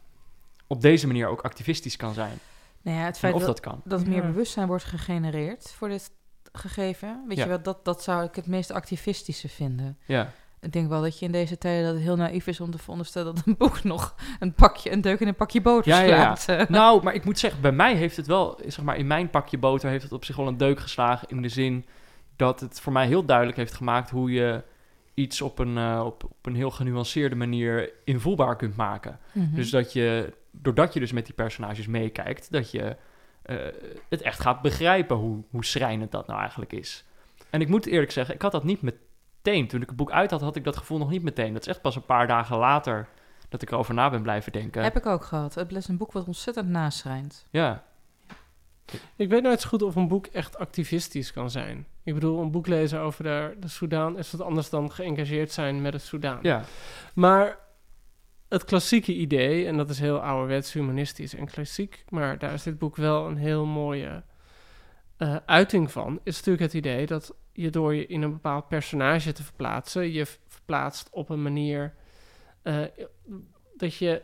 op 0.73 0.81
deze 0.81 1.07
manier 1.07 1.27
ook 1.29 1.41
activistisch 1.41 1.97
kan 1.97 2.15
zijn. 2.15 2.39
Nou 2.83 2.99
ja, 2.99 3.05
het 3.05 3.15
En 3.15 3.21
feit 3.21 3.35
of 3.35 3.41
dat, 3.41 3.49
dat 3.49 3.61
kan. 3.61 3.81
dat 3.85 4.01
er 4.01 4.09
meer 4.09 4.23
Ja. 4.23 4.27
bewustzijn 4.27 4.67
wordt 4.67 4.85
gegenereerd 4.85 5.73
voor 5.77 5.89
dit 5.89 6.11
gegeven. 6.53 7.25
Weet 7.29 7.37
Ja. 7.37 7.43
je 7.43 7.49
wel, 7.49 7.63
dat, 7.63 7.85
dat 7.85 8.03
zou 8.03 8.25
ik 8.25 8.35
het 8.35 8.47
meest 8.47 8.71
activistische 8.71 9.49
vinden. 9.49 9.99
Ja, 10.07 10.33
Ik 10.61 10.73
denk 10.73 10.89
wel 10.89 11.03
dat 11.03 11.19
je 11.19 11.25
in 11.27 11.33
deze 11.33 11.59
tijden 11.59 11.85
dat 11.85 11.95
het 11.95 12.03
heel 12.03 12.17
naïef 12.17 12.47
is 12.47 12.61
om 12.61 12.71
te 12.71 12.79
veronderstellen 12.79 13.35
dat 13.35 13.47
een 13.47 13.57
boek 13.59 13.83
nog 13.95 14.15
een 14.41 14.53
pakje, 14.53 14.93
een 14.93 15.01
deuk 15.01 15.21
in 15.21 15.29
een 15.29 15.35
pakje 15.35 15.61
boter 15.61 15.93
Ja, 15.93 16.01
ja, 16.01 16.15
ja. 16.17 16.35
slaat. 16.37 16.61
Eh, 16.61 16.69
nou, 16.79 17.03
maar 17.03 17.15
ik 17.15 17.25
moet 17.25 17.39
zeggen, 17.39 17.61
bij 17.61 17.73
mij 17.73 17.95
heeft 17.95 18.17
het 18.17 18.27
wel, 18.27 18.59
zeg 18.67 18.85
maar, 18.85 18.97
in 18.97 19.07
mijn 19.07 19.31
pakje 19.31 19.59
boter 19.59 19.91
heeft 19.91 20.03
het 20.03 20.13
op 20.13 20.25
zich 20.25 20.37
wel 20.37 20.47
een 20.47 20.57
deuk 20.57 20.81
geslagen. 20.81 21.29
In 21.29 21.43
de 21.43 21.49
zin 21.49 21.85
dat 22.37 22.61
het 22.61 22.81
voor 22.81 22.93
mij 22.93 23.07
heel 23.07 23.25
duidelijk 23.25 23.57
heeft 23.57 23.75
gemaakt 23.75 24.11
hoe 24.11 24.31
je 24.33 24.63
iets 25.15 25.41
op 25.41 25.59
een, 25.59 25.79
eh, 25.79 26.03
op, 26.07 26.25
op 26.25 26.47
een 26.47 26.55
heel 26.55 26.71
genuanceerde 26.71 27.35
manier 27.37 27.91
invoelbaar 28.05 28.57
kunt 28.57 28.77
maken. 28.77 29.19
mhm. 29.33 29.55
Dus 29.55 29.71
dat 29.71 29.93
je, 29.93 30.33
doordat 30.53 30.95
je 30.95 31.01
dus 31.01 31.13
met 31.13 31.27
die 31.27 31.35
personages 31.35 31.87
meekijkt, 31.87 32.53
dat 32.53 32.71
je 32.71 32.97
eh, 33.43 33.57
het 34.09 34.23
echt 34.23 34.41
gaat 34.41 34.63
begrijpen 34.63 35.17
hoe, 35.17 35.43
hoe 35.51 35.65
schrijnend 35.65 36.13
dat 36.13 36.27
nou 36.27 36.41
eigenlijk 36.41 36.73
is. 36.73 37.05
En 37.51 37.61
ik 37.61 37.69
moet 37.69 37.87
eerlijk 37.87 38.11
zeggen, 38.13 38.35
ik 38.35 38.43
had 38.43 38.53
dat 38.53 38.65
niet 38.65 38.83
meteen. 38.83 39.69
Toen 39.69 39.83
ik 39.83 39.89
het 39.89 39.97
boek 39.97 40.11
uit 40.11 40.31
had, 40.31 40.41
had 40.41 40.57
ik 40.57 40.65
dat 40.65 40.77
gevoel 40.77 40.99
nog 40.99 41.11
niet 41.11 41.23
meteen. 41.23 41.53
Dat 41.53 41.63
is 41.63 41.69
echt 41.69 41.81
pas 41.81 41.97
een 41.97 42.07
paar 42.07 42.27
dagen 42.27 42.57
later 42.57 43.09
dat 43.49 43.63
ik 43.63 43.71
erover 43.71 43.95
na 43.95 44.11
ben 44.11 44.23
blijven 44.23 44.53
denken. 44.53 44.83
Heb 44.83 44.97
ik 44.97 45.07
ook 45.07 45.25
gehad. 45.25 45.55
Het 45.55 45.73
is 45.73 45.89
een 45.89 45.97
boek 45.97 46.13
wat 46.13 46.27
ontzettend 46.27 46.69
naschrijnt. 46.69 47.47
Ja, 47.51 47.85
Ik 49.17 49.29
weet 49.29 49.43
nooit 49.43 49.61
zo 49.61 49.69
goed 49.69 49.83
of 49.83 49.97
een 49.97 50.09
boek 50.09 50.27
echt 50.27 50.59
activistisch 50.59 51.33
kan 51.33 51.51
zijn. 51.51 51.87
Ik 52.03 52.15
bedoel, 52.15 52.41
een 52.41 52.51
boek 52.51 52.67
lezen 52.67 53.01
over 53.01 53.25
de, 53.25 53.57
de 53.61 53.69
Soedan 53.69 54.19
is 54.19 54.33
wat 54.33 54.41
anders 54.41 54.71
dan 54.71 54.93
geëngageerd 54.93 55.53
zijn 55.53 55.83
met 55.83 55.93
het 55.93 56.03
Soedan. 56.03 56.39
ja. 56.43 56.63
Maar 57.15 57.59
het 58.53 58.65
klassieke 58.65 59.15
idee, 59.15 59.67
en 59.67 59.77
dat 59.77 59.91
is 59.91 59.99
heel 59.99 60.19
ouderwets 60.19 60.73
humanistisch 60.73 61.35
en 61.35 61.47
klassiek, 61.47 62.05
maar 62.09 62.39
daar 62.39 62.53
is 62.53 62.63
dit 62.63 62.79
boek 62.79 62.97
wel 62.97 63.27
een 63.27 63.37
heel 63.37 63.67
mooie 63.67 64.23
eh, 65.17 65.37
uiting 65.47 65.91
van, 65.91 66.21
is 66.23 66.37
natuurlijk 66.37 66.63
het 66.63 66.75
idee 66.75 67.07
dat 67.07 67.35
je 67.53 67.71
door 67.71 67.95
je 67.95 68.07
in 68.07 68.23
een 68.23 68.33
bepaald 68.33 68.69
personage 68.69 69.33
te 69.33 69.43
verplaatsen, 69.43 70.13
je 70.13 70.27
verplaatst 70.47 71.09
op 71.11 71.29
een 71.29 71.43
manier 71.43 71.95
eh, 72.63 72.81
dat 73.77 73.95
je 73.95 74.23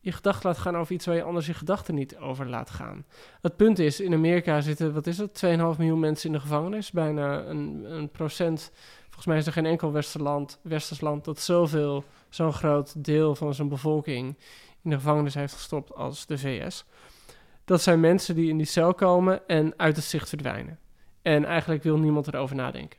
je 0.00 0.12
gedachten 0.12 0.48
laat 0.48 0.58
gaan 0.58 0.76
over 0.76 0.94
iets 0.94 1.06
waar 1.06 1.14
je 1.14 1.22
anders 1.22 1.46
je 1.46 1.54
gedachten 1.54 1.94
niet 1.94 2.16
over 2.16 2.48
laat 2.48 2.70
gaan. 2.70 3.06
Het 3.40 3.56
punt 3.56 3.78
is, 3.78 4.00
in 4.00 4.12
Amerika 4.12 4.60
zitten, 4.60 4.94
wat 4.94 5.06
is 5.06 5.18
het, 5.18 5.42
2,5 5.46 5.50
miljoen 5.50 6.00
mensen 6.00 6.26
in 6.26 6.34
de 6.34 6.40
gevangenis. 6.40 6.90
Bijna 6.90 7.44
een, 7.44 7.84
een 7.92 8.10
procent, 8.10 8.70
volgens 9.04 9.26
mij 9.26 9.36
is 9.36 9.46
er 9.46 9.52
geen 9.52 9.66
enkel 9.66 9.92
westerland, 9.92 10.58
westers 10.62 11.00
land 11.00 11.24
dat 11.24 11.40
zoveel, 11.40 12.04
zo'n 12.28 12.52
groot 12.52 13.04
deel 13.04 13.34
van 13.34 13.54
zijn 13.54 13.68
bevolking 13.68 14.36
in 14.82 14.90
de 14.90 14.96
gevangenis 14.96 15.34
heeft 15.34 15.54
gestopt 15.54 15.94
als 15.94 16.26
de 16.26 16.38
VS. 16.38 16.84
Dat 17.64 17.82
zijn 17.82 18.00
mensen 18.00 18.34
die 18.34 18.48
in 18.48 18.56
die 18.56 18.66
cel 18.66 18.94
komen 18.94 19.48
en 19.48 19.74
uit 19.76 19.96
het 19.96 20.04
zicht 20.04 20.28
verdwijnen. 20.28 20.78
En 21.22 21.44
eigenlijk 21.44 21.82
wil 21.82 21.98
niemand 21.98 22.26
erover 22.26 22.56
nadenken. 22.56 22.98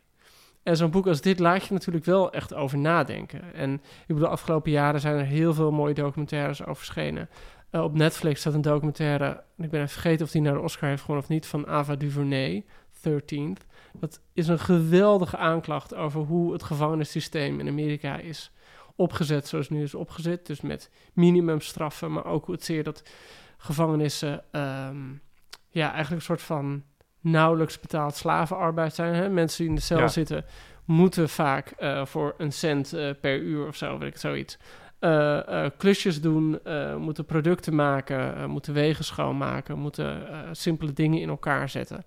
En 0.63 0.77
zo'n 0.77 0.91
boek 0.91 1.07
als 1.07 1.21
dit 1.21 1.39
laat 1.39 1.65
je 1.65 1.73
natuurlijk 1.73 2.05
wel 2.05 2.31
echt 2.31 2.53
over 2.53 2.77
nadenken. 2.77 3.53
En 3.53 3.73
ik 3.73 4.07
bedoel, 4.07 4.23
de 4.23 4.27
afgelopen 4.27 4.71
jaren 4.71 4.99
zijn 4.99 5.15
er 5.15 5.25
heel 5.25 5.53
veel 5.53 5.71
mooie 5.71 5.93
documentaires 5.93 6.61
over 6.61 6.75
verschenen. 6.75 7.29
Uh, 7.71 7.83
op 7.83 7.93
Netflix 7.93 8.39
staat 8.39 8.53
een 8.53 8.61
documentaire, 8.61 9.43
en 9.57 9.63
ik 9.63 9.69
ben 9.69 9.79
even 9.81 9.91
vergeten 9.91 10.25
of 10.25 10.31
die 10.31 10.41
naar 10.41 10.53
de 10.53 10.59
Oscar 10.59 10.89
heeft 10.89 11.01
gewonnen 11.01 11.23
of 11.23 11.29
niet, 11.29 11.45
van 11.45 11.67
Ava 11.67 11.95
DuVernay, 11.95 12.65
13th. 13.07 13.65
Dat 13.93 14.21
is 14.33 14.47
een 14.47 14.59
geweldige 14.59 15.37
aanklacht 15.37 15.95
over 15.95 16.21
hoe 16.21 16.53
het 16.53 16.63
gevangenissysteem 16.63 17.59
in 17.59 17.67
Amerika 17.67 18.17
is 18.17 18.51
opgezet 18.99 19.47
zoals 19.47 19.67
het 19.67 19.77
nu 19.77 19.83
is 19.83 19.95
opgezet. 19.95 20.45
Dus 20.45 20.61
met 20.61 20.89
minimumstraffen, 21.13 22.11
maar 22.11 22.25
ook 22.25 22.47
het 22.47 22.63
zeer 22.63 22.83
dat 22.83 23.03
gevangenissen 23.57 24.43
um, 24.51 25.21
ja, 25.69 25.91
eigenlijk 25.91 26.21
een 26.21 26.27
soort 26.27 26.41
van 26.41 26.83
nauwelijks 27.21 27.79
betaald 27.79 28.15
slavenarbeid 28.15 28.95
zijn. 28.95 29.13
Hè? 29.13 29.29
Mensen 29.29 29.57
die 29.57 29.69
in 29.69 29.75
de 29.75 29.81
cel 29.81 30.09
zitten 30.09 30.45
moeten 30.85 31.29
vaak 31.29 31.73
uh, 31.79 32.05
voor 32.05 32.33
een 32.37 32.51
cent 32.51 32.93
uh, 32.93 33.09
per 33.21 33.39
uur 33.39 33.67
of 33.67 33.75
zo, 33.75 33.97
weet 33.97 34.13
ik 34.13 34.17
zoiets. 34.17 34.57
Uh, 34.99 35.65
klusjes 35.77 36.21
doen, 36.21 36.59
moeten 36.97 37.25
producten 37.25 37.75
maken, 37.75 38.49
moeten 38.49 38.73
wegen 38.73 39.03
schoonmaken, 39.03 39.79
moeten 39.79 40.27
simpele 40.51 40.93
dingen 40.93 41.21
in 41.21 41.29
elkaar 41.29 41.69
zetten. 41.69 42.03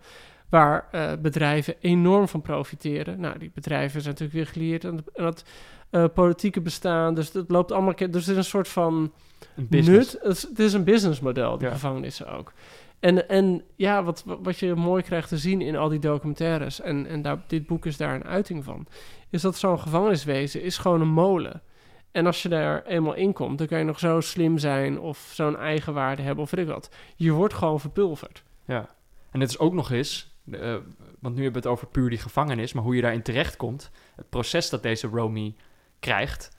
Waar 0.48 0.88
bedrijven 1.20 1.74
enorm 1.80 2.28
van 2.28 2.42
profiteren. 2.42 3.20
Nou, 3.20 3.38
die 3.38 3.50
bedrijven 3.54 4.00
zijn 4.02 4.14
natuurlijk 4.18 4.38
weer 4.38 4.52
geleerd 4.52 4.84
aan, 4.84 5.34
het 6.00 6.14
politieke 6.14 6.60
bestaan. 6.60 7.14
Dus 7.14 7.32
dat 7.32 7.50
loopt 7.50 7.72
allemaal. 7.72 7.94
Dus 7.96 8.06
het 8.06 8.28
is 8.28 8.36
een 8.36 8.44
soort 8.44 8.68
van 8.68 9.12
nut. 9.54 10.12
Het 10.12 10.22
is, 10.22 10.42
het 10.42 10.58
is 10.58 10.72
een 10.72 10.84
businessmodel, 10.84 11.58
die 11.58 11.66
ja. 11.66 11.72
gevangenissen 11.72 12.26
ook. 12.26 12.52
En, 13.00 13.28
en 13.28 13.62
ja, 13.76 14.02
wat, 14.02 14.24
wat 14.42 14.58
je 14.58 14.74
mooi 14.74 15.02
krijgt 15.02 15.28
te 15.28 15.38
zien 15.38 15.60
in 15.60 15.76
al 15.76 15.88
die 15.88 15.98
documentaires, 15.98 16.80
en, 16.80 17.06
en 17.06 17.22
daar, 17.22 17.42
dit 17.46 17.66
boek 17.66 17.86
is 17.86 17.96
daar 17.96 18.14
een 18.14 18.24
uiting 18.24 18.64
van, 18.64 18.86
is 19.30 19.42
dat 19.42 19.56
zo'n 19.56 19.80
gevangeniswezen 19.80 20.62
is 20.62 20.78
gewoon 20.78 21.00
een 21.00 21.12
molen. 21.12 21.62
En 22.10 22.26
als 22.26 22.42
je 22.42 22.48
daar 22.48 22.84
eenmaal 22.86 23.14
in 23.14 23.32
komt, 23.32 23.58
dan 23.58 23.66
kan 23.66 23.78
je 23.78 23.84
nog 23.84 23.98
zo 23.98 24.20
slim 24.20 24.58
zijn 24.58 25.00
of 25.00 25.30
zo'n 25.34 25.56
eigenwaarde 25.56 26.22
hebben 26.22 26.44
of 26.44 26.50
weet 26.50 26.66
ik 26.66 26.72
wat. 26.72 26.90
Je 27.16 27.32
wordt 27.32 27.54
gewoon 27.54 27.80
verpulverd. 27.80 28.42
Ja, 28.66 28.88
en 29.30 29.40
het 29.40 29.50
is 29.50 29.58
ook 29.58 29.72
nog 29.72 29.90
eens, 29.90 30.36
uh, 30.44 30.76
want 31.20 31.34
nu 31.34 31.42
hebben 31.42 31.62
we 31.62 31.68
het 31.68 31.76
over 31.76 31.86
puur 31.86 32.08
die 32.08 32.18
gevangenis, 32.18 32.72
maar 32.72 32.82
hoe 32.82 32.94
je 32.96 33.02
daarin 33.02 33.22
terechtkomt, 33.22 33.90
het 34.16 34.30
proces 34.30 34.70
dat 34.70 34.82
deze 34.82 35.06
Romy 35.06 35.54
krijgt, 36.02 36.50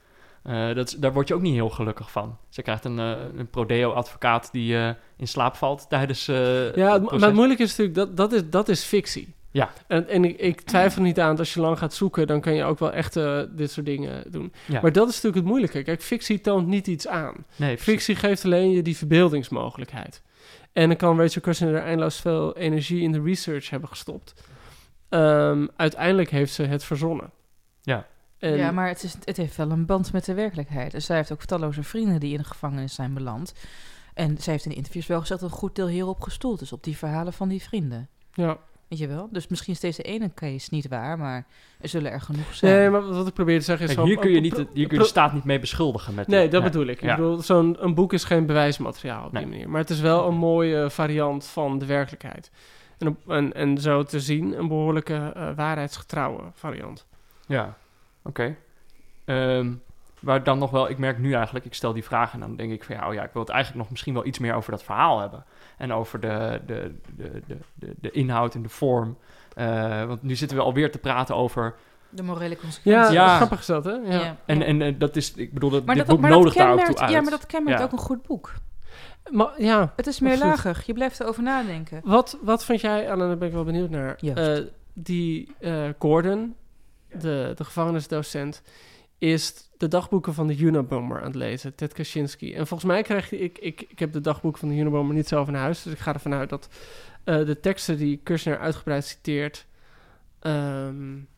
uh, 0.44 0.74
dat, 0.74 0.96
daar 0.98 1.12
word 1.12 1.28
je 1.28 1.34
ook 1.34 1.42
niet 1.42 1.54
heel 1.54 1.70
gelukkig 1.70 2.10
van. 2.10 2.38
Ze 2.48 2.62
krijgt 2.62 2.84
een, 2.84 2.98
uh, 2.98 3.14
een 3.36 3.50
prodeo-advocaat 3.50 4.48
die 4.52 4.74
uh, 4.74 4.88
in 5.16 5.28
slaap 5.28 5.56
valt 5.56 5.88
tijdens. 5.88 6.26
ja, 6.26 6.98
maar 6.98 7.20
het 7.20 7.34
moeilijke 7.34 7.62
is 7.62 7.76
natuurlijk 7.76 7.96
dat 7.96 8.16
dat 8.16 8.32
is, 8.32 8.50
dat 8.50 8.68
is 8.68 8.84
fictie. 8.84 9.34
Ja. 9.50 9.72
En, 9.86 10.08
en 10.08 10.24
ik, 10.24 10.38
ik 10.38 10.60
twijfel 10.60 11.02
niet 11.02 11.20
aan 11.20 11.30
dat 11.30 11.38
als 11.38 11.54
je 11.54 11.60
lang 11.60 11.78
gaat 11.78 11.94
zoeken, 11.94 12.26
dan 12.26 12.40
kan 12.40 12.54
je 12.54 12.64
ook 12.64 12.78
wel 12.78 12.92
echt 12.92 13.12
dit 13.50 13.70
soort 13.70 13.86
dingen 13.86 14.24
doen. 14.30 14.52
Ja. 14.66 14.80
Maar 14.80 14.92
dat 14.92 15.08
is 15.08 15.14
natuurlijk 15.14 15.36
het 15.36 15.44
moeilijke. 15.44 15.82
Kijk, 15.82 16.02
fictie 16.02 16.40
toont 16.40 16.66
niet 16.66 16.86
iets 16.86 17.08
aan. 17.08 17.34
Nee, 17.56 17.78
fictie 17.78 18.16
geeft 18.16 18.44
alleen 18.44 18.70
je 18.70 18.82
die 18.82 18.96
verbeeldingsmogelijkheid. 18.96 20.22
En 20.72 20.88
dan 20.88 20.96
kan 20.96 21.20
Rachel 21.20 21.40
Kushner 21.40 21.74
er 21.74 21.82
eindeloos 21.82 22.20
veel 22.20 22.56
energie 22.56 23.02
in 23.02 23.12
de 23.12 23.22
research 23.22 23.70
hebben 23.70 23.88
gestopt. 23.88 24.34
Um, 25.10 25.68
uiteindelijk 25.76 26.30
heeft 26.30 26.52
ze 26.52 26.62
het 26.62 26.84
verzonnen. 26.84 27.30
Ja. 27.82 28.06
En 28.44 28.56
ja, 28.56 28.70
maar 28.70 28.88
het, 28.88 29.02
is, 29.02 29.16
het 29.24 29.36
heeft 29.36 29.56
wel 29.56 29.70
een 29.70 29.86
band 29.86 30.12
met 30.12 30.24
de 30.24 30.34
werkelijkheid. 30.34 30.92
Dus 30.92 31.04
zij 31.04 31.16
heeft 31.16 31.32
ook 31.32 31.44
talloze 31.44 31.82
vrienden 31.82 32.20
die 32.20 32.32
in 32.32 32.38
de 32.38 32.44
gevangenis 32.44 32.94
zijn 32.94 33.14
beland. 33.14 33.54
En 34.14 34.38
zij 34.38 34.52
heeft 34.52 34.64
in 34.64 34.74
interviews 34.74 35.06
wel 35.06 35.20
gezegd 35.20 35.40
dat 35.40 35.50
een 35.50 35.56
goed 35.56 35.74
deel 35.74 35.86
hierop 35.86 36.20
gestoeld 36.20 36.60
is, 36.60 36.72
op 36.72 36.84
die 36.84 36.96
verhalen 36.96 37.32
van 37.32 37.48
die 37.48 37.62
vrienden. 37.62 38.08
Ja. 38.32 38.58
Weet 38.88 38.98
je 38.98 39.06
wel? 39.06 39.28
Dus 39.30 39.48
misschien 39.48 39.72
is 39.72 39.80
deze 39.80 40.02
ene 40.02 40.30
case 40.34 40.68
niet 40.70 40.88
waar, 40.88 41.18
maar 41.18 41.46
er 41.80 41.88
zullen 41.88 42.10
er 42.10 42.20
genoeg 42.20 42.54
zijn. 42.54 42.74
Nee, 42.74 42.90
maar 42.90 43.02
wat 43.02 43.26
ik 43.26 43.34
probeer 43.34 43.58
te 43.58 43.64
zeggen 43.64 43.88
is... 43.88 43.94
Kijk, 43.94 44.06
hier 44.06 44.18
kun 44.18 44.30
je, 44.30 44.40
niet, 44.40 44.56
hier 44.56 44.66
kun 44.88 44.96
je 44.96 45.02
de 45.02 45.04
staat 45.04 45.32
niet 45.32 45.44
mee 45.44 45.58
beschuldigen. 45.58 46.14
Met 46.14 46.26
nee, 46.26 46.48
dat 46.48 46.62
bedoel 46.62 46.86
ik. 46.86 47.02
Ik 47.02 47.08
bedoel, 47.08 47.42
zo'n 47.42 47.76
een 47.84 47.94
boek 47.94 48.12
is 48.12 48.24
geen 48.24 48.46
bewijsmateriaal 48.46 49.26
op 49.26 49.32
die 49.32 49.46
manier. 49.46 49.68
Maar 49.70 49.80
het 49.80 49.90
is 49.90 50.00
wel 50.00 50.28
een 50.28 50.36
mooie 50.36 50.90
variant 50.90 51.46
van 51.46 51.78
de 51.78 51.86
werkelijkheid. 51.86 52.50
En, 52.98 53.08
op, 53.08 53.30
en, 53.30 53.52
en 53.52 53.78
zo 53.78 54.02
te 54.02 54.20
zien, 54.20 54.58
een 54.58 54.68
behoorlijke 54.68 55.32
uh, 55.36 55.50
waarheidsgetrouwe 55.56 56.42
variant. 56.52 57.06
Ja, 57.46 57.76
oké. 58.24 58.56
Okay. 59.24 59.56
Um, 59.56 59.82
waar 60.20 60.44
dan 60.44 60.58
nog 60.58 60.70
wel, 60.70 60.90
ik 60.90 60.98
merk 60.98 61.18
nu 61.18 61.32
eigenlijk, 61.32 61.64
ik 61.64 61.74
stel 61.74 61.92
die 61.92 62.04
vraag 62.04 62.32
en 62.32 62.40
dan 62.40 62.56
denk 62.56 62.72
ik 62.72 62.84
van 62.84 62.96
ja, 62.96 63.08
oh 63.08 63.14
ja, 63.14 63.22
ik 63.22 63.32
wil 63.32 63.42
het 63.42 63.50
eigenlijk 63.50 63.82
nog 63.82 63.90
misschien 63.90 64.14
wel 64.14 64.26
iets 64.26 64.38
meer 64.38 64.54
over 64.54 64.70
dat 64.70 64.82
verhaal 64.82 65.20
hebben. 65.20 65.44
En 65.76 65.92
over 65.92 66.20
de, 66.20 66.60
de, 66.66 66.94
de, 67.16 67.42
de, 67.46 67.58
de, 67.74 67.94
de 68.00 68.10
inhoud 68.10 68.54
en 68.54 68.62
de 68.62 68.68
vorm. 68.68 69.18
Uh, 69.56 70.04
want 70.04 70.22
nu 70.22 70.36
zitten 70.36 70.56
we 70.56 70.62
alweer 70.62 70.90
te 70.90 70.98
praten 70.98 71.36
over 71.36 71.74
de 72.08 72.22
morele 72.22 72.56
consequenties. 72.56 73.12
Ja, 73.12 73.24
ja. 73.24 73.36
grappig 73.36 73.58
is 73.58 73.66
dat, 73.66 73.84
hè? 73.84 73.92
Ja. 73.92 74.10
ja. 74.10 74.36
En, 74.44 74.62
en 74.62 74.80
uh, 74.80 74.94
dat 74.98 75.16
is, 75.16 75.34
ik 75.34 75.52
bedoel, 75.52 75.70
dat, 75.70 75.84
maar 75.84 75.94
dit 75.94 76.06
dat, 76.06 76.20
boek 76.20 76.30
nodigt 76.30 76.56
daar 76.56 76.72
ook 76.72 76.80
toe 76.80 76.98
uit. 76.98 77.10
Ja, 77.10 77.20
maar 77.20 77.30
dat 77.30 77.46
kenmerkt 77.46 77.82
ook 77.82 77.92
een 77.92 77.98
goed 77.98 78.22
boek. 78.26 78.52
Maar, 79.30 79.62
ja, 79.62 79.92
het 79.96 80.06
is 80.06 80.20
meerlagig. 80.20 80.86
Je 80.86 80.92
blijft 80.92 81.20
erover 81.20 81.42
nadenken. 81.42 82.00
Wat, 82.04 82.38
wat 82.42 82.64
vind 82.64 82.80
jij, 82.80 83.06
en 83.06 83.18
daar 83.18 83.38
ben 83.38 83.48
ik 83.48 83.54
wel 83.54 83.64
benieuwd 83.64 83.90
naar, 83.90 84.18
uh, 84.22 84.58
die 84.92 85.54
Gordon, 85.98 86.54
de, 87.20 87.52
de 87.54 87.64
gevangenisdocent, 87.64 88.62
is 89.18 89.54
de 89.76 89.88
dagboeken 89.88 90.34
van 90.34 90.46
de 90.46 90.58
Unabomber 90.58 91.18
aan 91.18 91.26
het 91.26 91.34
lezen, 91.34 91.74
Ted 91.74 91.92
Kaczynski. 91.92 92.54
En 92.54 92.66
volgens 92.66 92.90
mij 92.90 93.02
krijg 93.02 93.30
je, 93.30 93.38
ik, 93.38 93.58
ik, 93.58 93.84
ik 93.88 93.98
heb 93.98 94.12
de 94.12 94.20
dagboeken 94.20 94.60
van 94.60 94.68
de 94.68 94.74
Unabomber 94.74 95.14
niet 95.14 95.28
zelf 95.28 95.48
in 95.48 95.54
huis, 95.54 95.82
dus 95.82 95.92
ik 95.92 95.98
ga 95.98 96.12
ervan 96.12 96.34
uit 96.34 96.48
dat 96.48 96.68
uh, 97.24 97.46
de 97.46 97.60
teksten 97.60 97.96
die 97.96 98.20
Kushner 98.22 98.58
uitgebreid 98.58 99.04
citeert, 99.04 99.66
um, 100.40 101.28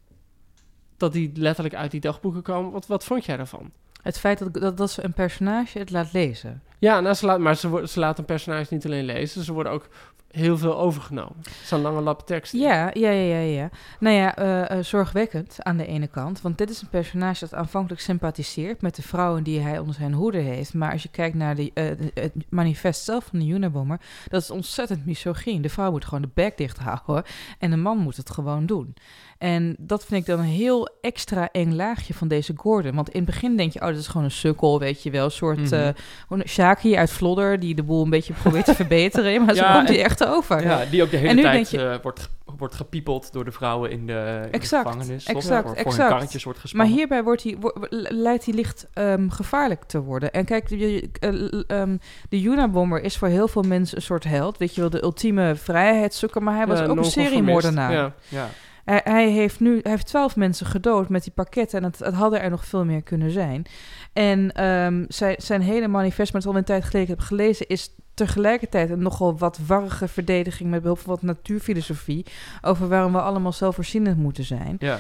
dat 0.97 1.13
die 1.13 1.33
letterlijk 1.35 1.75
uit 1.75 1.91
die 1.91 2.01
dagboeken 2.01 2.43
komen. 2.43 2.73
Wat, 2.73 2.87
wat 2.87 3.05
vond 3.05 3.25
jij 3.25 3.37
daarvan? 3.37 3.71
Het 4.03 4.19
feit 4.19 4.39
dat, 4.39 4.55
dat, 4.55 4.77
dat 4.77 4.91
ze 4.91 5.05
een 5.05 5.13
personage 5.13 5.79
het 5.79 5.91
laat 5.91 6.13
lezen. 6.13 6.63
Ja, 6.79 7.01
nou, 7.01 7.15
ze 7.15 7.27
laat, 7.27 7.39
maar 7.39 7.57
ze, 7.57 7.83
ze 7.87 7.99
laat 7.99 8.19
een 8.19 8.25
personage 8.25 8.75
niet 8.75 8.85
alleen 8.85 9.05
lezen, 9.05 9.45
ze 9.45 9.53
worden 9.53 9.73
ook 9.73 9.89
heel 10.31 10.59
veel 10.59 10.79
overgenomen. 10.79 11.37
Zo'n 11.65 11.81
lange 11.81 12.01
lap 12.01 12.27
tekst. 12.27 12.53
Ja, 12.53 12.91
ja, 12.93 13.11
ja, 13.11 13.11
ja. 13.11 13.39
ja. 13.39 13.71
Nou 14.01 14.17
ja, 14.17 14.39
uh, 14.39 14.77
uh, 14.77 14.85
zorgwekkend 14.85 15.57
aan 15.59 15.77
de 15.77 15.87
ene 15.87 16.07
kant. 16.07 16.41
Want 16.41 16.59
dit 16.59 16.71
is 16.71 16.83
een 16.83 16.89
personage 16.89 17.41
dat 17.41 17.55
aanvankelijk 17.55 18.01
sympathiseert 18.01 18.81
met 18.81 18.97
de 18.97 19.03
vrouwen 19.03 19.43
die 19.43 19.61
hij 19.61 19.79
onder 19.79 19.95
zijn 19.95 20.13
hoede 20.13 20.39
heeft. 20.39 20.75
Maar 20.75 20.93
als 20.93 21.03
je 21.03 21.09
kijkt 21.09 21.37
naar 21.37 21.55
de, 21.55 21.71
uh, 21.75 22.09
het 22.15 22.33
manifest 22.49 23.05
zelf 23.05 23.25
van 23.25 23.39
de 23.39 23.47
Unabomber, 23.47 24.01
dat 24.29 24.43
is 24.43 24.51
ontzettend 24.51 25.07
misogyn. 25.07 25.63
De 25.63 25.69
vrouw 25.69 25.91
moet 25.91 26.05
gewoon 26.05 26.23
de 26.23 26.31
bek 26.35 26.57
dicht 26.57 26.79
houden 26.79 27.25
en 27.59 27.71
de 27.71 27.77
man 27.77 27.99
moet 27.99 28.17
het 28.17 28.31
gewoon 28.31 28.67
doen. 28.67 28.95
En 29.39 29.77
dat 29.79 30.05
vind 30.05 30.21
ik 30.21 30.27
dan 30.27 30.39
een 30.39 30.45
heel 30.45 30.89
extra 31.01 31.49
eng 31.53 31.73
laagje 31.73 32.15
van 32.15 32.29
deze 32.29 32.53
Gordon. 32.57 32.95
Want 32.95 33.09
in 33.09 33.17
het 33.17 33.31
begin 33.31 33.57
denk 33.57 33.73
je, 33.73 33.81
oh, 33.81 33.87
dat 33.87 33.97
is 33.97 34.07
gewoon 34.07 34.25
een 34.25 34.31
sukkel, 34.31 34.79
weet 34.79 35.03
je 35.03 35.11
wel. 35.11 35.25
Een 35.25 35.31
soort 35.31 35.59
mm 35.59 35.95
-hmm. 36.29 36.41
uh, 36.41 36.47
Shaki 36.47 36.97
uit 36.97 37.11
Vlodder, 37.11 37.61
die 37.61 37.75
de 37.75 37.83
boel 37.83 38.03
een 38.03 38.11
beetje 38.11 38.33
probeert 38.33 38.65
te 38.65 38.75
verbeteren. 38.85 39.45
Maar 39.45 39.55
ja, 39.55 39.73
zo 39.73 39.79
komt 39.79 39.89
hij 39.89 40.05
echt 40.05 40.26
over. 40.27 40.63
Ja, 40.63 40.85
die 40.85 41.03
ook 41.03 41.11
de 41.11 41.17
hele 41.17 41.43
tijd 41.43 41.71
je, 41.71 41.79
uh, 41.79 41.95
wordt, 42.03 42.31
wordt 42.57 42.75
gepiepeld 42.75 43.33
door 43.33 43.45
de 43.45 43.53
vrouwen 43.53 43.91
in 43.91 44.07
de, 44.07 44.43
in 44.45 44.53
exact, 44.53 44.85
de 44.85 44.91
gevangenis. 44.91 45.27
Exact, 45.27 45.67
voor, 45.67 45.77
exact. 45.77 45.97
Voor 45.97 46.09
karretjes 46.09 46.45
wordt 46.45 46.59
gespannen. 46.59 46.89
Maar 46.89 46.99
hierbij 46.99 47.23
wordt 47.23 47.43
hij, 47.43 47.57
wo 47.61 47.73
lijkt 48.09 48.45
hij 48.45 48.55
licht 48.55 48.89
um, 48.95 49.31
gevaarlijk 49.31 49.85
te 49.85 50.01
worden. 50.01 50.33
En 50.33 50.45
kijk, 50.45 50.69
de, 50.69 51.09
uh, 51.21 51.81
um, 51.81 52.01
de 52.29 52.43
Unabomber 52.43 53.03
is 53.03 53.17
voor 53.17 53.29
heel 53.29 53.49
veel 53.49 53.63
mensen 53.63 53.97
een 53.97 54.03
soort 54.03 54.25
held. 54.25 54.59
Weet 54.59 54.75
je 54.75 54.81
wel, 54.81 54.91
de 54.91 55.03
ultieme 55.03 55.55
vrijheidszoeker. 55.55 56.43
Maar 56.43 56.57
hij 56.57 56.67
was 56.67 56.81
ook 56.81 56.97
een 56.97 57.05
seriemoordenaar. 57.05 57.93
Ja, 57.93 58.13
ja. 58.29 58.49
Hij, 58.85 59.01
hij, 59.05 59.31
heeft 59.31 59.61
nu 59.61 59.81
hij 59.83 59.91
heeft 59.91 60.07
twaalf 60.07 60.37
mensen 60.37 60.67
gedood 60.67 61.09
met 61.09 61.23
die 61.23 61.33
pakketten. 61.33 61.79
En 61.79 61.85
het, 61.85 61.99
het 61.99 62.15
hadden 62.15 62.41
er 62.41 62.51
nog 62.51 62.65
veel 62.65 62.85
meer 62.85 63.03
kunnen 63.03 63.31
zijn. 63.31 63.67
En 64.13 64.65
um, 64.65 65.05
zijn, 65.09 65.35
zijn 65.39 65.61
hele 65.61 65.89
manifest, 65.89 66.33
maar 66.33 66.43
het 66.43 66.51
al 66.51 66.57
een 66.57 66.65
tijd 66.65 66.85
geleden 66.85 67.09
heb 67.09 67.21
gelezen, 67.21 67.67
is 67.67 67.95
tegelijkertijd 68.17 68.91
een 68.91 69.03
nogal 69.03 69.39
wat 69.39 69.59
warrige 69.67 70.09
verdediging 70.09 70.71
met 70.71 70.81
behulp 70.81 70.99
van 70.99 71.11
wat 71.11 71.23
natuurfilosofie. 71.23 72.27
Over 72.63 72.89
waarom 72.89 73.13
we 73.13 73.21
allemaal 73.21 73.53
zelfvoorzienend 73.53 74.17
moeten 74.19 74.45
zijn. 74.45 74.77
Ja. 74.79 74.99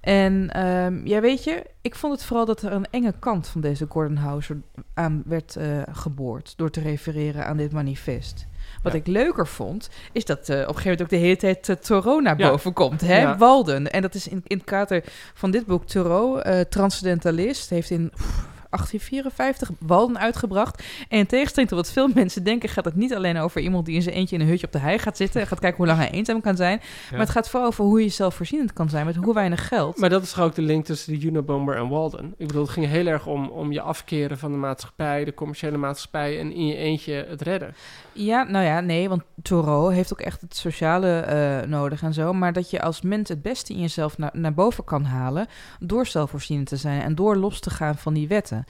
En 0.00 0.50
ehm, 0.52 1.06
ja, 1.06 1.20
weet 1.20 1.44
je, 1.44 1.64
ik 1.80 1.94
vond 1.94 2.12
het 2.12 2.24
vooral 2.24 2.46
dat 2.46 2.62
er 2.62 2.72
een 2.72 2.86
enge 2.90 3.14
kant 3.18 3.48
van 3.48 3.60
deze 3.60 3.86
Gordon 3.88 4.16
Houser 4.16 4.56
aan 4.94 5.22
werd 5.26 5.56
eh, 5.56 5.66
geboord 5.92 6.52
door 6.56 6.70
te 6.70 6.80
refereren 6.80 7.46
aan 7.46 7.56
dit 7.56 7.72
manifest. 7.72 8.46
Wat 8.82 8.92
Ja. 8.92 8.98
ik 8.98 9.06
leuker 9.06 9.46
vond, 9.46 9.90
is 10.12 10.24
dat 10.24 10.48
eh, 10.48 10.56
op 10.60 10.68
een 10.68 10.74
gegeven 10.74 10.90
moment 10.90 11.02
ook 11.02 11.08
de 11.08 11.16
hele 11.16 11.36
tijd 11.36 11.68
uh, 11.68 11.76
Thoreau 11.76 12.22
naar 12.22 12.38
Ja. 12.38 12.48
boven 12.50 12.72
komt. 12.72 13.00
Hè? 13.00 13.20
Ja. 13.20 13.36
Walden. 13.36 13.92
En 13.92 14.02
dat 14.02 14.14
is 14.14 14.28
in, 14.28 14.40
in 14.46 14.56
het 14.56 14.66
kader 14.66 15.04
van 15.34 15.50
dit 15.50 15.66
boek 15.66 15.86
Thoreau, 15.86 16.42
transcendentalist, 16.68 17.70
heeft 17.70 17.90
in 17.90 18.10
pff, 18.14 18.46
1854 18.72 19.70
Walden 19.78 20.18
uitgebracht. 20.18 20.82
En 21.08 21.18
in 21.18 21.26
tegenstelling 21.26 21.70
tot 21.70 21.78
wat 21.78 21.92
veel 21.92 22.08
mensen 22.14 22.44
denken, 22.44 22.68
gaat 22.68 22.84
het 22.84 22.94
niet 22.96 23.14
alleen 23.14 23.38
over 23.38 23.60
iemand 23.60 23.86
die 23.86 23.94
in 23.94 24.02
zijn 24.02 24.14
eentje 24.14 24.34
in 24.36 24.40
een 24.42 24.48
hutje 24.48 24.66
op 24.66 24.72
de 24.72 24.78
hei 24.78 24.98
gaat 24.98 25.16
zitten 25.16 25.40
en 25.40 25.46
gaat 25.46 25.58
kijken 25.60 25.78
hoe 25.78 25.86
lang 25.86 25.98
hij 25.98 26.10
eenzaam 26.10 26.40
kan 26.40 26.56
zijn. 26.56 26.80
Maar 27.10 27.20
het 27.20 27.30
gaat 27.30 27.48
vooral 27.48 27.68
over 27.68 27.84
hoe 27.84 28.02
je 28.02 28.08
zelfvoorzienend 28.08 28.72
kan 28.72 28.88
zijn 28.88 29.06
met 29.06 29.16
hoe 29.16 29.34
weinig 29.34 29.68
geld. 29.68 29.98
Maar 29.98 30.10
dat 30.10 30.22
is 30.22 30.38
ook 30.38 30.54
de 30.54 30.62
link 30.62 30.84
tussen 30.84 31.20
de 31.20 31.26
Unabomber 31.26 31.76
en 31.76 31.88
Walden. 31.88 32.34
Ik 32.36 32.46
bedoel, 32.46 32.62
het 32.62 32.70
ging 32.72 32.86
heel 32.86 33.06
erg 33.06 33.26
om, 33.26 33.48
om 33.48 33.72
je 33.72 33.80
afkeren 33.80 34.38
van 34.38 34.50
de 34.52 34.58
maatschappij, 34.58 35.24
de 35.24 35.34
commerciële 35.34 35.76
maatschappij 35.76 36.38
en 36.38 36.52
in 36.52 36.66
je 36.66 36.76
eentje 36.76 37.26
het 37.28 37.42
redden. 37.42 37.74
Ja, 38.12 38.42
nou 38.42 38.64
ja, 38.64 38.80
nee, 38.80 39.08
want 39.08 39.22
Thoreau 39.42 39.94
heeft 39.94 40.12
ook 40.12 40.20
echt 40.20 40.40
het 40.40 40.56
sociale 40.56 41.18
eh, 41.20 41.68
nodig 41.68 42.02
en 42.02 42.12
zo. 42.14 42.32
Maar 42.32 42.52
dat 42.52 42.70
je 42.70 42.82
als 42.82 43.00
mens 43.02 43.28
het 43.28 43.42
beste 43.42 43.72
in 43.72 43.80
jezelf 43.80 44.18
na- 44.18 44.30
naar 44.32 44.54
boven 44.54 44.84
kan 44.84 45.04
halen 45.04 45.46
door 45.80 46.06
zelfvoorzienend 46.06 46.68
te 46.68 46.76
zijn 46.76 47.00
en 47.02 47.14
door 47.14 47.36
los 47.36 47.60
te 47.60 47.70
gaan 47.70 47.96
van 47.96 48.14
die 48.14 48.28
wetten. 48.28 48.61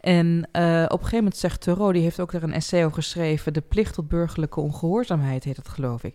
En 0.00 0.48
eh, 0.52 0.82
op 0.82 0.90
een 0.90 0.98
gegeven 0.98 1.16
moment 1.16 1.36
zegt 1.36 1.60
Thoreau, 1.60 1.92
die 1.92 2.02
heeft 2.02 2.20
ook 2.20 2.32
daar 2.32 2.42
een 2.42 2.52
essay 2.52 2.84
over 2.84 3.02
geschreven, 3.02 3.52
de 3.52 3.60
plicht 3.60 3.94
tot 3.94 4.08
burgerlijke 4.08 4.60
ongehoorzaamheid 4.60 5.44
heet 5.44 5.56
dat 5.56 5.68
geloof 5.68 6.04
ik. 6.04 6.14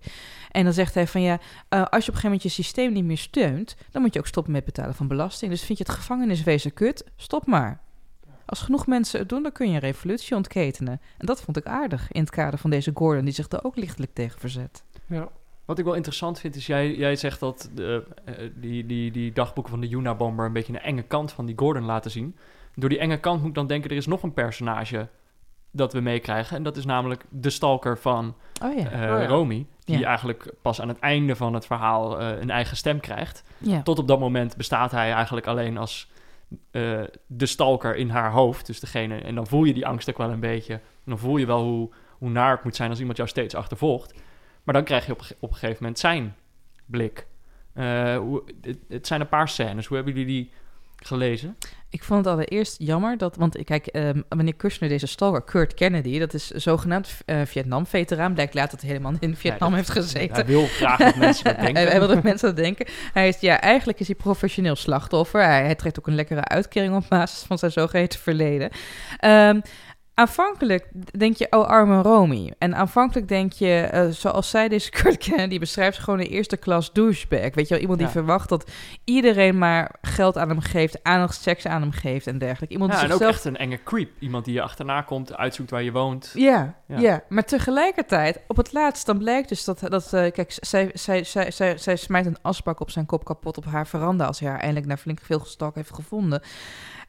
En 0.52 0.64
dan 0.64 0.74
zegt 0.74 0.94
hij 0.94 1.08
van 1.08 1.22
ja, 1.22 1.40
eh, 1.70 1.80
als 1.80 1.80
je 1.80 1.88
op 1.88 1.92
een 1.92 2.02
gegeven 2.02 2.24
moment 2.24 2.44
je 2.44 2.50
systeem 2.50 2.94
niet 2.94 3.04
meer 3.04 3.18
steunt, 3.18 3.76
dan 3.92 4.02
moet 4.02 4.14
je 4.14 4.20
ook 4.20 4.28
stoppen 4.28 4.52
met 4.54 4.66
betalen 4.66 4.96
van 4.96 5.08
belasting. 5.08 5.52
Dus 5.52 5.64
vind 5.64 5.78
je 5.78 5.84
het 5.84 5.94
gevangeniswezen 5.94 6.74
kut, 6.74 7.06
stop 7.16 7.46
maar. 7.46 7.82
Als 8.46 8.62
genoeg 8.62 8.88
mensen 8.88 9.20
het 9.20 9.30
doen, 9.30 9.44
dan 9.44 9.52
kun 9.52 9.68
je 9.68 9.74
een 9.74 9.80
revolutie 9.80 10.36
ontketenen. 10.36 11.02
En 11.18 11.26
dat 11.26 11.42
vond 11.42 11.58
ik 11.58 11.66
aardig 11.66 12.12
in 12.12 12.22
het 12.22 12.30
kader 12.30 12.60
van 12.60 12.70
deze 12.70 12.92
Gordon, 12.94 13.26
die 13.26 13.34
zich 13.34 13.50
er 13.50 13.64
ook 13.64 13.76
lichtelijk 13.76 14.14
tegen 14.14 14.40
verzet. 14.40 14.84
Ja. 15.06 15.30
Wat 15.66 15.80
ik 15.80 15.86
wel 15.86 15.94
interessant 15.94 16.40
vind, 16.40 16.56
is 16.56 16.68
jij, 16.68 16.96
jij 16.96 17.16
zegt 17.16 17.40
dat 17.40 17.70
eh, 17.78 17.98
die, 18.56 18.86
die, 18.86 19.12
die 19.12 19.34
dagboeken 19.34 19.72
van 19.72 19.82
de 19.82 19.90
Unabomber 19.90 20.46
een 20.46 20.54
beetje 20.54 20.74
een 20.74 20.80
enge 20.80 21.02
kant 21.02 21.32
van 21.32 21.46
die 21.46 21.58
Gordon 21.58 21.86
laten 21.86 22.12
zien. 22.12 22.36
Door 22.76 22.90
die 22.90 23.00
enge 23.00 23.18
kant 23.20 23.40
moet 23.40 23.50
ik 23.50 23.56
dan 23.56 23.68
denken, 23.68 23.90
er 23.90 23.96
is 23.96 24.06
nog 24.08 24.24
een 24.24 24.34
personage 24.34 25.08
dat 25.72 25.94
we 25.94 26.00
meekrijgen. 26.00 26.58
En 26.58 26.64
dat 26.64 26.78
is 26.78 26.86
namelijk 26.86 27.24
de 27.30 27.50
stalker 27.50 27.98
van 27.98 28.36
Oh 28.64 28.78
ja. 28.78 28.90
eh 28.92 29.14
Oh 29.14 29.22
ja. 29.22 29.26
Romy. 29.28 29.66
Die 29.84 30.00
Ja. 30.00 30.08
eigenlijk 30.08 30.54
pas 30.62 30.82
aan 30.82 30.88
het 30.88 31.00
einde 31.00 31.36
van 31.36 31.54
het 31.54 31.66
verhaal 31.66 32.20
eh, 32.20 32.40
een 32.42 32.50
eigen 32.50 32.78
stem 32.78 33.00
krijgt. 33.00 33.44
ja. 33.58 33.82
Tot 33.82 34.00
op 34.00 34.08
dat 34.08 34.20
moment 34.20 34.58
bestaat 34.58 34.92
hij 34.92 35.12
eigenlijk 35.14 35.48
alleen 35.48 35.78
als 35.78 36.10
eh, 36.72 37.00
de 37.28 37.46
stalker 37.46 37.96
in 37.96 38.10
haar 38.10 38.32
hoofd. 38.32 38.66
Dus 38.66 38.80
degene, 38.80 39.16
en 39.18 39.36
dan 39.36 39.48
voel 39.48 39.64
je 39.64 39.74
die 39.74 39.88
angst 39.88 40.10
ook 40.10 40.18
wel 40.18 40.30
een 40.32 40.40
beetje. 40.40 40.74
En 40.74 40.82
dan 41.06 41.20
voel 41.20 41.38
je 41.38 41.46
wel 41.46 41.64
hoe, 41.64 41.90
hoe 42.18 42.30
naar 42.30 42.52
het 42.52 42.64
moet 42.64 42.76
zijn 42.76 42.90
als 42.90 43.00
iemand 43.00 43.18
jou 43.18 43.30
steeds 43.30 43.56
achtervolgt. 43.56 44.14
Maar 44.64 44.74
dan 44.74 44.84
krijg 44.84 45.06
je 45.06 45.12
op, 45.12 45.22
op 45.40 45.50
een 45.50 45.56
gegeven 45.56 45.78
moment 45.80 46.00
zijn 46.00 46.36
blik. 46.86 47.28
Eh, 47.74 48.18
hoe, 48.18 48.44
het, 48.62 48.78
het 48.88 49.08
zijn 49.08 49.22
een 49.22 49.30
paar 49.30 49.50
scènes. 49.50 49.86
Hoe 49.86 49.96
hebben 49.96 50.14
jullie 50.16 50.28
die 50.34 50.52
gelezen? 50.96 51.58
Ik 51.92 52.04
vond 52.04 52.26
het 52.26 52.34
allereerst 52.34 52.76
jammer 52.78 53.18
dat, 53.18 53.36
want 53.36 53.60
ik 53.60 53.66
kijk, 53.66 53.88
ehm, 53.88 54.22
wanneer 54.30 54.56
Kushner 54.56 54.90
deze 54.90 55.08
stalker, 55.08 55.42
Kurt 55.42 55.74
Kennedy, 55.74 56.20
dat 56.20 56.34
is 56.34 56.48
zogenaamd 56.48 57.10
eh, 57.26 57.42
Vietnam-veteraan, 57.46 58.34
blijkt 58.34 58.54
later 58.54 58.72
dat 58.72 58.82
hij 58.82 58.90
helemaal 58.90 59.14
in 59.20 59.36
Vietnam 59.36 59.74
heeft 59.74 59.90
gezeten. 59.90 60.36
Hij 60.36 60.46
wil 60.46 60.66
graag 60.66 60.98
dat 60.98 61.16
mensen 61.16 61.44
dat 61.44 61.56
denken. 61.66 61.76
Hij, 61.76 61.86
hij 61.86 62.00
wil 62.00 62.08
dat 62.08 62.24
mensen 62.24 62.48
dat 62.48 62.64
denken. 62.64 62.86
Hij 63.14 63.28
is, 63.28 63.40
ja, 63.40 63.62
eigenlijk 63.62 64.00
is 64.00 64.08
hij 64.08 64.16
professioneel 64.16 64.76
slachtoffer. 64.76 65.44
Hij, 65.44 65.64
hij 65.64 65.76
trekt 65.76 66.00
ook 66.00 66.08
een 66.08 66.16
lekkere 66.16 66.44
uitkering 66.44 66.96
op 66.96 67.06
basis 67.10 67.44
van 67.44 67.58
zijn 67.58 67.72
zogeheten 67.72 68.20
verleden. 68.20 68.70
Ehm, 69.18 69.60
aanvankelijk 70.14 70.88
denk 71.18 71.36
je, 71.36 71.48
oh, 71.50 71.68
arme 71.68 72.02
Romy. 72.02 72.54
En 72.58 72.76
aanvankelijk 72.76 73.28
denk 73.28 73.54
je, 73.54 73.80
eh, 73.92 74.08
zoals 74.10 74.50
zij 74.50 74.68
deze 74.68 74.90
Kurt 75.02 75.18
Kennedy 75.18 75.60
beschrijft, 75.60 75.98
gewoon 76.00 76.20
een 76.20 76.26
eerste 76.26 76.58
klas 76.58 76.94
douchebag. 76.94 77.40
Weet 77.56 77.68
je 77.68 77.74
wel, 77.74 77.80
iemand 77.80 77.98
die 78.00 78.08
Ja. 78.08 78.14
verwacht 78.14 78.50
dat 78.50 78.72
iedereen 79.04 79.58
maar 79.58 79.96
geld 80.02 80.38
aan 80.38 80.50
hem 80.50 80.60
geeft, 80.60 81.04
aandacht, 81.04 81.42
seks 81.42 81.66
aan 81.66 81.82
hem 81.82 81.92
geeft 81.92 82.28
en 82.28 82.38
dergelijke. 82.38 82.74
Iemand 82.74 82.92
Ja, 82.92 82.98
die 83.00 83.08
en 83.08 83.14
ook 83.14 83.20
zichzelf 83.22 83.46
echt 83.46 83.46
een 83.56 83.58
enge 83.68 83.84
creep. 83.84 84.10
Iemand 84.20 84.46
die 84.46 84.54
je 84.54 84.62
achterna 84.62 85.02
komt, 85.02 85.36
uitzoekt 85.38 85.70
waar 85.70 85.84
je 85.84 85.92
woont. 85.92 86.32
ja, 86.34 86.76
Ja. 86.88 87.00
ja, 87.00 87.24
maar 87.30 87.46
tegelijkertijd, 87.46 88.40
op 88.48 88.58
het 88.58 88.74
laatst, 88.74 89.06
dan 89.06 89.18
blijkt 89.18 89.50
dus 89.50 89.64
dat, 89.64 89.80
dat 89.80 90.14
eh, 90.14 90.32
kijk, 90.32 90.58
zij, 90.60 90.90
zij, 90.94 91.24
zij, 91.24 91.52
zij, 91.52 91.78
zij 91.78 91.96
smijt 91.96 92.26
een 92.26 92.38
asbak 92.42 92.80
op 92.80 92.90
zijn 92.92 93.06
kop 93.06 93.26
kapot 93.26 93.58
op 93.58 93.66
haar 93.66 93.88
veranda 93.88 94.26
als 94.26 94.40
hij 94.40 94.50
haar 94.50 94.60
eindelijk 94.60 94.86
na 94.88 94.98
flink 94.98 95.20
veel 95.22 95.40
gestalk 95.40 95.76
heeft 95.76 95.94
gevonden. 95.94 96.42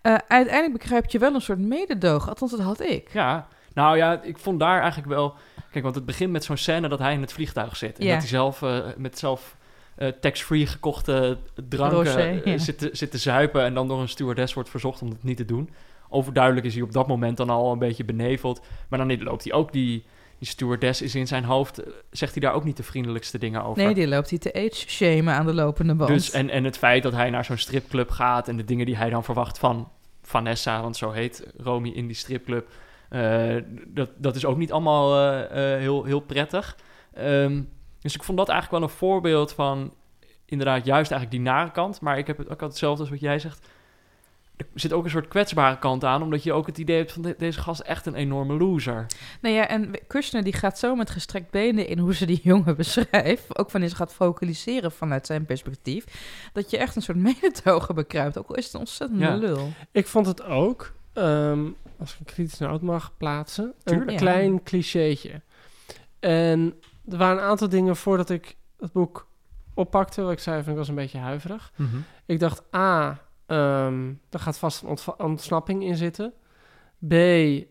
Eh, 0.02 0.14
uiteindelijk 0.28 0.78
begrijp 0.78 1.10
je 1.10 1.18
wel 1.18 1.34
een 1.34 1.40
soort 1.40 1.58
mededogen, 1.58 2.28
althans 2.28 2.50
dat 2.50 2.60
had 2.60 2.80
ik. 2.80 3.12
Ja, 3.12 3.48
nou 3.74 3.96
ja, 3.96 4.22
ik 4.22 4.38
vond 4.38 4.60
daar 4.60 4.80
eigenlijk 4.80 5.08
wel... 5.08 5.34
Kijk, 5.70 5.84
want 5.84 5.96
het 5.96 6.06
begint 6.06 6.32
met 6.32 6.44
zo'n 6.44 6.56
scène 6.56 6.88
dat 6.88 6.98
hij 6.98 7.12
in 7.12 7.20
het 7.20 7.32
vliegtuig 7.32 7.76
zit. 7.76 7.98
En 7.98 8.04
Ja. 8.04 8.12
dat 8.12 8.20
hij 8.20 8.28
zelf 8.28 8.62
eh, 8.62 8.78
met 8.96 9.18
zelf 9.18 9.56
eh, 9.96 10.08
tax-free 10.08 10.66
gekochte 10.66 11.38
dranken 11.68 11.98
Rosé, 11.98 12.40
ja. 12.44 12.58
zit, 12.58 12.78
te, 12.78 12.88
zit 12.92 13.10
te 13.10 13.18
zuipen... 13.18 13.62
en 13.62 13.74
dan 13.74 13.88
door 13.88 14.00
een 14.00 14.08
stewardess 14.08 14.54
wordt 14.54 14.68
verzocht 14.68 15.02
om 15.02 15.10
dat 15.10 15.22
niet 15.22 15.36
te 15.36 15.44
doen. 15.44 15.70
Overduidelijk 16.08 16.66
is 16.66 16.74
hij 16.74 16.82
op 16.82 16.92
dat 16.92 17.06
moment 17.06 17.36
dan 17.36 17.50
al 17.50 17.72
een 17.72 17.78
beetje 17.78 18.04
beneveld. 18.04 18.60
Maar 18.88 18.98
dan 18.98 19.22
loopt 19.22 19.44
hij 19.44 19.52
ook 19.52 19.72
die... 19.72 20.04
Die 20.42 20.50
stewardess 20.50 21.02
is 21.02 21.14
in 21.14 21.26
zijn 21.26 21.44
hoofd, 21.44 21.78
eh, 21.78 21.92
zegt 22.10 22.32
hij 22.32 22.42
daar 22.42 22.52
ook 22.52 22.64
niet 22.64 22.76
de 22.76 22.82
vriendelijkste 22.82 23.38
dingen 23.38 23.64
over. 23.64 23.84
Nee, 23.84 23.94
die 23.94 24.08
loopt 24.08 24.30
hij 24.30 24.38
te 24.38 24.54
age-shamen 24.54 25.34
aan 25.34 25.46
de 25.46 25.54
lopende 25.54 25.94
band. 25.94 26.10
Dus, 26.10 26.30
en, 26.30 26.50
en 26.50 26.64
het 26.64 26.78
feit 26.78 27.02
dat 27.02 27.12
hij 27.12 27.30
naar 27.30 27.44
zo'n 27.44 27.56
stripclub 27.56 28.10
gaat 28.10 28.48
en 28.48 28.56
de 28.56 28.64
dingen 28.64 28.86
die 28.86 28.96
hij 28.96 29.10
dan 29.10 29.24
verwacht 29.24 29.58
van 29.58 29.88
Vanessa, 30.22 30.80
want 30.80 30.96
zo 30.96 31.10
heet 31.10 31.46
Romy 31.56 31.88
in 31.88 32.06
die 32.06 32.16
stripclub, 32.16 32.68
eh, 33.08 33.56
dat, 33.86 34.10
dat 34.16 34.36
is 34.36 34.44
ook 34.44 34.56
niet 34.56 34.72
allemaal 34.72 35.18
eh, 35.18 35.78
heel, 35.78 36.04
heel 36.04 36.20
prettig. 36.20 36.76
Ehm, 37.14 37.62
dus 38.00 38.14
ik 38.14 38.22
vond 38.22 38.38
dat 38.38 38.48
eigenlijk 38.48 38.80
wel 38.80 38.90
een 38.90 38.96
voorbeeld 38.96 39.52
van 39.52 39.94
inderdaad 40.44 40.84
juist 40.84 41.10
eigenlijk 41.10 41.42
die 41.42 41.52
nare 41.52 41.70
kant. 41.70 42.00
Maar 42.00 42.18
ik 42.18 42.26
heb 42.26 42.38
het 42.38 42.50
ook 42.50 42.62
al 42.62 42.68
hetzelfde 42.68 43.00
als 43.00 43.10
wat 43.10 43.20
jij 43.20 43.38
zegt. 43.38 43.68
Er 44.74 44.80
zit 44.80 44.92
ook 44.92 45.04
een 45.04 45.10
soort 45.10 45.28
kwetsbare 45.28 45.78
kant 45.78 46.04
aan, 46.04 46.22
omdat 46.22 46.42
je 46.42 46.52
ook 46.52 46.66
het 46.66 46.78
idee 46.78 46.96
hebt 46.96 47.12
van 47.12 47.22
de- 47.22 47.34
deze 47.38 47.60
gast 47.60 47.80
is 47.80 47.86
echt 47.86 48.06
een 48.06 48.14
enorme 48.14 48.54
loser. 48.56 49.06
Nou 49.40 49.54
ja, 49.54 49.68
en 49.68 49.90
Kushner 50.06 50.42
die 50.44 50.52
gaat 50.52 50.78
zo 50.78 50.94
met 50.94 51.10
gestrekt 51.10 51.50
benen 51.50 51.86
in 51.86 51.98
hoe 51.98 52.14
ze 52.14 52.26
die 52.26 52.40
jongen 52.52 52.76
beschrijft. 52.76 53.58
Ook 53.58 53.70
wanneer 53.70 53.90
ze 53.90 53.96
gaat 53.96 54.14
focaliseren 54.14 54.92
vanuit 54.92 55.26
zijn 55.26 55.44
perspectief. 55.44 56.04
Dat 56.52 56.70
je 56.70 56.76
echt 56.78 56.96
een 56.96 57.02
soort 57.02 57.18
mededogen 57.18 57.94
bekruipt. 57.94 58.38
Ook 58.38 58.48
al 58.48 58.54
is 58.56 58.64
het 58.64 58.74
een 58.74 58.80
ontzettende 58.80 59.24
Ja. 59.24 59.34
lul. 59.36 59.72
Ik 59.92 60.06
vond 60.06 60.26
het 60.26 60.42
ook, 60.42 60.92
ehm, 61.12 61.60
als 61.98 62.12
ik 62.12 62.18
een 62.18 62.24
kritisch 62.24 62.58
noot 62.58 62.82
mag 62.82 63.12
plaatsen, 63.16 63.74
Tuurlijk. 63.84 64.06
een 64.06 64.12
Ja. 64.12 64.20
klein 64.20 64.62
clichétje. 64.62 65.40
En 66.20 66.74
er 67.10 67.16
waren 67.16 67.36
een 67.42 67.48
aantal 67.48 67.68
dingen 67.68 67.96
voordat 67.96 68.30
ik 68.30 68.56
het 68.80 68.92
boek 68.92 69.26
oppakte, 69.74 70.22
wat 70.22 70.32
ik 70.32 70.38
zei, 70.38 70.62
van 70.62 70.72
ik 70.72 70.78
was 70.78 70.88
een 70.88 70.94
beetje 70.94 71.18
huiverig. 71.18 71.72
Ik 72.26 72.40
dacht, 72.40 72.62
A, 72.74 73.20
er 74.30 74.38
gaat 74.38 74.58
vast 74.58 74.82
een 74.82 74.98
ontsnapping 75.18 75.82
in 75.84 75.96
zitten. 75.96 76.32
B, 77.08 77.12
eh, 77.12 77.66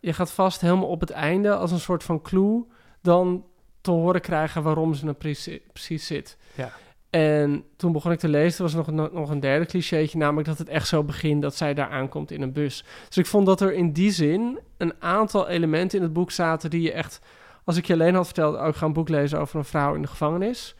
je 0.00 0.12
gaat 0.12 0.30
vast 0.30 0.60
helemaal 0.60 0.88
op 0.88 1.00
het 1.00 1.10
einde 1.10 1.54
als 1.56 1.70
een 1.70 1.80
soort 1.80 2.04
van 2.04 2.22
clue 2.22 2.64
dan 3.02 3.44
te 3.80 3.90
horen 3.90 4.20
krijgen 4.20 4.62
waarom 4.62 4.94
ze 4.94 5.06
er 5.06 5.14
precies, 5.14 5.58
precies 5.72 6.06
zit. 6.06 6.36
Ja. 6.54 6.70
En 7.10 7.64
toen 7.76 7.92
begon 7.92 8.12
ik 8.12 8.18
te 8.18 8.28
lezen, 8.28 8.62
was 8.62 8.72
er 8.72 8.78
nog, 8.78 8.86
een- 8.86 9.14
nog 9.14 9.30
een 9.30 9.40
derde 9.40 9.66
clichétje, 9.66 10.18
namelijk 10.18 10.48
dat 10.48 10.58
het 10.58 10.68
echt 10.68 10.88
zo 10.88 11.02
begint 11.04 11.42
dat 11.42 11.54
zij 11.56 11.74
daar 11.74 11.88
aankomt 11.90 12.30
in 12.30 12.42
een 12.42 12.52
bus. 12.52 12.84
Dus 13.08 13.16
ik 13.16 13.26
vond 13.26 13.46
dat 13.46 13.60
er 13.60 13.72
in 13.72 13.92
die 13.92 14.10
zin 14.10 14.58
een 14.76 14.94
aantal 14.98 15.48
elementen 15.48 15.98
in 15.98 16.04
het 16.04 16.12
boek 16.12 16.30
zaten 16.30 16.70
die 16.70 16.82
je 16.82 16.92
echt, 16.92 17.20
als 17.64 17.76
ik 17.76 17.84
je 17.86 17.92
alleen 17.92 18.14
had 18.14 18.24
verteld, 18.24 18.56
ook 18.56 18.76
ga 18.76 18.86
een 18.86 18.92
boek 18.92 19.08
lezen 19.08 19.40
over 19.40 19.58
een 19.58 19.64
vrouw 19.64 19.94
in 19.94 20.02
de 20.02 20.08
gevangenis. 20.08 20.74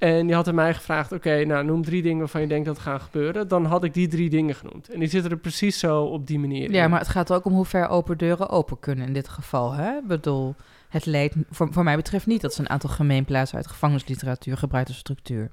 En 0.00 0.28
je 0.28 0.34
had 0.34 0.48
aan 0.48 0.54
mij 0.54 0.74
gevraagd, 0.74 1.12
oké, 1.12 1.44
nou 1.44 1.64
noem 1.64 1.82
drie 1.84 2.02
dingen 2.02 2.18
waarvan 2.18 2.40
je 2.40 2.46
denkt 2.46 2.66
dat 2.66 2.78
gaan 2.78 3.00
gebeuren. 3.00 3.48
Dan 3.48 3.64
had 3.64 3.84
ik 3.84 3.94
die 3.94 4.08
drie 4.08 4.30
dingen 4.30 4.54
genoemd. 4.54 4.88
En 4.90 4.98
die 5.00 5.08
zitten 5.08 5.30
er 5.30 5.36
precies 5.36 5.78
zo 5.78 6.02
op 6.02 6.26
die 6.26 6.38
manier 6.38 6.70
Ja, 6.72 6.84
in. 6.84 6.90
maar 6.90 6.98
het 6.98 7.08
gaat 7.08 7.32
ook 7.32 7.44
om 7.44 7.52
hoe 7.52 7.64
ver 7.64 7.88
open 7.88 8.18
deuren 8.18 8.48
open 8.48 8.78
kunnen 8.80 9.06
in 9.06 9.12
dit 9.12 9.28
geval. 9.28 9.72
Hè? 9.72 9.96
Ik 9.96 10.06
bedoel, 10.06 10.54
het 10.88 11.06
leidt 11.06 11.34
voor, 11.50 11.68
voor 11.72 11.84
mij 11.84 11.96
betreft 11.96 12.26
niet 12.26 12.40
dat 12.40 12.54
ze 12.54 12.60
een 12.60 12.70
aantal 12.70 12.90
gemeenplaatsen 12.90 13.56
uit 13.56 13.66
gevangenisliteratuur 13.66 14.56
gebruikt 14.56 14.88
als 14.88 14.98
structuur. 14.98 15.50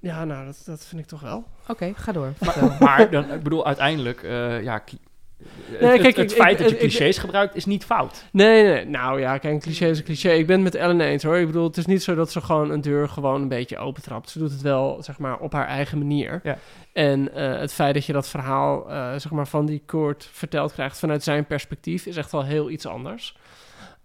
Ja, 0.00 0.24
nou, 0.24 0.44
dat, 0.46 0.62
dat 0.66 0.84
vind 0.86 1.00
ik 1.00 1.06
toch 1.06 1.20
wel. 1.20 1.44
Oké, 1.68 1.92
ga 1.96 2.12
door. 2.12 2.32
Maar, 2.40 2.76
maar 2.80 3.10
dan, 3.10 3.32
ik 3.32 3.42
bedoel, 3.42 3.66
uiteindelijk, 3.66 4.22
eh, 4.22 4.62
ja, 4.62 4.82
Nee, 5.80 5.90
het- 5.90 6.00
kijk, 6.00 6.16
het 6.16 6.30
ik- 6.30 6.36
feit 6.36 6.52
ik- 6.52 6.58
dat 6.58 6.68
je 6.68 6.74
ik- 6.74 6.80
clichés 6.80 7.18
gebruikt 7.18 7.54
is 7.56 7.64
niet 7.64 7.84
fout. 7.84 8.24
Nee, 8.32 8.62
nee, 8.62 8.84
nou 8.84 9.20
ja, 9.20 9.38
kijk, 9.38 9.54
een 9.54 9.60
cliché 9.60 9.86
is 9.86 9.98
een 9.98 10.04
cliché. 10.04 10.30
Ik 10.30 10.46
ben 10.46 10.54
het 10.54 10.64
met 10.64 10.74
Ellen 10.74 11.00
eens 11.00 11.22
hoor. 11.22 11.36
Ik 11.36 11.46
bedoel, 11.46 11.66
het 11.66 11.76
is 11.76 11.86
niet 11.86 12.02
zo 12.02 12.14
dat 12.14 12.32
ze 12.32 12.40
gewoon 12.40 12.70
een 12.70 12.80
deur 12.80 13.08
gewoon 13.08 13.42
een 13.42 13.48
beetje 13.48 13.78
opentrapt. 13.78 14.30
Ze 14.30 14.38
doet 14.38 14.50
het 14.50 14.60
wel, 14.62 15.02
zeg 15.02 15.18
maar, 15.18 15.38
op 15.38 15.52
haar 15.52 15.66
eigen 15.66 15.98
manier. 15.98 16.40
Ja. 16.42 16.58
En 16.92 17.34
eh, 17.34 17.58
het 17.58 17.72
feit 17.72 17.94
dat 17.94 18.04
je 18.06 18.12
dat 18.12 18.28
verhaal, 18.28 18.90
eh, 18.90 19.10
zeg 19.16 19.30
maar, 19.30 19.46
van 19.46 19.66
die 19.66 19.82
Kurt 19.86 20.28
verteld 20.32 20.72
krijgt 20.72 20.98
vanuit 20.98 21.22
zijn 21.22 21.46
perspectief, 21.46 22.06
is 22.06 22.16
echt 22.16 22.32
wel 22.32 22.44
heel 22.44 22.70
iets 22.70 22.86
anders. 22.86 23.36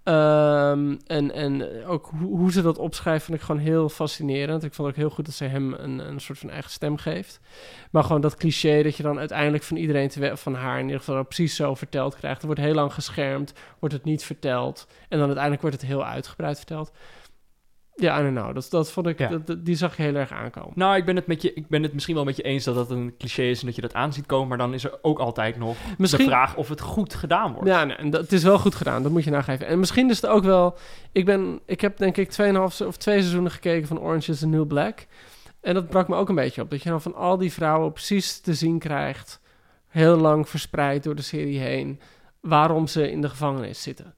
Ehm, 0.06 0.96
en, 1.08 1.32
en 1.32 1.86
ook 1.86 2.10
hoe, 2.20 2.38
hoe 2.38 2.52
ze 2.52 2.62
dat 2.62 2.78
opschrijft 2.78 3.26
vind 3.26 3.38
ik 3.38 3.44
gewoon 3.44 3.62
heel 3.62 3.90
fascinerend. 3.90 4.64
Ik 4.64 4.74
vond 4.74 4.88
ook 4.88 4.96
heel 4.96 5.10
goed 5.10 5.26
dat 5.26 5.34
ze 5.34 5.44
hem 5.44 5.74
een, 5.74 6.00
een 6.00 6.20
soort 6.22 6.40
van 6.40 6.50
eigen 6.50 6.72
stem 6.72 6.98
geeft. 6.98 7.40
Maar 7.92 8.04
gewoon 8.04 8.22
dat 8.22 8.36
cliché 8.36 8.84
dat 8.84 8.98
je 8.98 9.04
dan 9.04 9.20
uiteindelijk 9.20 9.64
van 9.64 9.78
iedereen, 9.78 10.38
van 10.38 10.56
haar 10.56 10.80
in 10.80 10.86
ieder 10.86 11.00
geval 11.00 11.24
precies 11.24 11.56
zo 11.56 11.76
verteld 11.76 12.16
krijgt. 12.16 12.40
Er 12.40 12.46
wordt 12.46 12.62
heel 12.62 12.74
lang 12.74 12.94
geschermd, 12.94 13.54
wordt 13.80 13.96
het 13.96 14.04
niet 14.04 14.24
verteld. 14.24 14.88
En 14.90 15.18
dan 15.18 15.26
uiteindelijk 15.26 15.62
wordt 15.62 15.82
het 15.82 15.90
heel 15.90 16.06
uitgebreid 16.06 16.58
verteld. 16.58 16.92
Ja, 17.98 18.20
I 18.20 18.24
don't 18.24 18.36
know. 18.38 18.54
Dat, 18.54 18.68
dat 18.70 18.92
vond 18.92 19.08
ik, 19.08 19.20
Ja. 19.20 19.28
dat, 19.28 19.48
dat- 19.48 19.66
die 19.66 19.76
zag 19.76 19.98
je 19.98 20.04
heel 20.04 20.16
erg 20.16 20.32
aankomen. 20.32 20.72
Nou, 20.76 20.96
ik 20.96 21.06
ben, 21.06 21.16
het 21.16 21.28
met 21.28 21.42
je, 21.42 21.54
ik 21.54 21.68
ben 21.68 21.84
het 21.84 21.94
misschien 21.94 22.16
wel 22.16 22.24
met 22.24 22.36
je 22.36 22.44
eens 22.44 22.64
dat 22.64 22.76
dat 22.76 22.90
een 22.92 23.14
cliché 23.18 23.42
is 23.44 23.60
en 23.60 23.66
dat 23.66 23.76
je 23.76 23.82
dat 23.82 23.94
aan 23.94 24.14
ziet 24.14 24.26
komen. 24.26 24.48
Maar 24.48 24.58
dan 24.58 24.74
is 24.74 24.84
er 24.84 24.98
ook 25.02 25.20
altijd 25.20 25.58
nog 25.58 25.76
Misschien- 25.98 26.26
de 26.26 26.32
vraag 26.32 26.56
of 26.56 26.70
het 26.70 26.82
goed 26.82 27.14
gedaan 27.14 27.54
wordt. 27.54 27.68
Ja, 27.68 27.84
nee, 27.84 27.96
en 27.96 28.10
dat, 28.10 28.22
het 28.22 28.32
is 28.32 28.44
wel 28.44 28.60
goed 28.60 28.76
gedaan. 28.76 29.04
Dat 29.04 29.12
moet 29.12 29.24
je 29.24 29.30
nageven. 29.32 29.68
En 29.68 29.80
misschien 29.80 30.10
is 30.10 30.22
het 30.22 30.30
ook 30.32 30.44
wel... 30.44 30.78
Ik, 31.12 31.26
ben, 31.26 31.60
ik 31.66 31.82
heb 31.82 31.98
denk 31.98 32.18
ik 32.18 32.32
2,5 32.32 32.36
se- 32.68 32.86
of 32.88 32.98
twee 32.98 33.20
seizoenen 33.20 33.52
gekeken 33.52 33.88
van 33.88 34.00
Orange 34.00 34.32
is 34.32 34.40
the 34.40 34.48
New 34.48 34.68
Black. 34.68 35.06
En 35.62 35.74
dat 35.74 35.90
brak 35.90 36.08
me 36.08 36.16
ook 36.16 36.30
een 36.30 36.36
beetje 36.36 36.62
op. 36.62 36.70
Dat 36.70 36.84
je 36.84 36.90
dan 36.90 37.02
van 37.02 37.16
al 37.16 37.38
die 37.38 37.52
vrouwen 37.54 37.92
precies 37.92 38.40
te 38.40 38.54
zien 38.54 38.80
krijgt... 38.80 39.42
heel 39.88 40.18
lang 40.18 40.50
verspreid 40.50 41.04
door 41.04 41.16
de 41.16 41.22
serie 41.22 41.60
heen... 41.60 42.00
waarom 42.40 42.88
ze 42.88 43.12
in 43.12 43.22
de 43.22 43.30
gevangenis 43.30 43.82
zitten. 43.82 44.14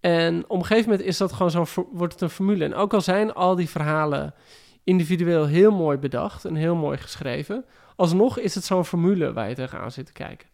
En 0.00 0.44
op 0.48 0.58
een 0.58 0.64
gegeven 0.64 0.90
moment 0.90 1.08
is 1.08 1.16
dat 1.16 1.32
gewoon 1.32 1.50
zo, 1.50 1.86
wordt 1.92 2.12
het 2.12 2.22
een 2.22 2.30
formule. 2.30 2.64
En 2.64 2.74
ook 2.74 2.94
al 2.94 3.00
zijn 3.00 3.32
al 3.32 3.54
die 3.54 3.68
verhalen 3.68 4.34
individueel 4.84 5.46
heel 5.46 5.72
mooi 5.72 5.98
bedacht... 5.98 6.44
en 6.44 6.54
heel 6.54 6.74
mooi 6.74 6.98
geschreven... 6.98 7.64
alsnog 7.96 8.38
is 8.38 8.54
het 8.54 8.64
zo'n 8.64 8.84
formule 8.84 9.32
waar 9.32 9.48
je 9.48 9.54
tegenaan 9.54 9.90
zit 9.90 10.06
te 10.06 10.12
kijken. 10.12 10.48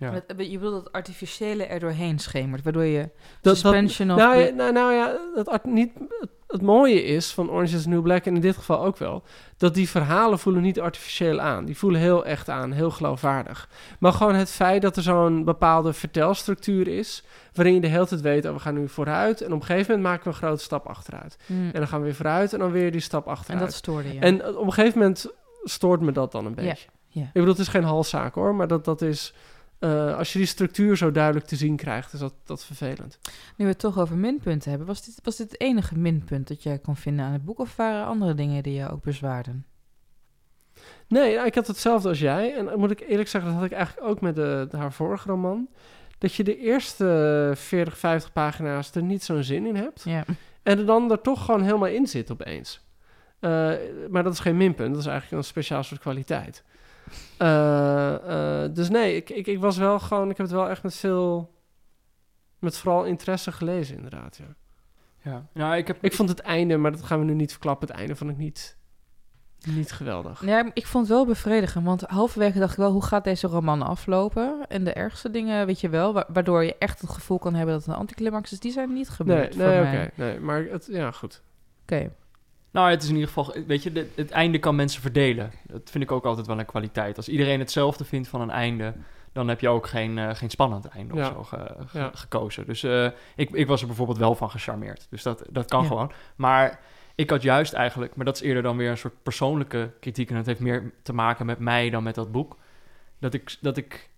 Ja. 0.00 0.10
Met- 0.10 0.24
Je 0.36 0.58
bedoelt 0.58 0.74
dat 0.74 0.84
het 0.84 0.92
artificiële 0.92 1.64
er 1.64 1.80
doorheen 1.80 2.18
schemert, 2.18 2.62
waardoor 2.62 2.84
je 2.84 3.00
Dat, 3.00 3.10
dat, 3.40 3.56
suspension 3.56 4.10
of... 4.10 4.16
nou, 4.16 4.36
ja, 4.36 4.50
nou, 4.50 4.72
nou 4.72 4.92
ja, 4.92 5.16
het, 5.34 5.48
art- 5.48 5.64
niet, 5.64 5.90
het, 6.20 6.30
het 6.46 6.62
mooie 6.62 7.02
is 7.04 7.32
van 7.32 7.50
Orange 7.50 7.76
is 7.76 7.82
the 7.82 7.88
New 7.88 8.02
Black, 8.02 8.24
en 8.24 8.34
in 8.34 8.40
dit 8.40 8.56
geval 8.56 8.84
ook 8.84 8.96
wel, 8.96 9.22
dat 9.56 9.74
die 9.74 9.88
verhalen 9.88 10.38
voelen 10.38 10.62
niet 10.62 10.80
artificieel 10.80 11.40
aan. 11.40 11.64
Die 11.64 11.76
voelen 11.76 12.00
heel 12.00 12.24
echt 12.24 12.48
aan, 12.48 12.72
heel 12.72 12.90
geloofwaardig. 12.90 13.68
Maar 13.98 14.12
gewoon 14.12 14.34
het 14.34 14.50
feit 14.50 14.82
dat 14.82 14.96
er 14.96 15.02
zo'n 15.02 15.44
bepaalde 15.44 15.92
vertelstructuur 15.92 16.88
is, 16.88 17.24
waarin 17.54 17.74
je 17.74 17.80
de 17.80 17.86
hele 17.86 18.06
tijd 18.06 18.20
weet, 18.20 18.46
oh, 18.46 18.52
we 18.52 18.58
gaan 18.58 18.74
nu 18.74 18.88
vooruit, 18.88 19.40
en 19.40 19.52
op 19.52 19.60
een 19.60 19.66
gegeven 19.66 19.86
moment 19.94 20.08
maken 20.08 20.24
we 20.24 20.30
een 20.30 20.34
grote 20.42 20.62
stap 20.62 20.86
achteruit. 20.86 21.36
Hmm. 21.46 21.66
En 21.66 21.72
dan 21.72 21.88
gaan 21.88 21.98
we 21.98 22.04
weer 22.04 22.14
vooruit, 22.14 22.52
en 22.52 22.58
dan 22.58 22.70
weer 22.70 22.92
die 22.92 23.00
stap 23.00 23.24
En 23.26 23.30
achteruit. 23.32 23.64
dat 23.64 23.74
stoorde 23.74 24.12
je. 24.14 24.20
En 24.20 24.46
op 24.56 24.66
een 24.66 24.72
gegeven 24.72 24.98
moment 24.98 25.26
stoort 25.64 26.00
me 26.00 26.12
dat 26.12 26.32
dan 26.32 26.46
een 26.46 26.54
beetje. 26.54 26.86
Ik 27.12 27.32
bedoel, 27.32 27.48
het 27.48 27.58
is 27.58 27.68
geen 27.68 27.84
halszaak 27.84 28.34
hoor, 28.34 28.54
maar 28.54 28.66
dat, 28.68 28.84
dat 28.84 29.02
is... 29.02 29.34
eh, 29.78 30.16
als 30.16 30.32
je 30.32 30.38
die 30.38 30.48
structuur 30.48 30.96
zo 30.96 31.10
duidelijk 31.12 31.46
te 31.46 31.56
zien 31.56 31.76
krijgt, 31.76 32.12
is 32.12 32.20
dat, 32.20 32.34
dat 32.44 32.64
vervelend. 32.64 33.18
Nu 33.56 33.64
we 33.64 33.70
het 33.70 33.78
toch 33.78 33.98
over 33.98 34.16
minpunten 34.16 34.70
hebben, 34.70 34.86
was 34.88 35.04
dit, 35.04 35.20
was 35.22 35.36
dit 35.36 35.50
het 35.50 35.60
enige 35.60 35.98
minpunt 35.98 36.48
dat 36.48 36.62
jij 36.62 36.78
kon 36.78 36.96
vinden 36.96 37.24
aan 37.24 37.32
het 37.32 37.44
boek? 37.44 37.58
Of 37.58 37.76
waren 37.76 38.00
er 38.00 38.06
andere 38.06 38.34
dingen 38.34 38.62
die 38.62 38.74
je 38.74 38.90
ook 38.90 39.02
bezwaarden? 39.02 39.66
Nee, 41.08 41.34
nou, 41.34 41.46
ik 41.46 41.54
had 41.54 41.66
hetzelfde 41.66 42.08
als 42.08 42.18
jij. 42.18 42.54
En 42.56 42.78
moet 42.78 42.90
ik 42.90 43.00
eerlijk 43.00 43.28
zeggen, 43.28 43.50
dat 43.50 43.60
had 43.60 43.70
ik 43.70 43.76
eigenlijk 43.76 44.06
ook 44.08 44.20
met 44.20 44.34
de, 44.34 44.66
de- 44.70 44.76
haar 44.76 44.92
vorige 44.92 45.28
roman. 45.28 45.68
Dat 46.18 46.34
je 46.34 46.44
de 46.44 46.58
eerste 46.58 47.52
40, 47.56 47.98
50 47.98 48.32
pagina's 48.32 48.94
er 48.94 49.02
niet 49.02 49.22
zo'n 49.24 49.42
zin 49.42 49.66
in 49.66 49.76
hebt. 49.76 50.02
Ja. 50.04 50.24
En 50.62 50.78
er 50.78 50.86
dan 50.86 51.10
er 51.10 51.20
toch 51.20 51.44
gewoon 51.44 51.62
helemaal 51.62 51.88
in 51.88 52.06
zit 52.06 52.30
opeens. 52.30 52.80
Eh, 53.40 53.72
maar 54.10 54.22
dat 54.22 54.32
is 54.32 54.38
geen 54.38 54.56
minpunt, 54.56 54.90
dat 54.92 55.00
is 55.02 55.06
eigenlijk 55.08 55.42
een 55.42 55.48
speciaal 55.48 55.82
soort 55.82 56.00
kwaliteit. 56.00 56.64
Eh, 57.36 58.64
eh, 58.64 58.74
dus 58.74 58.88
nee, 58.88 59.16
ik, 59.16 59.30
ik, 59.30 59.46
ik 59.46 59.58
was 59.60 59.76
wel 59.76 59.98
gewoon, 60.00 60.30
ik 60.30 60.36
heb 60.36 60.46
het 60.46 60.54
wel 60.54 60.68
echt 60.68 60.82
met 60.82 60.94
veel, 60.96 61.54
met 62.58 62.76
vooral 62.78 63.04
interesse 63.04 63.52
gelezen 63.52 63.96
inderdaad, 63.96 64.36
ja. 64.36 64.54
Ja. 65.30 65.46
Nou, 65.52 65.76
ik 65.76 65.86
heb... 65.86 65.98
Ik 66.00 66.12
vond 66.14 66.28
het 66.28 66.40
einde, 66.40 66.76
maar 66.76 66.90
dat 66.90 67.02
gaan 67.02 67.18
we 67.18 67.24
nu 67.24 67.34
niet 67.34 67.50
verklappen, 67.50 67.88
het 67.88 67.96
einde 67.96 68.16
vond 68.16 68.30
ik 68.30 68.36
niet, 68.36 68.76
niet 69.66 69.92
geweldig. 69.92 70.44
Ja, 70.44 70.70
ik 70.74 70.86
vond 70.86 71.06
het 71.08 71.16
wel 71.16 71.26
bevredigend, 71.26 71.84
want 71.84 72.00
halverwege 72.02 72.58
dacht 72.58 72.72
ik 72.72 72.78
wel, 72.78 72.92
hoe 72.92 73.04
gaat 73.04 73.24
deze 73.24 73.46
roman 73.46 73.82
aflopen? 73.82 74.66
En 74.68 74.84
de 74.84 74.92
ergste 74.92 75.30
dingen, 75.30 75.66
weet 75.66 75.80
je 75.80 75.88
wel, 75.88 76.12
wa- 76.12 76.26
waardoor 76.32 76.64
je 76.64 76.76
echt 76.78 77.00
het 77.00 77.10
gevoel 77.10 77.38
kan 77.38 77.54
hebben 77.54 77.74
dat 77.74 77.84
het 77.84 77.94
een 77.94 78.00
anticlimax 78.00 78.52
is, 78.52 78.60
die 78.60 78.72
zijn 78.72 78.92
niet 78.92 79.06
Nee, 79.08 79.16
gebeurd 79.16 79.56
nee, 79.56 79.66
voor 79.78 79.86
oké, 79.86 80.10
nee, 80.14 80.40
maar 80.40 80.64
het, 80.64 80.86
ja, 80.90 81.10
goed. 81.10 81.42
Oké. 81.82 82.10
Nou, 82.70 82.90
het 82.90 83.02
is 83.02 83.08
in 83.08 83.14
ieder 83.14 83.28
geval, 83.32 83.54
weet 83.66 83.82
je, 83.82 83.92
de- 83.92 84.08
het 84.14 84.30
einde 84.30 84.58
kan 84.58 84.76
mensen 84.76 85.00
verdelen. 85.02 85.52
Dat 85.66 85.90
vind 85.90 86.04
ik 86.04 86.12
ook 86.12 86.24
altijd 86.24 86.46
wel 86.46 86.58
een 86.58 86.64
kwaliteit. 86.66 87.16
Als 87.16 87.28
iedereen 87.28 87.58
hetzelfde 87.58 88.04
vindt 88.04 88.28
van 88.28 88.40
een 88.40 88.50
einde, 88.50 88.94
dan 89.32 89.48
heb 89.48 89.60
je 89.60 89.68
ook 89.68 89.86
geen, 89.86 90.18
eh, 90.18 90.34
geen 90.34 90.50
spannend 90.50 90.84
einde 90.86 91.14
Ja. 91.14 91.28
of 91.28 91.32
zo 91.34 91.42
ge- 91.42 91.74
ge- 91.86 91.98
Ja. 91.98 92.10
gekozen. 92.14 92.66
Dus 92.66 92.82
eh, 92.82 93.06
ik, 93.36 93.50
ik 93.50 93.66
was 93.66 93.80
er 93.80 93.86
bijvoorbeeld 93.86 94.18
wel 94.18 94.34
van 94.34 94.50
gecharmeerd. 94.50 95.06
Dus 95.10 95.22
dat, 95.22 95.44
dat 95.50 95.68
kan 95.70 95.82
Ja. 95.82 95.88
gewoon. 95.88 96.12
Maar 96.36 96.80
ik 97.14 97.30
had 97.30 97.42
juist 97.42 97.72
eigenlijk, 97.72 98.16
maar 98.16 98.24
dat 98.24 98.34
is 98.34 98.42
eerder 98.42 98.62
dan 98.62 98.76
weer 98.76 98.90
een 98.90 98.98
soort 98.98 99.22
persoonlijke 99.22 99.90
kritiek. 100.00 100.30
En 100.30 100.36
dat 100.36 100.46
heeft 100.46 100.60
meer 100.60 100.92
te 101.02 101.12
maken 101.12 101.46
met 101.46 101.58
mij 101.58 101.90
dan 101.90 102.02
met 102.02 102.14
dat 102.14 102.32
boek. 102.32 102.56
Dat 103.18 103.34
ik, 103.34 103.56
dat 103.60 103.76
ik 103.76 104.08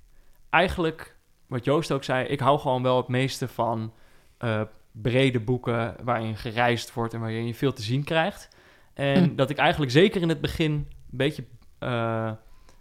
eigenlijk, 0.50 1.16
wat 1.46 1.64
Joost 1.64 1.92
ook 1.92 2.04
zei, 2.04 2.26
ik 2.26 2.40
hou 2.40 2.58
gewoon 2.58 2.82
wel 2.82 2.96
het 2.96 3.08
meeste 3.08 3.48
van 3.48 3.92
eh, 4.38 4.60
brede 4.92 5.40
boeken 5.40 5.96
waarin 6.02 6.36
gereisd 6.36 6.92
wordt 6.92 7.14
en 7.14 7.20
waarin 7.20 7.46
je 7.46 7.54
veel 7.54 7.72
te 7.72 7.82
zien 7.82 8.04
krijgt. 8.04 8.48
En 8.94 9.24
Hm. 9.24 9.34
dat 9.34 9.50
ik 9.50 9.58
eigenlijk 9.58 9.92
zeker 9.92 10.22
in 10.22 10.28
het 10.28 10.40
begin 10.40 10.72
een 10.72 10.86
beetje 11.10 11.44
eh, 11.78 12.32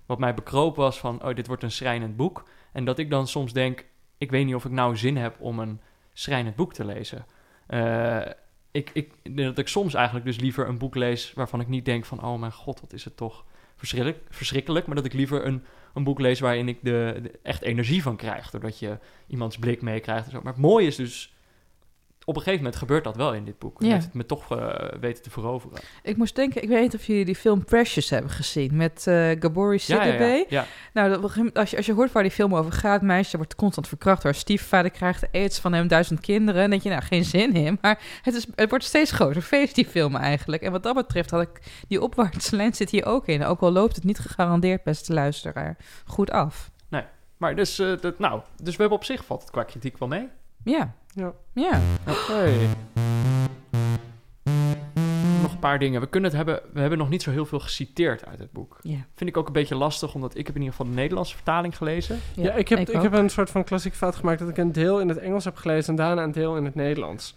wat 0.06 0.20
mij 0.20 0.34
bekroop 0.34 0.76
was 0.76 1.00
van, 1.00 1.24
oh, 1.24 1.36
dit 1.36 1.48
wordt 1.48 1.64
een 1.64 1.72
schrijnend 1.72 2.16
boek. 2.16 2.50
En 2.72 2.86
dat 2.86 3.00
ik 3.00 3.10
dan 3.10 3.28
soms 3.28 3.54
denk, 3.54 3.86
ik 4.18 4.32
weet 4.32 4.46
niet 4.46 4.56
of 4.56 4.66
ik 4.66 4.72
nou 4.72 4.98
zin 4.98 5.18
heb 5.18 5.36
om 5.40 5.60
een 5.60 5.82
schrijnend 6.14 6.56
boek 6.56 6.74
te 6.74 6.86
lezen. 6.86 7.26
Eh, 7.68 8.22
ik, 8.72 8.90
ik 8.94 9.14
dat 9.46 9.58
ik 9.58 9.68
soms 9.68 9.94
eigenlijk 9.94 10.26
dus 10.26 10.40
liever 10.40 10.68
een 10.68 10.78
boek 10.78 10.96
lees 10.96 11.34
waarvan 11.34 11.60
ik 11.60 11.68
niet 11.68 11.86
denk 11.86 12.06
van, 12.06 12.24
oh 12.24 12.40
mijn 12.40 12.52
god, 12.52 12.82
wat 12.82 12.94
is 12.94 13.04
het 13.04 13.18
toch 13.18 13.46
verschrikkelijk. 13.76 14.24
verschrikkelijk 14.30 14.86
maar 14.86 14.96
dat 14.96 15.06
ik 15.06 15.14
liever 15.14 15.46
een, 15.46 15.64
een 15.94 16.04
boek 16.04 16.20
lees 16.20 16.40
waarin 16.40 16.68
ik 16.68 16.78
de, 16.82 17.20
de 17.22 17.40
echt 17.44 17.62
energie 17.62 18.02
van 18.02 18.16
krijg. 18.16 18.50
Doordat 18.50 18.80
je 18.80 18.98
iemands 19.28 19.58
blik 19.58 19.82
meekrijgt. 19.82 20.32
Maar 20.32 20.44
het 20.44 20.58
mooie 20.58 20.88
is 20.88 20.96
dus, 20.96 21.36
op 22.30 22.36
een 22.36 22.42
gegeven 22.42 22.64
moment 22.64 22.76
gebeurt 22.76 23.04
dat 23.04 23.16
wel 23.16 23.34
in 23.34 23.46
dit 23.46 23.60
boek. 23.60 23.82
En 23.82 23.88
Ja. 23.88 23.94
heeft 23.94 24.06
het 24.06 24.14
me 24.14 24.26
toch 24.26 24.58
eh, 24.58 25.00
weten 25.00 25.24
te 25.24 25.30
veroveren. 25.30 25.80
Ik 26.04 26.18
moest 26.18 26.36
denken, 26.36 26.64
ik 26.64 26.70
weet 26.70 26.82
niet 26.82 26.96
of 26.96 27.06
jullie 27.06 27.26
die 27.26 27.36
film 27.36 27.66
Precious 27.66 28.10
hebben 28.10 28.32
gezien 28.32 28.76
met 28.76 29.08
eh 29.08 29.30
Gabori 29.40 29.80
Ja, 29.86 30.04
ja, 30.06 30.14
ja, 30.14 30.46
ja. 30.50 30.66
Nou, 30.94 31.22
als 31.54 31.70
je, 31.70 31.78
als 31.78 31.86
je 31.86 31.94
hoort 31.94 32.12
waar 32.12 32.24
die 32.24 32.32
film 32.32 32.56
over 32.56 32.72
gaat, 32.72 33.02
meisje 33.02 33.38
wordt 33.38 33.56
constant 33.56 33.88
verkracht 33.88 34.24
haar 34.24 34.36
stiefvader, 34.36 34.92
krijgt 34.92 35.28
aids 35.32 35.60
van 35.60 35.74
hem, 35.74 35.88
duizend 35.88 36.20
kinderen. 36.20 36.62
Dan 36.62 36.70
denk 36.70 36.82
je, 36.82 36.90
nou, 36.90 37.02
geen 37.02 37.26
zin 37.26 37.54
in. 37.54 37.78
Maar 37.82 38.00
het, 38.22 38.36
is, 38.36 38.48
het 38.56 38.70
wordt 38.70 38.86
steeds 38.86 39.12
groter 39.12 39.42
feest, 39.42 39.76
die 39.76 39.86
film 39.86 40.16
eigenlijk. 40.16 40.62
En 40.62 40.72
wat 40.72 40.84
dat 40.84 40.96
betreft 40.96 41.30
had 41.30 41.42
ik, 41.42 41.84
die 41.88 42.02
opwaartse 42.02 42.56
lijn 42.56 42.74
zit 42.74 42.90
hier 42.90 43.06
ook 43.06 43.28
in. 43.28 43.44
Ook 43.46 43.62
al 43.62 43.72
loopt 43.72 43.96
het 43.96 44.04
niet 44.04 44.20
gegarandeerd, 44.20 44.84
beste 44.84 45.14
luisteraar, 45.14 45.78
goed 46.06 46.32
af. 46.32 46.72
Maar 47.40 47.56
dus, 47.56 47.80
eh, 47.80 47.98
dat, 48.02 48.20
nou, 48.20 48.42
dus 48.64 48.76
we 48.76 48.82
hebben 48.82 48.98
op 48.98 49.04
zich 49.04 49.26
valt 49.26 49.42
het 49.42 49.52
qua 49.52 49.64
kritiek 49.64 49.98
wel 49.98 50.08
mee. 50.08 50.28
Ja, 50.64 50.94
Ja. 51.14 51.34
ja. 51.54 51.80
Hey. 52.06 52.68
Nog 55.42 55.52
een 55.52 55.60
paar 55.60 55.80
dingen. 55.80 56.02
We 56.02 56.08
kunnen 56.08 56.30
het 56.30 56.38
hebben. 56.38 56.62
We 56.74 56.80
hebben 56.80 56.98
nog 56.98 57.10
niet 57.10 57.22
zo 57.22 57.32
heel 57.32 57.46
veel 57.46 57.60
geciteerd 57.60 58.26
uit 58.26 58.40
het 58.40 58.52
boek. 58.52 58.80
ja. 58.82 59.06
Vind 59.16 59.30
ik 59.30 59.38
ook 59.38 59.48
een 59.48 59.54
beetje 59.54 59.76
lastig, 59.76 60.14
omdat 60.14 60.38
ik 60.38 60.46
heb 60.46 60.56
in 60.56 60.62
ieder 60.62 60.76
geval 60.76 60.92
de 60.92 60.98
Nederlandse 60.98 61.36
vertaling 61.36 61.78
gelezen. 61.78 62.20
Ja, 62.36 62.54
ik, 62.54 62.68
heb, 62.68 62.80
ik, 62.80 63.02
heb 63.02 63.14
een 63.14 63.30
soort 63.30 63.50
van 63.50 63.64
klassieke 63.64 63.98
fout 63.98 64.16
gemaakt 64.16 64.40
dat 64.40 64.50
ik 64.50 64.58
een 64.58 64.72
deel 64.72 65.00
in 65.00 65.10
het 65.10 65.18
Engels 65.18 65.46
heb 65.46 65.56
gelezen 65.56 65.90
en 65.90 65.96
daarna 65.96 66.24
een 66.24 66.32
deel 66.32 66.58
in 66.58 66.66
het 66.66 66.76
Nederlands. 66.76 67.36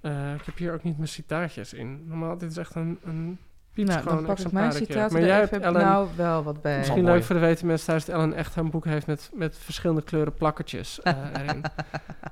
Eh, 0.00 0.34
ik 0.34 0.44
heb 0.44 0.56
hier 0.56 0.72
ook 0.72 0.82
niet 0.82 0.96
mijn 0.96 1.08
citaatjes 1.08 1.72
in. 1.72 2.04
Normaal, 2.06 2.38
dit 2.38 2.50
is 2.50 2.56
echt 2.56 2.74
een, 2.74 2.98
een 3.04 3.38
Nou, 3.74 4.04
dan 4.04 4.24
pak 4.24 4.38
ik 4.38 4.52
mijn 4.52 4.72
citaat 4.72 5.10
Maar 5.10 5.20
er 5.20 5.26
jij 5.26 5.42
even 5.42 5.50
hebt 5.50 5.64
Ellen, 5.64 5.80
nou 5.80 6.08
wel 6.16 6.42
wat 6.42 6.62
bij. 6.62 6.78
misschien 6.78 7.04
Oh, 7.04 7.10
leuk 7.10 7.22
voor 7.22 7.34
de 7.34 7.40
weten 7.40 7.66
mensen 7.66 7.86
thuis, 7.86 8.04
dat 8.04 8.14
Ellen 8.14 8.34
echt 8.34 8.56
een 8.56 8.70
boek 8.70 8.84
heeft 8.84 9.06
met, 9.06 9.30
met 9.32 9.56
verschillende 9.58 10.02
kleuren 10.02 10.34
plakkertjes 10.34 11.00
eh, 11.02 11.12
erin. 11.32 11.62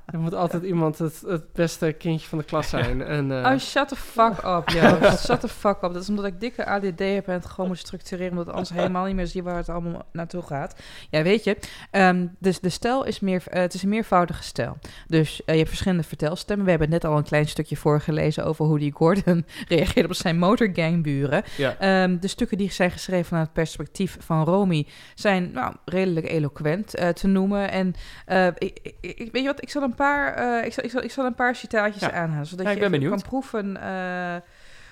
Er 0.05 0.19
moet 0.19 0.33
altijd 0.33 0.63
iemand 0.63 0.97
het, 0.97 1.23
het 1.27 1.53
beste 1.53 1.91
kindje 1.91 2.27
van 2.27 2.37
de 2.37 2.43
klas 2.43 2.69
zijn. 2.69 3.01
En, 3.03 3.31
eh, 3.31 3.51
Oh, 3.51 3.57
shut 3.57 3.87
the 3.87 3.95
fuck 3.95 4.43
up, 4.45 4.69
Joost. 4.69 5.19
shut 5.27 5.39
the 5.39 5.47
fuck 5.47 5.75
up. 5.81 5.93
Dat 5.93 6.01
is 6.01 6.09
omdat 6.09 6.25
ik 6.25 6.39
dikke 6.39 6.65
ADD 6.65 6.99
heb 6.99 7.27
en 7.27 7.33
het 7.33 7.45
gewoon 7.45 7.67
moet 7.67 7.77
structureren... 7.77 8.31
omdat 8.31 8.49
anders 8.49 8.69
helemaal 8.69 9.05
niet 9.05 9.15
meer 9.15 9.27
zie 9.27 9.43
waar 9.43 9.55
het 9.55 9.69
allemaal 9.69 10.05
naartoe 10.11 10.41
gaat. 10.41 10.75
Ja, 11.09 11.23
weet 11.23 11.43
je, 11.43 11.57
ehm, 11.91 12.27
dus 12.39 12.59
de 12.59 12.69
stijl 12.69 13.03
is 13.03 13.19
meer... 13.19 13.43
eh, 13.47 13.61
het 13.61 13.73
is 13.73 13.83
een 13.83 13.89
meervoudige 13.89 14.43
stijl. 14.43 14.77
Dus 15.07 15.41
je 15.45 15.51
hebt 15.51 15.67
verschillende 15.67 16.03
vertelstemmen. 16.03 16.65
We 16.65 16.71
hebben 16.71 16.89
net 16.89 17.05
al 17.05 17.17
een 17.17 17.23
klein 17.23 17.47
stukje 17.47 17.77
voorgelezen... 17.77 18.45
over 18.45 18.65
hoe 18.65 18.79
die 18.79 18.91
Gordon 18.91 19.45
reageert 19.67 20.05
op 20.05 20.13
zijn 20.13 20.37
motorgangburen. 20.37 21.32
Ja. 21.57 21.77
Ehm, 21.79 22.19
de 22.19 22.27
stukken 22.27 22.57
die 22.57 22.71
zijn 22.71 22.91
geschreven 22.91 23.25
vanuit 23.25 23.45
het 23.45 23.55
perspectief 23.55 24.17
van 24.19 24.43
Romy... 24.43 24.87
zijn 25.15 25.51
nou, 25.51 25.75
redelijk 25.85 26.29
eloquent 26.29 26.95
eh, 26.95 27.09
te 27.09 27.27
noemen. 27.27 27.71
En 27.71 27.93
eh, 28.25 28.47
ik, 28.57 29.29
weet 29.31 29.41
je 29.41 29.43
wat, 29.43 29.61
ik 29.61 29.69
zal 29.69 29.81
een 29.81 29.95
paar, 29.95 30.33
eh, 30.33 30.65
ik 30.65 30.73
zal, 30.73 30.83
ik 30.83 30.91
zal, 30.91 31.03
ik 31.03 31.11
zal 31.11 31.25
een 31.25 31.35
paar 31.35 31.55
citaatjes 31.55 32.01
Ja. 32.01 32.11
aanhalen... 32.11 32.45
zodat 32.45 32.65
Ja, 32.65 32.71
je 32.71 32.83
even 32.83 33.09
kan 33.09 33.21
proeven 33.21 33.77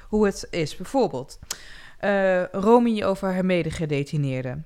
hoe 0.08 0.26
het 0.26 0.48
is. 0.50 0.76
Bijvoorbeeld, 0.76 1.40
Romy 2.52 3.04
over 3.04 3.34
haar 3.34 3.46
medegedetineerde. 3.46 4.58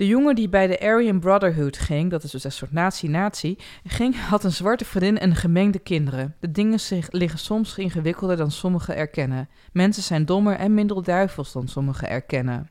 De 0.00 0.06
jongen 0.06 0.34
die 0.34 0.48
bij 0.48 0.66
de 0.66 0.80
Aryan 0.80 1.20
Brotherhood 1.20 1.78
ging, 1.78 2.10
dat 2.10 2.22
is 2.22 2.30
dus 2.30 2.44
een 2.44 2.52
soort 2.52 2.72
nazi-nazi, 2.72 3.56
ging, 3.84 4.20
had 4.20 4.44
een 4.44 4.52
zwarte 4.52 4.84
vriendin 4.84 5.18
en 5.18 5.36
gemengde 5.36 5.78
kinderen. 5.78 6.34
De 6.38 6.50
dingen 6.50 6.78
liggen 7.10 7.38
soms 7.38 7.78
ingewikkelder 7.78 8.36
dan 8.36 8.50
sommigen 8.50 8.96
erkennen. 8.96 9.48
Mensen 9.72 10.02
zijn 10.02 10.24
dommer 10.24 10.56
en 10.56 10.74
minder 10.74 11.04
duivels 11.04 11.52
dan 11.52 11.68
sommigen 11.68 12.08
erkennen. 12.08 12.70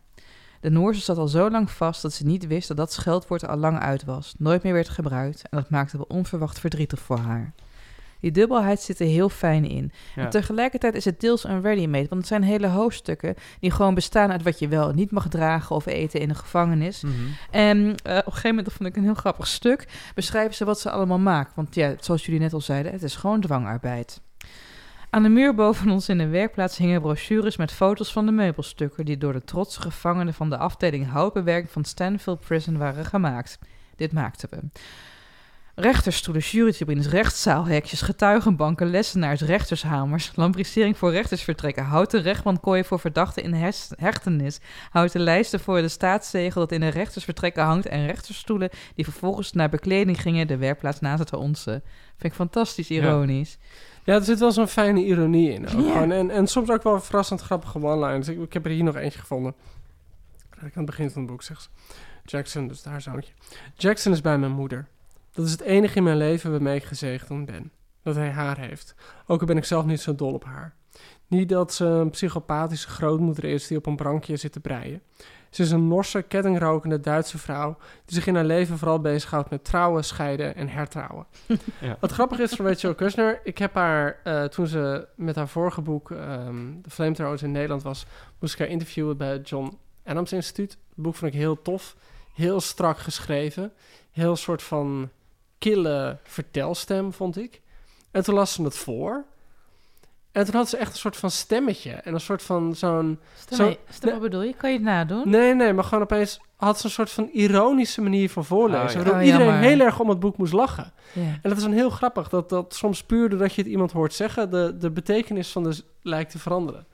De 0.62 0.70
Noorse 0.70 1.02
zat 1.02 1.18
al 1.18 1.28
zo 1.28 1.50
lang 1.50 1.72
vast 1.72 2.02
dat 2.02 2.14
ze 2.14 2.26
niet 2.26 2.48
wist 2.48 2.68
dat 2.68 2.78
dat 2.78 2.94
scheldwoord 2.94 3.48
al 3.48 3.58
lang 3.58 3.80
uit 3.80 4.06
was, 4.06 4.36
nooit 4.38 4.64
meer 4.64 4.74
werd 4.74 4.90
gebruikt 4.90 5.42
en 5.50 5.58
dat 5.58 5.70
maakte 5.70 5.98
wel 5.98 6.06
onverwacht 6.10 6.60
verdrietig 6.60 7.00
voor 7.00 7.20
haar. 7.20 7.54
Die 8.20 8.32
dubbelheid 8.32 8.82
zit 8.82 9.00
er 9.00 9.06
heel 9.06 9.30
fijn 9.30 9.66
in. 9.66 9.92
Ja. 10.16 10.24
En 10.24 10.30
tegelijkertijd 10.30 10.96
is 10.96 11.06
het 11.06 11.20
deels 11.20 11.44
een 11.44 11.62
ready-made, 11.62 12.08
want 12.08 12.22
het 12.22 12.28
zijn 12.28 12.44
hele 12.44 12.68
hoofdstukken 12.68 13.36
die 13.60 13.72
gewoon 13.72 13.94
bestaan 13.94 14.32
uit 14.32 14.44
wat 14.44 14.60
je 14.60 14.68
wel 14.68 14.94
niet 14.94 15.12
mag 15.12 15.28
dragen 15.28 15.76
of 15.76 15.86
eten 15.86 16.20
in 16.20 16.30
een 16.30 16.36
gevangenis. 16.36 17.02
Mhm. 17.02 17.14
En 17.52 17.78
eh, 17.78 18.18
op 18.18 18.26
een 18.26 18.32
gegeven 18.32 18.50
moment, 18.50 18.66
dat 18.66 18.76
vond 18.76 18.90
ik 18.90 18.96
een 18.96 19.04
heel 19.04 19.14
grappig 19.14 19.48
stuk, 19.48 19.88
beschrijven 20.16 20.56
ze 20.56 20.66
wat 20.66 20.80
ze 20.80 20.92
allemaal 20.92 21.20
maken. 21.20 21.54
Want 21.56 21.76
ja, 21.76 21.94
zoals 22.00 22.26
jullie 22.26 22.42
net 22.42 22.54
al 22.54 22.62
zeiden, 22.62 22.92
het 22.92 23.04
is 23.04 23.16
gewoon 23.16 23.42
dwangarbeid. 23.42 24.22
Aan 25.12 25.24
de 25.24 25.30
muur 25.30 25.56
boven 25.56 25.90
ons 25.90 26.10
in 26.10 26.18
de 26.18 26.28
werkplaats 26.28 26.78
hingen 26.78 27.02
brochures 27.02 27.58
met 27.58 27.72
foto's 27.72 28.12
van 28.12 28.26
de 28.26 28.32
meubelstukken 28.32 29.06
die 29.06 29.18
door 29.18 29.34
de 29.34 29.44
trotse 29.44 29.82
gevangenen 29.82 30.34
van 30.34 30.50
de 30.50 30.58
afdeling 30.58 31.10
houtbewerking 31.10 31.72
van 31.72 31.84
Stanville 31.84 32.38
Prison 32.38 32.78
waren 32.78 33.06
gemaakt. 33.06 33.60
Dit 33.96 34.12
maakten 34.12 34.50
we. 34.50 34.58
Rechterstoelen, 35.80 36.44
jurytribunes, 36.44 37.08
rechtszaalhekjes, 37.08 38.02
getuigenbanken, 38.02 38.90
lessenaars, 38.90 39.42
rechtershamers, 39.42 40.32
lambrisering 40.36 40.98
voor 40.98 41.12
rechtersvertrekken, 41.12 41.84
houten 41.84 42.22
rechtbankooien 42.22 42.86
voor 42.86 43.00
verdachten 43.00 43.44
in 43.44 43.54
hechtenis, 43.98 44.60
houten 44.90 45.22
lijsten 45.22 45.60
voor 45.60 45.82
de 45.82 45.88
staatszegel 45.88 46.62
dat 46.62 46.72
in 46.72 46.80
de 46.80 46.88
rechtersvertrekken 46.88 47.64
hangt 47.64 47.86
en 47.86 48.06
rechterstoelen 48.06 48.70
die 48.96 49.04
vervolgens 49.04 49.52
naar 49.52 49.70
bekleding 49.70 50.22
gingen 50.22 50.48
de 50.48 50.58
werkplaats 50.58 51.00
naast 51.00 51.20
het 51.20 51.34
onze. 51.34 51.82
Vind 52.18 52.24
ik 52.32 52.34
fantastisch 52.34 52.90
ironisch. 52.90 53.58
Ja, 54.04 54.14
er 54.14 54.24
zit 54.24 54.40
wel 54.40 54.52
zo'n 54.52 54.68
fijne 54.68 55.06
ironie 55.06 55.52
in. 55.52 55.68
Ook. 55.68 56.12
En, 56.12 56.30
en 56.32 56.48
soms 56.48 56.70
ook 56.70 56.84
wel 56.84 57.02
verrassend 57.02 57.42
grappige 57.42 57.82
one-liners. 57.82 58.28
Ik, 58.28 58.42
ik 58.42 58.54
heb 58.54 58.66
er 58.66 58.72
hier 58.72 58.84
nog 58.84 58.96
eentje 58.96 59.20
gevonden. 59.20 59.54
Aan 60.60 60.70
het 60.74 60.86
begin 60.86 61.12
van 61.12 61.22
het 61.22 61.32
boek 61.32 61.44
zegt 61.44 61.62
ze. 61.62 61.70
Jackson, 62.26 62.68
dus 62.68 62.84
haar 62.84 63.02
zoontje. 63.02 63.34
Jackson 63.76 64.12
is 64.12 64.22
bij 64.22 64.38
mijn 64.38 64.52
moeder. 64.52 64.88
Dat 65.40 65.48
is 65.48 65.54
het 65.54 65.62
enige 65.62 65.98
in 65.98 66.04
mijn 66.04 66.18
leven 66.18 66.52
waarmee 66.52 66.76
ik 66.76 66.84
gezegend 66.84 67.46
ben. 67.46 67.72
Dat 68.04 68.16
hij 68.16 68.30
haar 68.30 68.60
heeft. 68.60 68.96
Ook 69.28 69.40
al 69.40 69.48
ben 69.48 69.58
ik 69.58 69.66
zelf 69.66 69.86
niet 69.86 70.02
zo 70.02 70.16
dol 70.16 70.34
op 70.34 70.44
haar. 70.44 70.76
Niet 71.28 71.50
dat 71.50 71.74
ze 71.74 71.86
een 71.86 72.10
psychopathische 72.10 72.90
grootmoeder 72.90 73.44
is 73.44 73.68
die 73.68 73.78
op 73.78 73.86
een 73.86 73.96
brankje 73.96 74.36
zit 74.36 74.52
te 74.52 74.60
breien. 74.60 75.02
Ze 75.50 75.62
is 75.62 75.72
een 75.72 75.88
Norse, 75.88 76.22
kettingrokende 76.22 77.00
Duitse 77.00 77.38
vrouw 77.38 77.78
die 78.06 78.16
zich 78.16 78.28
in 78.28 78.36
haar 78.36 78.46
leven 78.46 78.78
vooral 78.78 79.00
bezighoudt 79.00 79.50
met 79.50 79.64
trouwen, 79.64 80.04
scheiden 80.04 80.56
en 80.56 80.70
hertrouwen. 80.70 81.26
Ja. 81.82 81.98
Wat 82.00 82.12
grappig 82.12 82.40
is 82.40 82.54
van 82.54 82.66
Rachel 82.66 82.96
Kushner, 82.96 83.40
ik 83.44 83.58
heb 83.58 83.74
haar 83.74 84.20
eh, 84.24 84.44
toen 84.44 84.68
ze 84.68 85.08
met 85.16 85.36
haar 85.36 85.48
vorige 85.48 85.82
boek, 85.82 86.12
ehm 86.12 86.82
The 86.82 86.90
Flamethrowers 86.90 87.44
in 87.44 87.52
Nederland 87.52 87.84
was, 87.84 88.06
moest 88.40 88.54
ik 88.54 88.60
haar 88.60 88.68
interviewen 88.68 89.18
bij 89.18 89.32
het 89.32 89.50
John 89.50 89.78
Adams 90.06 90.32
Instituut. 90.32 90.72
Het 90.72 91.04
boek 91.04 91.16
vond 91.16 91.34
ik 91.34 91.40
heel 91.40 91.62
tof, 91.62 91.96
heel 92.34 92.62
strak 92.62 92.98
geschreven, 92.98 93.72
heel 94.12 94.36
soort 94.36 94.64
van 94.64 95.10
kille 95.60 96.18
vertelstem 96.24 97.14
vond 97.14 97.38
ik. 97.38 97.62
En 98.12 98.24
toen 98.24 98.36
las 98.36 98.54
ze 98.54 98.64
het 98.64 98.76
voor. 98.78 99.24
En 100.32 100.46
toen 100.46 100.56
had 100.56 100.70
ze 100.70 100.78
echt 100.78 100.92
een 100.92 100.98
soort 100.98 101.18
van 101.18 101.32
stemmetje 101.32 101.92
en 101.92 102.14
een 102.14 102.20
soort 102.20 102.44
van 102.44 102.76
zo'n 102.76 103.20
Stem, 103.38 103.58
Zo- 103.58 103.76
stem 103.90 104.20
bedoel 104.20 104.42
je? 104.44 104.54
Kan 104.54 104.70
je 104.70 104.76
het 104.76 104.86
nadoen? 104.86 105.30
Nee, 105.30 105.54
nee, 105.56 105.74
maar 105.74 105.84
gewoon 105.84 106.04
opeens 106.04 106.40
had 106.56 106.80
ze 106.80 106.86
een 106.86 106.92
soort 106.92 107.10
van 107.12 107.30
ironische 107.34 108.02
manier 108.02 108.30
van 108.30 108.46
voorlezen. 108.46 108.84
Oh, 108.86 108.90
ja. 108.90 108.96
Waardoor 108.96 109.16
Oh, 109.16 109.24
iedereen 109.26 109.46
jammer. 109.48 109.64
heel 109.70 109.80
erg 109.80 110.00
om 110.00 110.10
het 110.10 110.20
boek 110.20 110.38
moest 110.38 110.54
lachen. 110.54 110.92
Ja. 111.14 111.22
En 111.22 111.40
dat 111.42 111.58
is 111.58 111.64
dan 111.64 111.72
heel 111.72 111.90
grappig, 111.90 112.30
dat, 112.30 112.50
dat 112.50 112.74
soms 112.76 113.04
puur 113.04 113.30
doordat 113.30 113.54
je 113.54 113.62
het 113.62 113.72
iemand 113.72 113.92
hoort 113.92 114.14
zeggen, 114.14 114.50
de, 114.52 114.76
de 114.80 114.90
betekenis 114.92 115.52
van 115.52 115.64
de 115.64 115.84
lijkt 116.02 116.32
te 116.32 116.40
veranderen. 116.40 116.86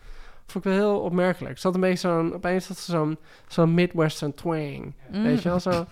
Vond 0.48 0.66
ik 0.66 0.72
wel 0.72 0.80
heel 0.80 1.00
opmerkelijk. 1.00 1.58
Ze 1.58 1.68
had 1.68 1.76
een 1.76 1.82
beetje 1.82 2.08
zo'n, 2.08 2.34
opeens 2.34 2.68
had 2.68 2.78
ze 2.78 2.92
zo'n, 2.92 3.18
zo'n 3.48 3.74
Midwestern 3.74 4.34
twang. 4.34 4.94
Mm. 5.12 5.24
Weet 5.24 5.42
je 5.42 5.50
wel, 5.50 5.60
zo, 5.60 5.86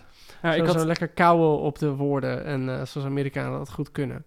Ja, 0.43 0.53
ik, 0.53 0.65
had, 0.65 0.79
zo 0.79 0.85
lekker 0.85 1.07
kauwen 1.07 1.59
op 1.59 1.79
de 1.79 1.89
woorden. 1.95 2.45
En 2.45 2.69
eh, 2.69 2.85
zoals 2.85 3.07
Amerikanen 3.07 3.57
dat 3.57 3.71
goed 3.71 3.91
kunnen. 3.91 4.23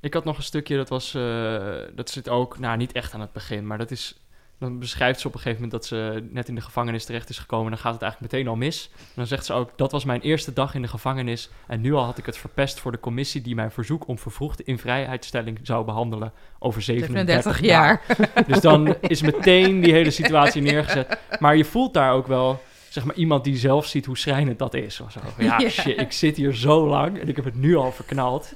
ik 0.00 0.14
had 0.14 0.24
nog 0.24 0.36
een 0.36 0.42
stukje, 0.42 0.76
dat 0.76 0.88
was, 0.88 1.14
eh, 1.14 1.76
dat 1.94 2.10
zit 2.10 2.28
ook, 2.28 2.58
nou 2.58 2.76
niet 2.76 2.92
echt 2.92 3.14
aan 3.14 3.20
het 3.20 3.32
begin, 3.32 3.66
maar 3.66 3.78
dat 3.78 3.90
is, 3.90 4.24
dan 4.58 4.78
beschrijft 4.78 5.20
ze 5.20 5.26
op 5.26 5.34
een 5.34 5.40
gegeven 5.40 5.62
moment 5.62 5.80
dat 5.80 5.88
ze 5.88 6.28
net 6.30 6.48
in 6.48 6.54
de 6.54 6.60
gevangenis 6.60 7.04
terecht 7.04 7.28
is 7.28 7.38
gekomen. 7.38 7.70
Dan 7.70 7.80
gaat 7.80 7.92
het 7.92 8.02
eigenlijk 8.02 8.32
meteen 8.32 8.48
al 8.48 8.56
mis. 8.56 8.90
En 8.94 9.12
dan 9.14 9.26
zegt 9.26 9.44
ze 9.44 9.52
ook, 9.52 9.70
dat 9.76 9.92
was 9.92 10.04
mijn 10.04 10.20
eerste 10.20 10.52
dag 10.52 10.74
in 10.74 10.82
de 10.82 10.88
gevangenis 10.88 11.50
en 11.66 11.80
nu 11.80 11.92
al 11.92 12.04
had 12.04 12.18
ik 12.18 12.26
het 12.26 12.36
verpest 12.36 12.80
voor 12.80 12.92
de 12.92 13.00
commissie 13.00 13.40
die 13.40 13.54
mijn 13.54 13.70
verzoek 13.70 14.08
om 14.08 14.18
vervroegde 14.18 14.64
invrijheidstelling 14.64 15.58
zou 15.62 15.84
behandelen 15.84 16.32
over 16.58 16.82
37 16.82 17.54
37 17.54 17.68
jaar. 17.68 18.02
jaar. 18.06 18.46
Dus 18.46 18.60
dan 18.60 18.96
is 19.00 19.22
meteen 19.22 19.80
die 19.80 19.92
hele 19.92 20.10
situatie 20.10 20.62
neergezet. 20.62 21.18
Maar 21.40 21.56
je 21.56 21.64
voelt 21.64 21.94
daar 21.94 22.12
ook 22.12 22.26
wel, 22.26 22.62
zeg 22.94 23.04
maar, 23.04 23.14
iemand 23.16 23.44
die 23.44 23.56
zelf 23.56 23.86
ziet 23.86 24.06
hoe 24.06 24.18
schrijnend 24.18 24.58
dat 24.58 24.74
is. 24.74 25.00
Of 25.00 25.12
zo. 25.12 25.20
Ja, 25.38 25.58
Ja. 25.60 25.68
shit, 25.68 26.00
ik 26.00 26.12
zit 26.12 26.36
hier 26.36 26.54
zo 26.54 26.86
lang 26.88 27.20
en 27.20 27.28
ik 27.28 27.36
heb 27.36 27.44
het 27.44 27.54
nu 27.54 27.76
al 27.76 27.92
verknald. 27.92 28.52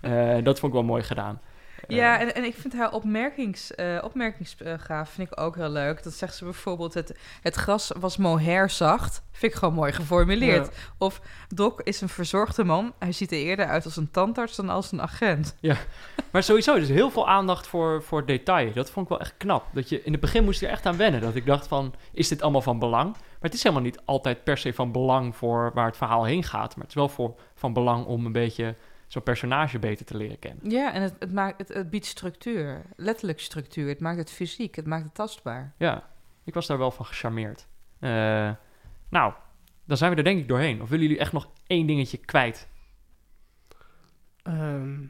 Eh, 0.00 0.34
dat 0.42 0.58
vond 0.58 0.72
ik 0.72 0.78
wel 0.78 0.88
mooi 0.88 1.02
gedaan. 1.02 1.40
Eh, 1.88 1.96
Ja, 1.96 2.20
en, 2.20 2.34
en 2.34 2.44
ik 2.44 2.54
vind 2.54 2.72
haar 2.72 2.92
opmerkings, 2.92 3.74
eh 3.74 3.98
opmerkingsgaaf 4.02 5.10
vind 5.10 5.32
ik 5.32 5.40
ook 5.40 5.56
heel 5.56 5.68
leuk. 5.70 6.02
Dat 6.02 6.12
zegt 6.12 6.34
ze 6.34 6.44
bijvoorbeeld, 6.44 6.94
het, 6.94 7.18
het 7.42 7.54
gras 7.54 7.92
was 8.00 8.16
mohair 8.16 8.70
zacht. 8.70 9.22
Vind 9.32 9.52
ik 9.52 9.58
gewoon 9.58 9.74
mooi 9.74 9.92
geformuleerd. 9.92 10.68
Of 10.98 11.20
Doc 11.48 11.72
is 11.84 12.00
een 12.00 12.08
verzorgde 12.08 12.64
man. 12.64 12.92
Hij 12.98 13.12
ziet 13.12 13.32
er 13.32 13.38
eerder 13.38 13.66
uit 13.66 13.84
als 13.84 13.96
een 13.96 14.10
tandarts 14.10 14.56
dan 14.56 14.68
als 14.68 14.92
een 14.92 15.02
agent. 15.02 15.56
Maar 16.30 16.42
sowieso, 16.42 16.74
dus 16.78 16.88
heel 16.88 17.10
veel 17.10 17.28
aandacht 17.28 17.66
voor, 17.66 18.02
voor 18.02 18.26
detail. 18.26 18.72
Dat 18.72 18.90
vond 18.90 19.04
ik 19.06 19.10
wel 19.12 19.20
echt 19.20 19.34
knap. 19.36 19.64
Dat 19.72 19.88
je, 19.88 20.02
in 20.02 20.12
het 20.12 20.20
begin 20.20 20.44
moest 20.44 20.62
ik 20.62 20.66
er 20.68 20.74
echt 20.74 20.86
aan 20.86 20.96
wennen. 20.96 21.20
Dat 21.20 21.34
ik 21.34 21.46
dacht 21.46 21.66
van, 21.66 21.94
is 22.12 22.28
dit 22.28 22.42
allemaal 22.42 22.62
van 22.62 22.78
belang? 22.78 23.16
Maar 23.40 23.50
het 23.50 23.58
is 23.58 23.62
helemaal 23.62 23.84
niet 23.84 24.00
altijd 24.04 24.44
per 24.44 24.58
se 24.58 24.72
van 24.72 24.92
belang 24.92 25.36
voor 25.36 25.70
waar 25.74 25.86
het 25.86 25.96
verhaal 25.96 26.24
heen 26.24 26.44
gaat. 26.44 26.74
Maar 26.74 26.84
het 26.84 26.88
is 26.88 26.94
wel 26.94 27.08
voor, 27.08 27.40
van 27.54 27.72
belang 27.72 28.06
om 28.06 28.26
een 28.26 28.32
beetje 28.32 28.76
zo'n 29.06 29.22
personage 29.22 29.78
beter 29.78 30.06
te 30.06 30.16
leren 30.16 30.38
kennen. 30.38 30.70
Ja, 30.70 30.92
en 30.92 31.02
het, 31.02 31.14
het, 31.18 31.32
maakt, 31.32 31.58
het, 31.58 31.68
het 31.68 31.90
biedt 31.90 32.06
structuur. 32.06 32.82
Letterlijk 32.96 33.40
structuur. 33.40 33.88
Het 33.88 34.00
maakt 34.00 34.18
het 34.18 34.30
fysiek. 34.30 34.74
Het 34.74 34.86
maakt 34.86 35.04
het 35.04 35.14
tastbaar. 35.14 35.74
Ja, 35.76 36.08
ik 36.44 36.54
was 36.54 36.66
daar 36.66 36.78
wel 36.78 36.90
van 36.90 37.06
gecharmeerd. 37.06 37.66
Eh, 37.98 38.50
nou, 39.08 39.32
dan 39.84 39.96
zijn 39.96 40.10
we 40.10 40.16
er 40.16 40.24
denk 40.24 40.40
ik 40.40 40.48
doorheen. 40.48 40.82
Of 40.82 40.88
willen 40.88 41.06
jullie 41.06 41.20
echt 41.20 41.32
nog 41.32 41.48
één 41.66 41.86
dingetje 41.86 42.16
kwijt? 42.16 42.68
Ehm, 44.42 45.06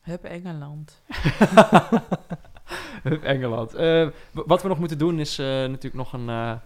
Hup 0.00 0.24
Engeland. 0.24 1.02
Hup, 3.02 3.22
Engeland. 3.22 3.74
Eh, 3.74 4.08
wat 4.32 4.62
we 4.62 4.68
nog 4.68 4.78
moeten 4.78 4.98
doen 4.98 5.18
is 5.18 5.38
eh, 5.38 5.46
natuurlijk 5.46 5.94
nog 5.94 6.12
een... 6.12 6.60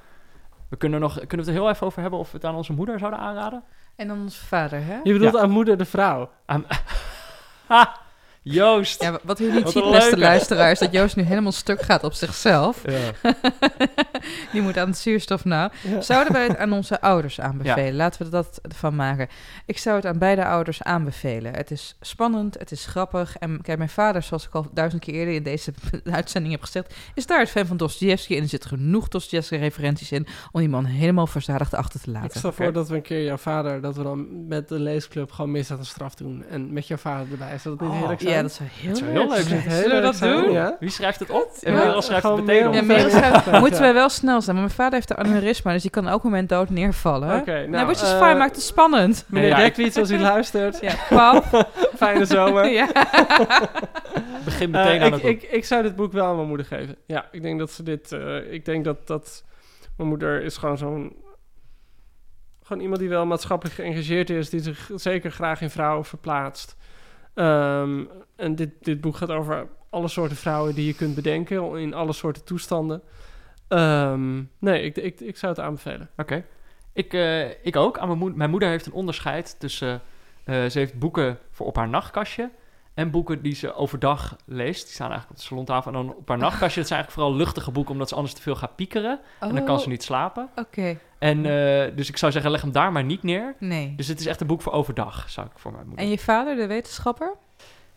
we 0.71 0.77
kunnen, 0.77 1.01
nog, 1.01 1.13
kunnen 1.13 1.29
we 1.31 1.37
het 1.37 1.47
er 1.47 1.53
heel 1.53 1.71
even 1.71 1.87
over 1.87 2.01
hebben 2.01 2.19
of 2.19 2.31
we 2.31 2.37
het 2.37 2.47
aan 2.47 2.55
onze 2.55 2.73
moeder 2.73 2.99
zouden 2.99 3.21
aanraden? 3.21 3.63
En 3.97 4.09
dan 4.09 4.21
onze 4.21 4.45
vader, 4.45 4.85
hè? 4.85 4.99
je 5.03 5.13
bedoelt 5.13 5.37
aan 5.37 5.51
moeder 5.51 5.79
de 5.79 5.85
vrouw. 5.85 6.31
Aan... 6.47 6.65
ha! 7.67 7.97
Joost! 8.43 9.03
Ja, 9.03 9.19
wat 9.23 9.41
u 9.41 9.53
niet 9.53 9.63
Wat 9.63 9.73
ziet, 9.73 9.83
beste 9.83 10.01
leuke. 10.01 10.19
luisteraars, 10.19 10.79
dat 10.79 10.93
Joost 10.93 11.17
nu 11.17 11.23
helemaal 11.23 11.53
stuk 11.53 11.83
gaat 11.83 12.05
op 12.05 12.13
zichzelf. 12.13 12.83
Ja. 12.85 13.13
Die 14.53 14.63
moet 14.63 14.79
aan 14.79 14.89
het 14.89 14.99
zuurstof 14.99 15.45
nou. 15.45 15.71
Ja. 15.83 16.01
Zouden 16.01 16.33
wij 16.33 16.47
het 16.47 16.57
aan 16.57 16.73
onze 16.73 17.01
ouders 17.11 17.41
aanbevelen? 17.41 17.95
Laten 17.95 18.19
we 18.19 18.25
er 18.25 18.31
dat 18.31 18.61
van 18.77 18.95
maken. 18.97 19.29
Ik 19.67 19.79
zou 19.79 19.97
het 19.97 20.07
aan 20.07 20.19
beide 20.19 20.45
ouders 20.45 20.83
aanbevelen. 20.83 21.55
Het 21.55 21.71
is 21.71 21.97
spannend, 22.01 22.59
het 22.59 22.71
is 22.71 22.87
grappig. 22.87 23.37
En 23.39 23.61
kijk, 23.63 23.79
mijn 23.79 23.91
vader, 23.91 24.23
zoals 24.23 24.47
ik 24.47 24.55
al 24.55 24.67
duizend 24.73 25.03
keer 25.03 25.15
eerder 25.15 25.35
in 25.35 25.43
deze 25.43 25.73
uitzending 26.13 26.53
heb 26.55 26.63
gezegd, 26.63 26.95
is 27.15 27.27
daar 27.27 27.39
het 27.41 27.51
fan 27.51 27.67
van 27.67 27.77
Dostoevsky. 27.77 28.37
En 28.37 28.43
er 28.43 28.49
zit 28.49 28.65
genoeg 28.67 29.09
Dostoevsky-referenties 29.09 30.13
in 30.13 30.27
om 30.53 30.61
die 30.61 30.69
man 30.69 30.85
helemaal 30.85 31.27
verzadigd 31.27 31.75
achter 31.75 32.01
te 32.01 32.09
Ik 32.11 32.17
laten. 32.17 32.39
stel 32.39 32.53
voor 32.53 32.73
dat 32.73 32.89
we 32.89 32.95
een 32.95 33.03
keer 33.03 33.25
jouw 33.25 33.37
vader, 33.37 33.81
dat 33.81 33.97
we 33.97 34.03
dan 34.03 34.47
met 34.49 34.69
de 34.69 34.79
leesclub 34.79 35.33
gewoon 35.33 35.51
misdaad 35.51 35.79
en 35.79 35.85
straf 35.87 36.15
doen. 36.15 36.45
En 36.51 36.73
met 36.73 36.87
jouw 36.87 36.97
vader 36.97 37.27
erbij. 37.33 37.59
Zou 37.59 37.77
dat 37.77 37.81
niet 37.87 37.91
Oh, 37.91 37.99
heerlijk 37.99 38.21
zijn? 38.21 38.35
Ja, 38.35 38.43
dat 38.43 38.53
zou 38.53 38.69
heel, 38.73 38.89
Dat 38.91 38.99
zou 38.99 39.11
heel 39.11 39.29
leuk 39.29 39.43
zijn. 39.43 39.61
Heel 39.61 39.71
Zullen 39.81 39.97
we 39.97 40.03
leuk 40.03 40.19
dat 40.21 40.45
doen? 40.45 40.53
Ja. 40.53 40.77
Wie 40.81 40.91
schrijft 40.91 41.19
het 41.21 41.31
op? 41.31 41.51
En 41.63 41.73
Ja, 41.73 42.01
schrijft 42.01 42.23
het 42.29 42.37
meteen 42.45 42.69
op. 42.69 43.61
Moeten 43.61 43.81
wij 43.81 43.95
wel 43.95 44.09
snel 44.11 44.41
zijn. 44.43 44.57
Maar 44.57 44.65
mijn 44.65 44.77
vader 44.77 44.95
heeft 44.95 45.11
een 45.11 45.17
aneurysma, 45.17 45.73
dus 45.73 45.83
die 45.83 45.91
kan 45.91 46.09
elk 46.09 46.23
moment 46.23 46.49
dood 46.49 46.71
neervallen. 46.71 47.41
Oké, 47.41 47.53
nou, 47.53 47.69
nou, 47.69 47.91
is 47.91 48.03
eh, 48.03 48.09
fine, 48.23 48.35
maakt 48.35 48.55
het 48.57 48.65
spannend. 48.65 49.25
Meneer 49.29 49.57
Dekwiets, 49.57 49.97
als 49.97 50.11
u 50.11 50.19
luistert, 50.33 50.79
Ja, 50.81 50.95
pap. 51.09 51.71
fijne 51.97 52.25
zomer. 52.25 52.71
ja. 52.71 52.87
Begin 54.45 54.75
Eh, 54.75 54.81
meteen 54.85 55.01
aan 55.01 55.07
ik, 55.07 55.13
het 55.13 55.23
boek. 55.23 55.31
ik, 55.31 55.43
ik 55.43 55.65
zou 55.65 55.83
dit 55.83 55.97
boek 55.97 56.13
wel 56.13 56.27
aan 56.27 56.35
mijn 56.37 56.49
moeder 56.49 56.67
geven. 56.67 56.97
Ja, 57.07 57.29
ik 57.33 57.43
denk 57.43 57.59
dat 57.59 57.71
ze 57.71 57.83
dit... 57.83 58.13
eh, 58.13 58.53
ik 58.53 58.65
denk 58.65 58.85
dat, 58.85 59.07
dat... 59.07 59.45
Mijn 59.97 60.09
moeder 60.09 60.43
is 60.43 60.57
gewoon 60.57 60.79
zo'n... 60.79 61.17
Gewoon 62.63 62.83
iemand 62.83 63.01
die 63.01 63.09
wel 63.09 63.27
maatschappelijk 63.27 63.77
geëngageerd 63.77 64.31
is. 64.31 64.51
Die 64.51 64.61
zich 64.61 64.91
zeker 64.95 65.31
graag 65.31 65.61
in 65.61 65.71
vrouwen 65.71 66.05
verplaatst. 66.05 66.77
Ehm, 67.35 68.05
en 68.37 68.55
dit, 68.55 68.71
dit 68.81 69.01
boek 69.01 69.17
gaat 69.17 69.31
over 69.31 69.67
alle 69.91 70.09
soorten 70.09 70.37
vrouwen 70.37 70.75
die 70.75 70.87
je 70.87 70.95
kunt 70.95 71.15
bedenken. 71.15 71.77
In 71.77 71.95
alle 71.95 72.13
soorten 72.13 72.45
toestanden. 72.45 73.03
Ehm, 73.71 74.43
nee, 74.59 74.83
ik, 74.83 74.97
ik, 74.97 75.21
ik 75.21 75.37
zou 75.37 75.53
het 75.53 75.63
aanbevelen. 75.65 76.11
Oké. 76.17 76.45
Ik, 76.93 77.13
eh, 77.13 77.49
ik 77.65 77.77
ook. 77.77 77.99
Aan 77.99 78.07
mijn, 78.07 78.19
moed- 78.19 78.37
mijn 78.37 78.51
moeder 78.51 78.69
heeft 78.69 78.87
een 78.87 78.93
onderscheid 78.93 79.57
tussen... 79.61 80.01
eh, 80.45 80.65
ze 80.65 80.79
heeft 80.79 80.99
boeken 80.99 81.39
voor 81.51 81.67
op 81.67 81.77
haar 81.77 81.89
nachtkastje... 81.89 82.51
en 82.95 83.11
boeken 83.11 83.43
die 83.43 83.55
ze 83.55 83.75
overdag 83.75 84.37
leest. 84.47 84.83
Die 84.85 84.93
staan 84.95 85.09
eigenlijk 85.11 85.31
op 85.31 85.37
de 85.37 85.49
salontafel. 85.49 85.93
En 85.93 85.97
dan 86.07 86.15
op 86.17 86.29
haar 86.29 86.39
nachtkastje, 86.47 86.81
dat 86.81 86.89
zijn 86.89 87.01
eigenlijk 87.01 87.11
vooral 87.13 87.35
luchtige 87.35 87.71
boeken... 87.71 87.93
omdat 87.93 88.09
ze 88.09 88.15
anders 88.15 88.35
te 88.35 88.43
veel 88.43 88.55
gaat 88.57 88.77
piekeren. 88.77 89.21
En 89.41 89.55
dan 89.55 89.65
kan 89.65 89.81
ze 89.81 89.89
niet 89.89 90.03
slapen. 90.03 90.49
Oh, 90.57 90.65
Oké, 90.65 90.99
En 91.19 91.37
eh, 91.47 91.97
dus 91.97 92.09
ik 92.09 92.17
zou 92.17 92.33
zeggen, 92.33 92.51
leg 92.51 92.61
hem 92.61 92.73
daar 92.73 92.93
maar 92.93 93.05
niet 93.05 93.23
neer. 93.23 93.55
nee. 93.59 93.95
Dus 93.97 94.09
het 94.09 94.21
is 94.21 94.27
echt 94.27 94.41
een 94.41 94.47
boek 94.47 94.63
voor 94.63 94.73
overdag, 94.73 95.31
zou 95.31 95.47
ik 95.47 95.59
voor 95.59 95.73
mijn 95.73 95.87
moeder. 95.87 96.05
En 96.05 96.11
je 96.11 96.19
vader, 96.19 96.57
de 96.57 96.67
wetenschapper? 96.67 97.35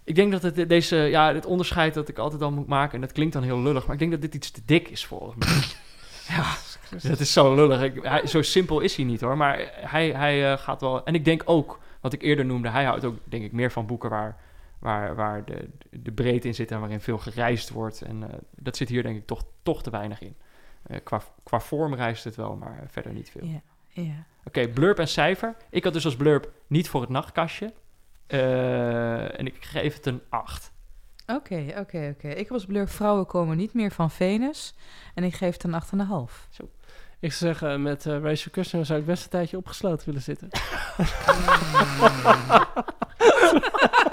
Ik 0.04 0.16
denk 0.16 0.32
dat 0.32 0.42
het 0.42 0.70
deze, 0.70 0.96
ja, 0.96 1.34
het 1.34 1.46
onderscheid 1.46 1.94
dat 1.94 2.10
ik 2.10 2.18
altijd 2.18 2.42
al 2.42 2.52
moet 2.52 2.68
maken, 2.68 2.96
en 2.96 3.02
dat 3.02 3.12
klinkt 3.12 3.34
dan 3.34 3.44
heel 3.44 3.62
lullig, 3.62 3.84
maar 3.84 3.94
ik 3.94 4.00
denk 4.00 4.12
dat 4.12 4.22
dit 4.22 4.36
iets 4.36 4.52
te 4.52 4.62
dik 4.66 4.90
is 4.90 5.06
volgens 5.06 5.36
mij. 5.46 5.64
ja, 6.36 6.56
dat 7.10 7.20
is 7.20 7.34
zo 7.34 7.56
lullig. 7.56 7.82
Ik, 7.82 8.04
hij, 8.04 8.28
zo 8.28 8.42
simpel 8.42 8.80
is 8.80 8.96
hij 8.96 9.06
niet 9.06 9.22
hoor, 9.22 9.38
maar 9.38 9.72
hij, 9.74 10.12
hij 10.12 10.52
eh, 10.52 10.58
gaat 10.58 10.82
wel. 10.82 11.06
En 11.06 11.16
ik 11.16 11.26
denk 11.26 11.42
ook, 11.46 11.80
wat 12.02 12.14
ik 12.14 12.22
eerder 12.22 12.46
noemde, 12.46 12.70
hij 12.70 12.84
houdt 12.84 13.06
ook, 13.06 13.18
denk 13.24 13.44
ik, 13.44 13.52
meer 13.52 13.72
van 13.72 13.86
boeken 13.86 14.10
waar, 14.10 14.38
waar, 14.80 15.16
waar 15.16 15.46
de, 15.46 15.70
de 15.90 16.12
breedte 16.12 16.48
in 16.48 16.56
zit 16.56 16.72
en 16.72 16.80
waarin 16.80 17.02
veel 17.02 17.18
gereisd 17.18 17.70
wordt. 17.70 18.02
En 18.02 18.24
eh, 18.24 18.38
dat 18.56 18.78
zit 18.78 18.90
hier 18.90 19.04
denk 19.04 19.18
ik 19.18 19.26
toch, 19.26 19.44
toch 19.64 19.84
te 19.84 19.90
weinig 19.90 20.22
in. 20.22 20.36
Eh, 20.84 20.98
qua, 21.04 21.22
qua 21.44 21.60
vorm 21.60 21.96
reist 21.96 22.24
het 22.24 22.36
wel, 22.36 22.56
maar 22.56 22.84
verder 22.88 23.14
niet 23.14 23.30
veel. 23.30 23.46
Ja. 23.46 23.62
Oké, 24.44 24.68
blurb 24.68 25.00
en 25.00 25.08
cijfer. 25.08 25.56
Ik 25.70 25.84
had 25.84 25.94
dus 25.94 26.06
als 26.06 26.16
blurb 26.16 26.52
niet 26.68 26.90
voor 26.90 27.02
het 27.02 27.10
nachtkastje. 27.10 27.74
Eh, 28.28 29.40
en 29.40 29.46
ik 29.46 29.56
geef 29.60 29.94
het 29.94 30.06
een 30.06 30.22
8. 30.30 30.72
Oké, 31.28 31.74
oké, 31.78 32.14
oké. 32.16 32.28
Ik 32.28 32.50
was 32.50 32.66
blur 32.66 32.88
vrouwen 32.88 33.26
komen 33.26 33.58
niet 33.58 33.74
meer 33.74 33.92
van 33.92 34.12
Venus. 34.12 34.76
En 35.14 35.24
ik 35.24 35.34
geef 35.34 35.54
het 35.54 35.64
een 35.64 35.74
8,5. 35.74 36.48
Ik 37.20 37.34
zou 37.34 37.54
zeggen, 37.54 37.82
met 37.82 38.06
eh 38.06 38.22
Rachel 38.22 38.52
Kushner 38.52 38.86
zou 38.86 39.00
ik 39.00 39.06
best 39.06 39.24
een 39.24 39.30
tijdje 39.30 39.58
opgesloten 39.58 40.06
willen 40.06 40.22
zitten. 40.22 40.50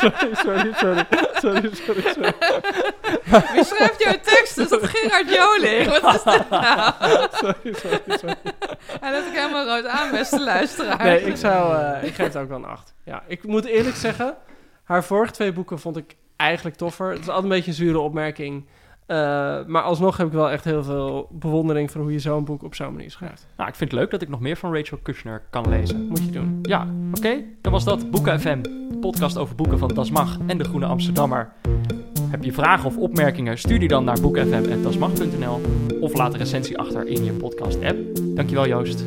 sorry, 0.00 0.34
sorry, 0.34 0.72
sorry, 0.74 1.04
sorry, 1.34 1.70
sorry, 1.74 2.02
sorry. 2.12 2.32
Wie 3.54 3.64
schrijft 3.64 4.02
jouw 4.02 4.18
tekst? 4.22 4.58
Is 4.58 4.68
dat 4.68 4.80
Gerard 4.82 5.34
Joling? 5.34 6.00
Wat 6.00 6.14
is 6.14 6.22
dit 6.22 6.50
nou? 6.50 6.92
sorry, 7.32 7.74
sorry, 7.74 8.00
sorry. 8.06 8.34
Hij 9.00 9.12
let 9.12 9.26
ik 9.26 9.32
helemaal 9.32 9.66
rood 9.66 9.86
aan, 9.86 10.10
beste 10.10 10.40
luisteraar. 10.40 11.04
Nee, 11.04 11.22
ik 11.22 11.36
zou, 11.36 11.76
eh, 11.76 12.04
ik 12.04 12.14
geef 12.14 12.26
het 12.26 12.36
ook 12.36 12.48
wel 12.48 12.58
een 12.58 12.64
8. 12.64 12.94
Ja, 13.04 13.22
ik 13.26 13.44
moet 13.44 13.64
eerlijk 13.64 13.96
zeggen, 13.96 14.36
haar 14.84 15.04
vorige 15.04 15.32
twee 15.32 15.52
boeken 15.52 15.78
vond 15.78 15.96
ik 15.96 16.16
eigenlijk 16.36 16.76
toffer. 16.76 17.10
Het 17.10 17.20
is 17.20 17.26
altijd 17.26 17.44
een 17.44 17.50
beetje 17.50 17.70
een 17.70 17.76
zure 17.76 17.98
opmerking. 17.98 18.66
Eh, 19.10 19.16
maar 19.66 19.82
alsnog 19.82 20.16
heb 20.16 20.26
ik 20.26 20.32
wel 20.32 20.50
echt 20.50 20.64
heel 20.64 20.82
veel 20.84 21.28
bewondering 21.30 21.90
voor 21.90 22.00
hoe 22.00 22.12
je 22.12 22.18
zo'n 22.18 22.44
boek 22.44 22.62
op 22.62 22.74
zo'n 22.74 22.92
manier 22.92 23.10
schrijft. 23.10 23.46
Nou, 23.56 23.68
ik 23.68 23.74
vind 23.74 23.90
het 23.90 24.00
leuk 24.00 24.10
dat 24.10 24.22
ik 24.22 24.28
nog 24.28 24.40
meer 24.40 24.56
van 24.56 24.74
Rachel 24.74 24.98
Kushner 25.02 25.42
kan 25.50 25.68
lezen. 25.68 26.06
Moet 26.06 26.24
je 26.24 26.30
doen. 26.30 26.58
Ja, 26.62 26.86
oké. 27.14 27.42
Dan 27.60 27.72
was 27.72 27.84
dat 27.84 28.10
Boeken 28.10 28.40
FM, 28.40 28.62
de 28.62 28.98
podcast 29.00 29.38
over 29.38 29.54
boeken 29.54 29.78
van 29.78 29.88
Das 29.88 30.10
Mag 30.10 30.38
en 30.46 30.58
de 30.58 30.64
Groene 30.64 30.86
Amsterdammer. 30.86 31.52
Heb 32.30 32.44
je 32.44 32.52
vragen 32.52 32.86
of 32.86 32.96
opmerkingen? 32.96 33.58
Stuur 33.58 33.78
die 33.78 33.88
dan 33.88 34.04
naar 34.04 34.20
boekenfm.dasmag.nl 34.20 35.60
of 36.00 36.14
laat 36.14 36.32
een 36.32 36.38
recensie 36.38 36.78
achter 36.78 37.06
in 37.06 37.24
je 37.24 37.32
podcast-app. 37.32 37.98
Dankjewel 38.34 38.66
Joost. 38.66 39.04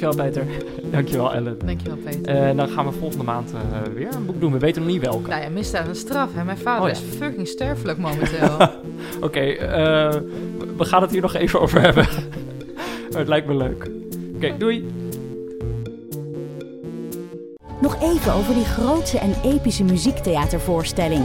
Dankjewel, 0.00 0.26
Peter. 0.26 0.46
Dankjewel 0.92 1.32
Ellen. 1.34 1.58
Dankjewel, 1.64 1.96
Peter. 1.96 2.34
En 2.34 2.56
dan 2.56 2.68
gaan 2.68 2.86
we 2.86 2.92
volgende 2.92 3.24
maand 3.24 3.52
eh, 3.52 3.92
weer 3.94 4.14
een 4.14 4.26
boek 4.26 4.40
doen. 4.40 4.52
We 4.52 4.58
weten 4.58 4.82
nog 4.82 4.90
niet 4.90 5.00
welke. 5.00 5.28
Nou 5.28 5.42
ja, 5.42 5.48
misdaad 5.48 5.88
en 5.88 5.96
straf. 5.96 6.30
Hè? 6.34 6.44
Mijn 6.44 6.58
vader 6.58 6.82
Oh 6.82 6.88
ja. 6.88 6.94
is 6.94 7.16
fucking 7.16 7.48
sterfelijk 7.48 7.98
momenteel. 7.98 8.56
Oké, 9.26 9.40
eh, 9.40 10.20
we 10.76 10.84
gaan 10.84 11.02
het 11.02 11.10
hier 11.10 11.20
nog 11.20 11.34
even 11.34 11.60
over 11.60 11.80
hebben. 11.80 12.06
Het 13.16 13.28
lijkt 13.28 13.46
me 13.46 13.56
leuk. 13.56 13.90
Oké, 14.34 14.54
doei. 14.58 14.86
Nog 17.80 18.02
even 18.02 18.32
over 18.32 18.54
die 18.54 18.64
grootse 18.64 19.18
en 19.18 19.34
epische 19.44 19.84
muziektheatervoorstelling. 19.84 21.24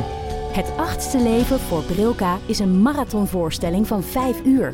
Het 0.52 0.72
achtste 0.78 1.18
leven 1.18 1.60
voor 1.60 1.84
Brilka 1.84 2.38
is 2.46 2.60
een 2.60 2.82
marathonvoorstelling 2.82 3.88
van 3.88 4.04
5 4.04 4.46
uur. 4.46 4.74